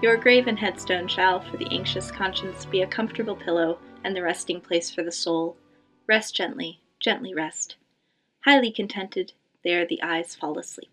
Your 0.01 0.17
grave 0.17 0.47
and 0.47 0.59
headstone 0.59 1.07
shall, 1.07 1.39
for 1.39 1.55
the 1.57 1.67
anxious 1.71 2.11
conscience, 2.11 2.65
be 2.65 2.81
a 2.81 2.87
comfortable 2.87 3.35
pillow 3.37 3.79
and 4.03 4.15
the 4.15 4.21
resting 4.21 4.61
place 4.61 4.91
for 4.91 5.03
the 5.03 5.11
soul. 5.11 5.57
Rest 6.07 6.35
gently, 6.35 6.81
gently 6.99 7.33
rest. 7.33 7.75
Highly 8.45 8.71
contented, 8.71 9.33
there 9.63 9.85
the 9.85 10.01
eyes 10.03 10.35
fall 10.35 10.57
asleep. 10.59 10.92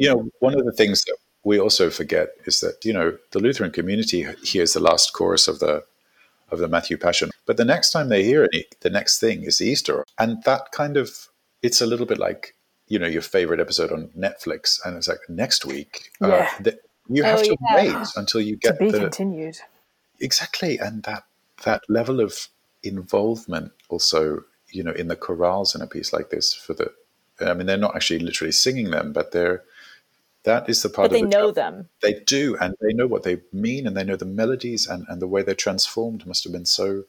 You 0.00 0.08
know 0.08 0.28
one 0.40 0.54
of 0.58 0.64
the 0.64 0.72
things 0.72 1.02
that 1.04 1.16
we 1.44 1.58
also 1.58 1.90
forget 1.90 2.28
is 2.46 2.60
that 2.60 2.76
you 2.84 2.92
know 2.92 3.16
the 3.32 3.38
lutheran 3.38 3.70
community 3.70 4.26
hears 4.42 4.72
the 4.72 4.80
last 4.80 5.12
chorus 5.12 5.48
of 5.48 5.58
the 5.58 5.82
of 6.50 6.58
the 6.58 6.68
matthew 6.68 6.96
passion 6.96 7.30
but 7.46 7.56
the 7.56 7.64
next 7.64 7.90
time 7.92 8.08
they 8.08 8.24
hear 8.24 8.48
it 8.52 8.74
the 8.80 8.90
next 8.90 9.20
thing 9.20 9.42
is 9.44 9.60
easter 9.60 10.04
and 10.18 10.42
that 10.44 10.72
kind 10.72 10.96
of 10.96 11.28
it's 11.62 11.80
a 11.80 11.86
little 11.86 12.06
bit 12.06 12.18
like 12.18 12.54
you 12.88 12.98
know 12.98 13.06
your 13.06 13.22
favorite 13.22 13.60
episode 13.60 13.92
on 13.92 14.08
netflix 14.18 14.78
and 14.84 14.96
it's 14.96 15.08
like 15.08 15.20
next 15.28 15.64
week 15.64 16.10
uh, 16.22 16.28
Yeah. 16.28 16.50
the, 16.60 16.78
you 17.08 17.22
have 17.24 17.40
Oh, 17.40 17.42
to 17.44 17.56
yeah. 17.60 17.76
wait 17.76 18.06
until 18.16 18.40
you 18.40 18.56
To 18.56 18.60
get 18.68 18.78
be 18.78 18.90
the 18.90 18.98
continued. 19.00 19.58
exactly 20.20 20.78
and 20.78 21.02
that 21.04 21.24
that 21.64 21.82
level 21.88 22.20
of 22.20 22.48
involvement 22.82 23.72
also 23.88 24.42
you 24.72 24.82
know 24.82 24.92
in 24.92 25.08
the 25.08 25.16
chorales 25.16 25.74
in 25.74 25.82
a 25.82 25.86
piece 25.86 26.12
like 26.12 26.30
this 26.30 26.54
for 26.54 26.74
the 26.74 26.92
i 27.40 27.54
mean 27.54 27.66
they're 27.66 27.76
not 27.76 27.94
actually 27.96 28.18
literally 28.18 28.52
singing 28.52 28.90
them 28.90 29.12
but 29.12 29.32
they're 29.32 29.62
that 30.44 30.68
is 30.68 30.82
the 30.82 30.88
part 30.88 31.10
But 31.10 31.16
they 31.16 31.22
the 31.22 31.28
know 31.28 31.48
job. 31.48 31.54
them. 31.56 31.88
they 32.02 32.14
do 32.26 32.56
and 32.60 32.74
they 32.80 32.92
know 32.92 33.06
what 33.06 33.22
they 33.24 33.40
mean 33.52 33.86
and 33.86 33.96
they 33.96 34.04
know 34.04 34.16
the 34.16 34.24
melodies 34.24 34.86
and, 34.86 35.04
and 35.08 35.20
the 35.20 35.26
way 35.26 35.42
they're 35.42 35.54
transformed 35.54 36.26
must 36.26 36.44
have 36.44 36.52
been 36.52 36.66
so 36.66 37.04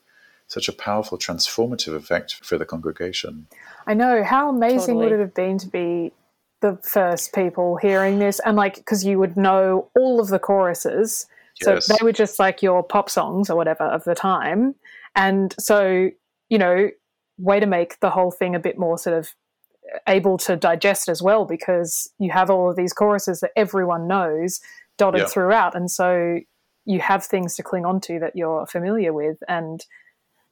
such 0.48 0.68
a 0.68 0.72
powerful 0.72 1.16
transformative 1.16 1.94
effect 1.94 2.44
for 2.44 2.58
the 2.58 2.66
congregation 2.66 3.46
I 3.86 3.94
know. 3.94 4.22
How 4.22 4.48
amazing 4.48 4.96
would 4.96 5.12
it 5.12 5.20
have 5.20 5.34
been 5.34 5.58
to 5.58 5.66
be 5.66 6.12
the 6.60 6.78
first 6.82 7.34
people 7.34 7.76
hearing 7.76 8.18
this? 8.18 8.40
And 8.40 8.56
like, 8.56 8.76
because 8.76 9.04
you 9.04 9.18
would 9.18 9.36
know 9.36 9.88
all 9.96 10.20
of 10.20 10.28
the 10.28 10.38
choruses. 10.38 11.26
Yes. 11.60 11.86
So 11.86 11.94
they 11.94 12.04
were 12.04 12.12
just 12.12 12.38
like 12.38 12.62
your 12.62 12.82
pop 12.82 13.10
songs 13.10 13.50
or 13.50 13.56
whatever 13.56 13.84
of 13.84 14.04
the 14.04 14.14
time. 14.14 14.74
And 15.14 15.54
so, 15.58 16.10
you 16.48 16.58
know, 16.58 16.90
way 17.38 17.60
to 17.60 17.66
make 17.66 17.98
the 18.00 18.10
whole 18.10 18.30
thing 18.30 18.54
a 18.54 18.60
bit 18.60 18.78
more 18.78 18.98
sort 18.98 19.18
of 19.18 19.34
able 20.06 20.38
to 20.38 20.56
digest 20.56 21.08
as 21.08 21.22
well, 21.22 21.44
because 21.44 22.10
you 22.18 22.30
have 22.30 22.50
all 22.50 22.70
of 22.70 22.76
these 22.76 22.92
choruses 22.92 23.40
that 23.40 23.50
everyone 23.56 24.06
knows 24.08 24.60
dotted 24.98 25.22
Yeah. 25.22 25.26
throughout. 25.26 25.74
And 25.74 25.90
so 25.90 26.38
you 26.84 27.00
have 27.00 27.24
things 27.24 27.54
to 27.56 27.62
cling 27.62 27.84
onto 27.84 28.18
that 28.18 28.34
you're 28.36 28.66
familiar 28.66 29.12
with. 29.12 29.38
And 29.48 29.84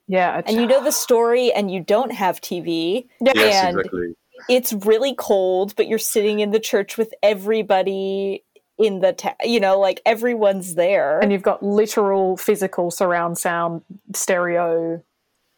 yeah. 0.08 0.42
And 0.46 0.56
you 0.60 0.66
know 0.66 0.82
the 0.82 0.90
story, 0.92 1.52
and 1.52 1.70
you 1.70 1.80
don't 1.80 2.12
have 2.12 2.40
TV. 2.40 3.06
yeah. 3.20 3.32
yes 3.34 3.64
And- 3.64 3.78
exactly 3.78 4.14
It's 4.48 4.72
really 4.72 5.14
cold, 5.14 5.74
but 5.76 5.86
you're 5.86 5.98
sitting 5.98 6.40
in 6.40 6.50
the 6.50 6.60
church 6.60 6.96
with 6.98 7.12
everybody 7.22 8.42
in 8.78 9.00
the, 9.00 9.12
ta- 9.12 9.34
you 9.44 9.60
know, 9.60 9.78
like 9.78 10.00
everyone's 10.06 10.74
there. 10.74 11.20
and 11.20 11.30
you've 11.30 11.42
got 11.42 11.62
literal 11.62 12.36
physical 12.38 12.90
surround 12.90 13.36
sound 13.38 13.82
stereo 14.14 15.02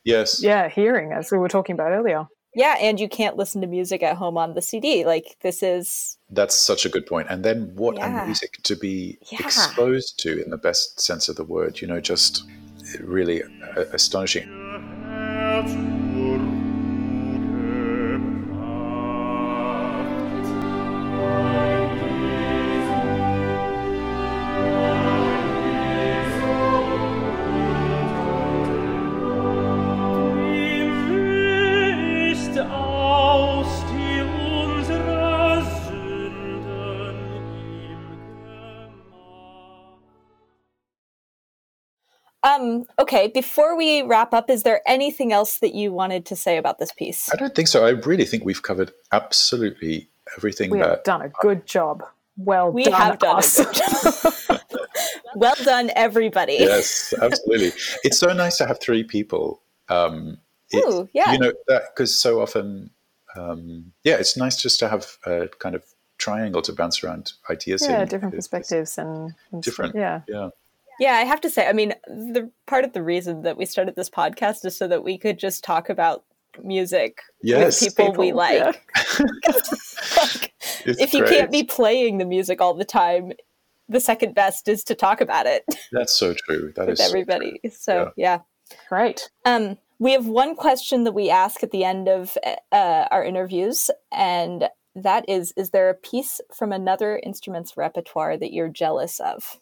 yes 0.05 0.43
yeah 0.43 0.69
hearing 0.69 1.13
as 1.13 1.31
we 1.31 1.39
were 1.39 1.49
talking 1.49 1.75
about 1.75 1.93
earlier 1.93 2.27
Yeah, 2.55 2.77
and 2.81 3.01
you 3.01 3.09
can't 3.09 3.37
listen 3.37 3.61
to 3.63 3.67
music 3.67 4.03
at 4.03 4.17
home 4.17 4.37
on 4.37 4.55
the 4.55 4.63
CD. 4.63 5.05
Like 5.05 5.37
this 5.41 5.63
is 5.63 6.19
That's 6.31 6.55
such 6.57 6.85
a 6.85 6.89
good 6.89 7.07
point. 7.07 7.29
And 7.31 7.45
then 7.45 7.73
what 7.75 7.97
Yeah. 7.97 8.23
a 8.23 8.27
music 8.27 8.59
to 8.65 8.77
be 8.77 9.19
Yeah. 9.31 9.39
exposed 9.45 10.19
to 10.21 10.43
in 10.43 10.51
the 10.51 10.59
best 10.59 11.01
sense 11.01 11.29
of 11.29 11.37
the 11.37 11.45
word, 11.45 11.81
you 11.81 11.89
know, 11.89 12.01
just 12.01 12.45
really 13.01 13.43
astonishing. 13.93 14.49
Um 42.63 42.85
okay, 42.99 43.29
before 43.29 43.77
we 43.77 44.03
wrap 44.03 44.33
up, 44.33 44.49
is 44.51 44.63
there 44.63 44.81
anything 44.87 45.33
else 45.33 45.59
that 45.59 45.75
you 45.75 45.93
wanted 45.93 46.25
to 46.27 46.37
say 46.37 46.57
about 46.57 46.79
this 46.79 46.93
piece? 46.93 47.31
I 47.33 47.37
don't 47.37 47.55
think 47.55 47.69
so. 47.69 47.85
I 47.85 47.91
really 47.91 48.25
think 48.25 48.45
we've 48.45 48.63
covered 48.63 48.93
absolutely 49.13 50.09
everything 50.37 50.71
We 50.71 50.79
have 50.79 51.03
done 51.05 51.23
a 51.23 51.29
good 51.41 51.67
job. 51.67 52.03
Well 52.37 52.67
done. 52.67 52.75
We 52.75 52.85
done, 52.85 52.93
have 52.95 53.19
done 53.19 53.39
a 53.39 53.65
good 53.65 53.75
job. 53.75 54.61
well 55.35 55.55
done, 55.65 55.91
everybody. 55.95 56.57
yes, 56.59 57.13
absolutely. 57.21 57.73
it's 58.05 58.19
so 58.19 58.33
nice 58.33 58.57
to 58.59 58.67
have 58.67 58.81
three 58.81 59.05
people. 59.05 59.61
Um, 59.89 60.39
it- 60.71 60.85
Ooh, 60.85 61.09
yeah. 61.13 61.33
You 61.33 61.39
know, 61.39 61.53
that 61.69 61.95
because 61.95 62.17
so 62.17 62.41
often, 62.41 62.91
um, 63.37 63.93
yeah, 64.05 64.17
it's 64.17 64.37
nice 64.37 64.57
just 64.61 64.79
to 64.81 64.89
have 64.89 65.19
a 65.27 65.49
kind 65.59 65.75
of 65.75 65.85
triangle 66.19 66.63
to 66.63 66.73
bounce 66.73 67.03
around 67.03 67.33
ideas 67.51 67.85
yeah, 67.87 68.03
in. 68.03 68.09
different 68.09 68.35
It's- 68.35 68.47
it's 68.47 68.49
perspectives 68.49 68.99
and, 68.99 69.35
and. 69.51 69.63
Different. 69.63 69.95
Yeah. 69.95 70.23
Yeah. 70.29 70.51
Yeah, 71.01 71.15
I 71.15 71.23
have 71.25 71.41
to 71.43 71.51
say, 71.51 71.67
I 71.69 71.73
mean, 71.73 71.95
the 72.07 72.51
part 72.67 72.85
of 72.85 72.93
the 72.93 73.03
reason 73.03 73.43
that 73.43 73.57
we 73.57 73.65
started 73.67 73.97
this 73.97 74.11
podcast 74.11 74.65
is 74.65 74.77
so 74.77 74.87
that 74.89 75.03
we 75.05 75.19
could 75.19 75.39
just 75.39 75.65
talk 75.65 75.89
about 75.89 76.25
music 76.63 77.19
Yes. 77.43 77.81
with 77.83 77.97
people, 77.97 78.15
we 78.15 78.33
like. 78.33 78.59
yeah. 78.59 78.73
Like, 80.17 80.53
It's 80.85 81.01
if 81.01 81.13
you 81.15 81.21
great. 81.21 81.31
can't 81.31 81.51
be 81.51 81.65
playing 81.65 82.19
the 82.19 82.25
music 82.25 82.61
all 82.61 82.75
the 82.75 82.85
time, 82.85 83.33
the 83.89 84.01
second 84.01 84.35
best 84.35 84.69
is 84.69 84.85
to 84.85 84.95
talk 84.95 85.21
about 85.21 85.47
it 85.47 85.65
That's 85.93 86.13
so 86.13 86.35
true. 86.35 86.73
That 86.77 86.87
with 86.87 86.95
is 86.95 86.99
so 87.01 87.07
everybody. 87.07 87.59
true. 87.61 87.71
So, 87.71 88.13
yeah. 88.17 88.41
Great. 88.89 89.31
Um, 89.45 89.79
we 89.99 90.13
have 90.13 90.27
one 90.27 90.55
question 90.57 91.05
that 91.05 91.13
we 91.13 91.31
ask 91.31 91.63
at 91.63 91.71
the 91.71 91.85
end 91.85 92.09
of 92.09 92.37
uh, 92.73 93.07
our 93.11 93.25
interviews, 93.25 93.91
and 94.11 94.69
that 94.97 95.25
is 95.29 95.53
Is 95.57 95.71
there 95.71 95.89
a 95.91 95.95
piece 95.95 96.41
from 96.55 96.73
another 96.73 97.21
instrument's 97.23 97.77
repertoire 97.77 98.37
that 98.37 98.53
you're 98.53 98.69
jealous 98.69 99.21
of? 99.21 99.59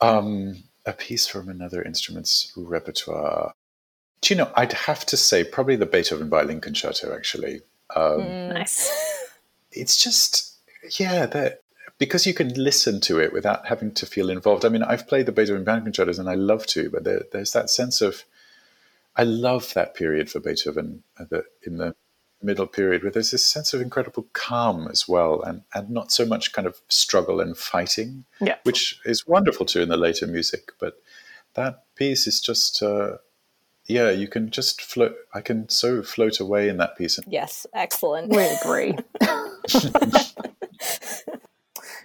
Um, 0.00 0.64
a 0.86 0.92
piece 0.92 1.26
from 1.26 1.48
another 1.48 1.82
instrument's 1.82 2.52
repertoire. 2.56 3.54
Do 4.20 4.34
you 4.34 4.38
know? 4.38 4.50
I'd 4.54 4.72
have 4.72 5.06
to 5.06 5.16
say 5.16 5.44
probably 5.44 5.76
the 5.76 5.86
Beethoven 5.86 6.28
violin 6.28 6.60
concerto. 6.60 7.14
Actually, 7.14 7.62
um, 7.94 8.20
Mm. 8.20 8.52
Nice. 8.54 8.90
it's 9.72 10.02
just 10.02 10.52
yeah 10.98 11.26
that 11.26 11.60
because 11.98 12.26
you 12.26 12.34
can 12.34 12.52
listen 12.54 13.00
to 13.02 13.20
it 13.20 13.32
without 13.32 13.66
having 13.66 13.92
to 13.94 14.06
feel 14.06 14.28
involved. 14.30 14.64
I 14.64 14.68
mean, 14.68 14.82
I've 14.82 15.06
played 15.06 15.26
the 15.26 15.32
Beethoven 15.32 15.64
band 15.64 15.84
concertos 15.84 16.18
and 16.18 16.28
I 16.28 16.34
love 16.34 16.66
to, 16.68 16.90
but 16.90 17.04
there, 17.04 17.22
there's 17.32 17.52
that 17.52 17.70
sense 17.70 18.00
of 18.00 18.24
I 19.16 19.22
love 19.22 19.72
that 19.74 19.94
period 19.94 20.28
for 20.30 20.40
Beethoven 20.40 21.04
uh, 21.18 21.24
the, 21.30 21.44
in 21.62 21.76
the 21.76 21.94
middle 22.42 22.66
period 22.66 23.02
where 23.02 23.12
there's 23.12 23.30
this 23.30 23.46
sense 23.46 23.72
of 23.72 23.80
incredible 23.80 24.26
calm 24.32 24.88
as 24.88 25.08
well, 25.08 25.42
and 25.42 25.62
and 25.74 25.90
not 25.90 26.12
so 26.12 26.26
much 26.26 26.52
kind 26.52 26.66
of 26.66 26.80
struggle 26.88 27.40
and 27.40 27.56
fighting, 27.56 28.24
Yeah. 28.40 28.56
which 28.64 29.00
is 29.04 29.26
wonderful 29.26 29.66
too 29.66 29.80
in 29.82 29.88
the 29.88 29.96
later 29.96 30.26
music. 30.26 30.72
But 30.78 30.94
that 31.54 31.84
piece 31.96 32.26
is 32.26 32.40
just. 32.40 32.82
Uh, 32.82 33.18
yeah, 33.86 34.08
you 34.10 34.28
can 34.28 34.48
just 34.50 34.80
float. 34.80 35.14
I 35.34 35.42
can 35.42 35.68
so 35.68 36.02
float 36.02 36.40
away 36.40 36.70
in 36.70 36.78
that 36.78 36.96
piece, 36.96 37.20
Yes, 37.26 37.66
excellent. 37.74 38.30
We 38.30 38.42
agree. 38.42 38.96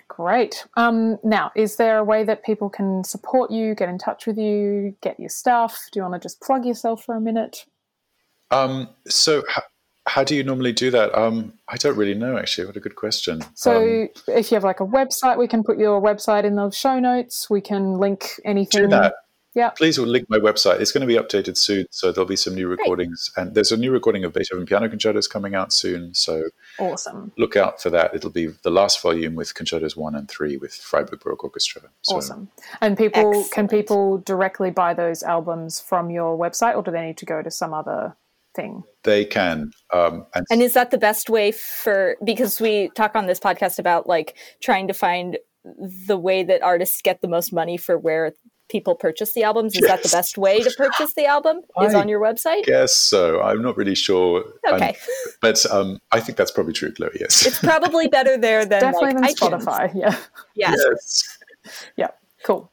Great. 0.09 0.65
Um, 0.75 1.17
now, 1.23 1.51
is 1.55 1.77
there 1.77 1.97
a 1.97 2.03
way 2.03 2.25
that 2.25 2.43
people 2.43 2.69
can 2.69 3.05
support 3.05 3.51
you, 3.51 3.73
get 3.75 3.87
in 3.87 3.97
touch 3.97 4.27
with 4.27 4.37
you, 4.37 4.93
get 5.01 5.17
your 5.19 5.29
stuff? 5.29 5.87
Do 5.91 5.99
you 5.99 6.03
want 6.03 6.15
to 6.15 6.19
just 6.19 6.41
plug 6.41 6.65
yourself 6.65 7.05
for 7.05 7.15
a 7.15 7.21
minute? 7.21 7.65
Um, 8.51 8.89
so 9.07 9.43
how, 9.47 9.61
how 10.09 10.23
do 10.23 10.35
you 10.35 10.43
normally 10.43 10.73
do 10.73 10.89
that? 10.91 11.13
Um, 11.15 11.53
I 11.67 11.77
don't 11.77 11.95
really 11.95 12.15
know 12.15 12.37
actually. 12.37 12.65
What 12.65 12.75
a 12.75 12.79
good 12.79 12.95
question. 12.95 13.41
So, 13.53 13.71
Um, 13.79 14.09
if 14.27 14.51
you 14.51 14.55
have 14.55 14.63
like 14.63 14.79
a 14.79 14.85
website, 14.85 15.37
we 15.37 15.47
can 15.47 15.63
put 15.63 15.77
your 15.77 16.01
website 16.01 16.45
in 16.45 16.55
the 16.55 16.71
show 16.71 16.99
notes. 16.99 17.49
We 17.49 17.61
can 17.61 17.93
link 17.99 18.39
anything. 18.43 18.81
do 18.83 18.87
that. 18.87 19.13
Yeah. 19.55 19.69
Please 19.71 19.97
link 19.97 20.27
my 20.29 20.37
website. 20.37 20.79
It's 20.79 20.91
going 20.91 21.01
to 21.01 21.07
be 21.07 21.19
updated 21.19 21.57
soon, 21.57 21.85
so 21.89 22.11
there'll 22.11 22.27
be 22.27 22.35
some 22.35 22.53
new 22.53 22.67
recordings, 22.67 23.31
and 23.35 23.55
there's 23.55 23.71
a 23.71 23.77
new 23.77 23.91
recording 23.91 24.23
of 24.23 24.31
Beethoven 24.31 24.65
piano 24.65 24.87
concertos 24.87 25.27
coming 25.27 25.55
out 25.55 25.73
soon. 25.73 26.13
So 26.13 26.43
Awesome. 26.79 27.31
look 27.37 27.55
out 27.55 27.81
for 27.81 27.89
that. 27.89 28.13
It'll 28.13 28.29
be 28.29 28.47
the 28.63 28.69
last 28.69 29.01
volume 29.01 29.35
with 29.35 29.55
concertos 29.55 29.97
one 29.97 30.15
and 30.15 30.29
three 30.29 30.57
with 30.57 30.73
Freiburg 30.75 31.19
Baroque 31.19 31.43
Orchestra. 31.43 31.81
So 32.03 32.17
Awesome. 32.17 32.49
And 32.81 32.95
people 32.97 33.43
can 33.51 33.67
people 33.67 34.19
directly 34.19 34.69
buy 34.71 34.93
those 34.93 35.23
albums 35.23 35.79
from 35.79 36.09
your 36.11 36.37
website, 36.37 36.75
or 36.75 36.83
do 36.83 36.91
they 36.91 37.05
need 37.05 37.17
to 37.17 37.25
go 37.25 37.41
to 37.41 37.51
some 37.51 37.73
other 37.73 38.15
thing? 38.59 38.83
They 39.03 39.25
can, 39.25 39.71
um, 39.93 40.25
and, 40.35 40.45
And 40.51 40.61
is 40.61 40.73
that 40.73 40.91
the 40.91 40.97
best 40.97 41.29
way 41.29 41.51
for 41.51 42.15
because 42.23 42.59
we 42.59 42.89
talk 42.95 43.15
on 43.15 43.25
this 43.27 43.39
podcast 43.39 43.79
about 43.79 44.07
like 44.07 44.35
trying 44.61 44.87
to 44.87 44.93
find 44.93 45.37
the 46.07 46.17
way 46.17 46.43
that 46.43 46.61
artists 46.61 47.01
get 47.01 47.21
the 47.21 47.27
most 47.27 47.53
money 47.53 47.77
for 47.77 47.97
where 47.97 48.33
people 48.69 48.95
purchase 48.95 49.33
the 49.33 49.43
albums? 49.43 49.75
Is 49.75 49.81
that 49.87 50.03
the 50.03 50.09
best 50.09 50.37
way 50.37 50.61
to 50.61 50.71
purchase 50.77 51.13
the 51.15 51.25
album? 51.25 51.61
Is 51.81 51.95
I 51.95 52.01
on 52.01 52.07
your 52.07 52.21
website? 52.21 52.67
Yes, 52.67 52.95
so. 52.95 53.41
I'm 53.41 53.61
not 53.61 53.77
really 53.77 53.95
sure. 53.95 54.43
I'm- 54.67 54.75
Okay. 54.75 54.95
but 55.41 55.65
um, 55.71 55.99
I 56.11 56.19
think 56.19 56.37
that's 56.37 56.51
probably 56.51 56.73
true, 56.73 56.91
Chloe. 56.93 57.17
Yes. 57.19 57.45
It's 57.45 57.59
probably 57.59 58.07
better 58.07 58.37
there 58.37 58.65
than 58.65 58.81
Definitely 58.81 59.21
like 59.21 59.37
than. 59.37 59.51
Spotify. 59.51 59.91
Yeah. 59.95 60.15
Yes. 60.55 60.77
yes. 60.77 61.37
Yeah. 61.97 62.11
Cool. 62.45 62.71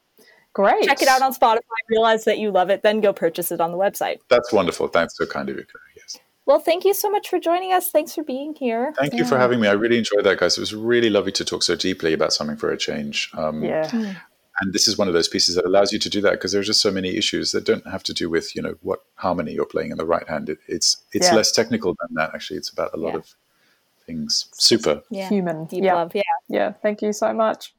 Great. 0.57 0.85
Check 0.85 1.03
it 1.03 1.07
out 1.07 1.21
on 1.21 1.35
Spotify, 1.35 1.59
realize 1.87 2.25
that 2.25 2.39
you 2.39 2.49
love 2.49 2.71
it, 2.71 2.81
then 2.81 2.99
go 2.99 3.13
purchase 3.13 3.51
it 3.51 3.61
on 3.61 3.71
the 3.71 3.77
website. 3.77 4.17
That's 4.27 4.51
wonderful. 4.51 4.87
Thanks 4.87 5.15
so 5.15 5.27
kind 5.27 5.49
of 5.49 5.55
you, 5.55 5.63
Chloe. 5.63 5.83
Yes. 5.95 6.17
Well, 6.47 6.57
thank 6.57 6.83
you 6.83 6.95
so 6.95 7.11
much 7.11 7.29
for 7.29 7.39
joining 7.39 7.73
us. 7.73 7.91
Thanks 7.91 8.15
for 8.15 8.23
being 8.23 8.55
here. 8.55 8.91
Thank 8.97 9.13
you 9.13 9.23
for 9.23 9.37
having 9.37 9.59
me. 9.59 9.67
I 9.67 9.73
really 9.73 9.99
enjoyed 9.99 10.23
that, 10.23 10.39
guys. 10.39 10.57
It 10.57 10.61
was 10.61 10.73
really 10.73 11.11
lovely 11.11 11.31
to 11.33 11.45
talk 11.45 11.61
so 11.61 11.75
deeply 11.75 12.11
about 12.11 12.33
something 12.33 12.57
for 12.57 12.71
a 12.71 12.77
change. 12.77 13.29
Um, 13.37 13.63
Yeah. 13.63 14.15
And 14.59 14.73
this 14.73 14.87
is 14.87 14.97
one 14.97 15.07
of 15.07 15.13
those 15.13 15.27
pieces 15.27 15.53
that 15.53 15.65
allows 15.67 15.93
you 15.93 15.99
to 15.99 16.09
do 16.09 16.19
that 16.21 16.31
because 16.31 16.51
there's 16.53 16.65
just 16.65 16.81
so 16.81 16.89
many 16.89 17.15
issues 17.15 17.51
that 17.51 17.63
don't 17.63 17.85
have 17.85 18.01
to 18.01 18.13
do 18.13 18.27
with 18.27 18.55
you 18.55 18.63
know 18.63 18.73
what 18.81 19.03
harmony 19.13 19.51
you're 19.53 19.67
playing 19.67 19.91
in 19.91 19.97
the 19.99 20.05
right 20.07 20.27
hand. 20.27 20.49
It, 20.49 20.57
it's 20.67 20.97
it's 21.13 21.27
Yeah. 21.27 21.35
less 21.35 21.51
technical 21.51 21.95
than 22.01 22.15
that. 22.15 22.31
Actually, 22.33 22.57
it's 22.57 22.69
about 22.69 22.89
a 22.95 22.97
lot 22.97 23.11
Yeah. 23.13 23.17
of 23.19 23.35
things. 24.07 24.47
Super. 24.53 25.03
Yeah. 25.11 25.29
Human. 25.29 25.65
Deep 25.65 25.83
yeah. 25.83 25.93
love. 25.93 26.15
Yeah. 26.15 26.23
Yeah. 26.49 26.71
Thank 26.81 27.03
you 27.03 27.13
so 27.13 27.31
much. 27.33 27.75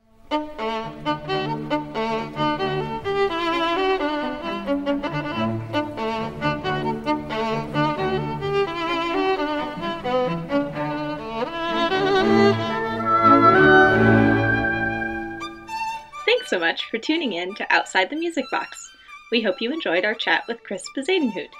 Thanks 16.49 16.63
so 16.63 16.67
much 16.67 16.91
for 16.91 16.97
tuning 16.97 17.35
in 17.35 17.55
to 17.57 17.71
Outside 17.71 18.09
the 18.09 18.17
Music 18.17 18.47
Box. 18.51 18.91
We 19.31 19.43
hope 19.43 19.61
you 19.61 19.71
enjoyed 19.71 20.07
our 20.07 20.15
chat 20.15 20.45
with 20.49 20.65
Chris 20.65 20.83
Bezuidenhout. 20.97 21.51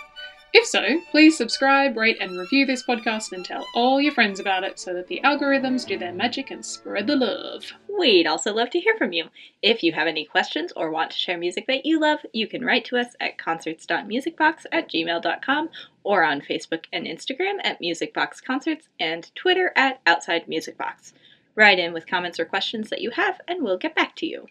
If 0.55 0.67
so, 0.67 1.03
please 1.11 1.37
subscribe, 1.37 1.95
rate, 1.95 2.17
and 2.23 2.39
review 2.39 2.65
this 2.65 2.85
podcast 2.85 3.33
and 3.33 3.45
tell 3.45 3.67
all 3.75 4.01
your 4.01 4.15
friends 4.15 4.41
about 4.41 4.65
it 4.65 4.79
so 4.79 4.95
that 4.95 5.07
the 5.09 5.21
algorithms 5.23 5.87
do 5.87 5.99
their 5.99 6.15
magic 6.15 6.51
and 6.51 6.65
spread 6.65 7.07
the 7.07 7.17
love. 7.17 7.71
We'd 7.99 8.27
also 8.27 8.55
love 8.55 8.71
to 8.71 8.81
hear 8.81 8.97
from 8.97 9.13
you. 9.13 9.27
If 9.61 9.83
you 9.83 9.93
have 9.93 10.07
any 10.07 10.25
questions 10.25 10.73
or 10.75 10.91
want 10.91 11.11
to 11.11 11.19
share 11.19 11.37
music 11.37 11.67
that 11.67 11.85
you 11.85 12.01
love, 12.01 12.21
you 12.33 12.47
can 12.47 12.65
write 12.65 12.87
to 12.87 12.97
us 12.97 13.09
at 13.21 13.37
concerts.musicbox 13.37 14.65
at 14.73 14.89
gmail.com 14.89 15.69
or 16.03 16.25
on 16.25 16.41
Facebook 16.41 16.87
and 16.95 17.05
Instagram 17.07 17.59
at 17.63 17.79
Musicbox 17.83 18.43
Concerts 18.43 18.89
and 18.99 19.31
Twitter 19.35 19.71
at 19.77 20.01
Outside 20.07 20.49
Music 20.49 20.79
Box. 20.79 21.13
Write 21.59 21.81
in 21.81 21.93
with 21.93 22.07
comments 22.07 22.39
or 22.39 22.45
questions 22.45 22.89
that 22.89 23.01
you 23.01 23.11
have, 23.11 23.41
and 23.49 23.65
we'll 23.65 23.79
get 23.79 23.97
back 23.97 24.15
to 24.15 24.27
you. 24.27 24.47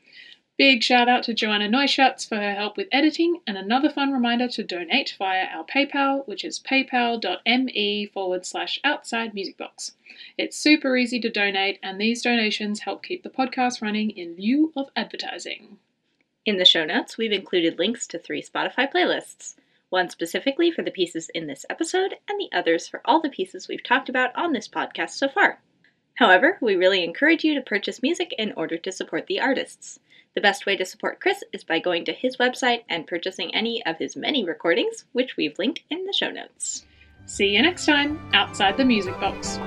Big 0.57 0.83
shout 0.83 1.07
out 1.07 1.23
to 1.23 1.33
Joanna 1.33 1.69
Neuschatz 1.69 2.27
for 2.27 2.35
her 2.35 2.53
help 2.53 2.75
with 2.75 2.89
editing, 2.91 3.39
and 3.47 3.57
another 3.57 3.89
fun 3.89 4.11
reminder 4.11 4.49
to 4.49 4.61
donate 4.61 5.15
via 5.17 5.45
our 5.45 5.63
PayPal, 5.63 6.27
which 6.27 6.43
is 6.43 6.59
paypal.me 6.59 8.07
forward 8.07 8.45
slash 8.45 8.81
outside 8.83 9.33
music 9.33 9.57
box. 9.57 9.93
It's 10.37 10.57
super 10.57 10.97
easy 10.97 11.21
to 11.21 11.29
donate, 11.29 11.79
and 11.81 11.97
these 11.97 12.21
donations 12.21 12.81
help 12.81 13.03
keep 13.03 13.23
the 13.23 13.29
podcast 13.29 13.81
running 13.81 14.09
in 14.09 14.35
lieu 14.35 14.73
of 14.75 14.89
advertising. 14.93 15.77
In 16.45 16.57
the 16.57 16.65
show 16.65 16.83
notes, 16.83 17.17
we've 17.17 17.31
included 17.31 17.79
links 17.79 18.05
to 18.07 18.19
three 18.19 18.41
Spotify 18.41 18.91
playlists. 18.91 19.55
one 19.87 20.09
specifically 20.09 20.71
for 20.71 20.81
the 20.81 20.91
pieces 20.91 21.29
in 21.33 21.47
this 21.47 21.65
episode, 21.69 22.15
and 22.27 22.37
the 22.37 22.49
others 22.51 22.89
for 22.89 23.01
all 23.05 23.21
the 23.21 23.29
pieces 23.29 23.69
we've 23.69 23.81
talked 23.81 24.09
about 24.09 24.35
on 24.35 24.51
this 24.51 24.67
podcast 24.67 25.11
so 25.11 25.29
far. 25.29 25.61
However, 26.17 26.57
we 26.61 26.75
really 26.75 27.03
encourage 27.03 27.43
you 27.43 27.53
to 27.55 27.61
purchase 27.61 28.01
music 28.01 28.33
in 28.37 28.51
order 28.53 28.77
to 28.77 28.91
support 28.91 29.27
the 29.27 29.39
artists. 29.39 29.99
The 30.33 30.41
best 30.41 30.65
way 30.65 30.75
to 30.75 30.85
support 30.85 31.19
Chris 31.19 31.43
is 31.53 31.63
by 31.63 31.79
going 31.79 32.05
to 32.05 32.11
his 32.11 32.37
website 32.37 32.83
and 32.89 33.07
purchasing 33.07 33.53
any 33.55 33.85
of 33.85 33.97
his 33.97 34.15
many 34.15 34.43
recordings, 34.43 35.05
which 35.13 35.37
we've 35.37 35.57
linked 35.57 35.81
in 35.89 36.05
the 36.05 36.13
show 36.13 36.31
notes. 36.31 36.85
See 37.25 37.49
you 37.49 37.61
next 37.61 37.85
time, 37.85 38.19
outside 38.33 38.77
the 38.77 38.85
music 38.85 39.19
box. 39.19 39.59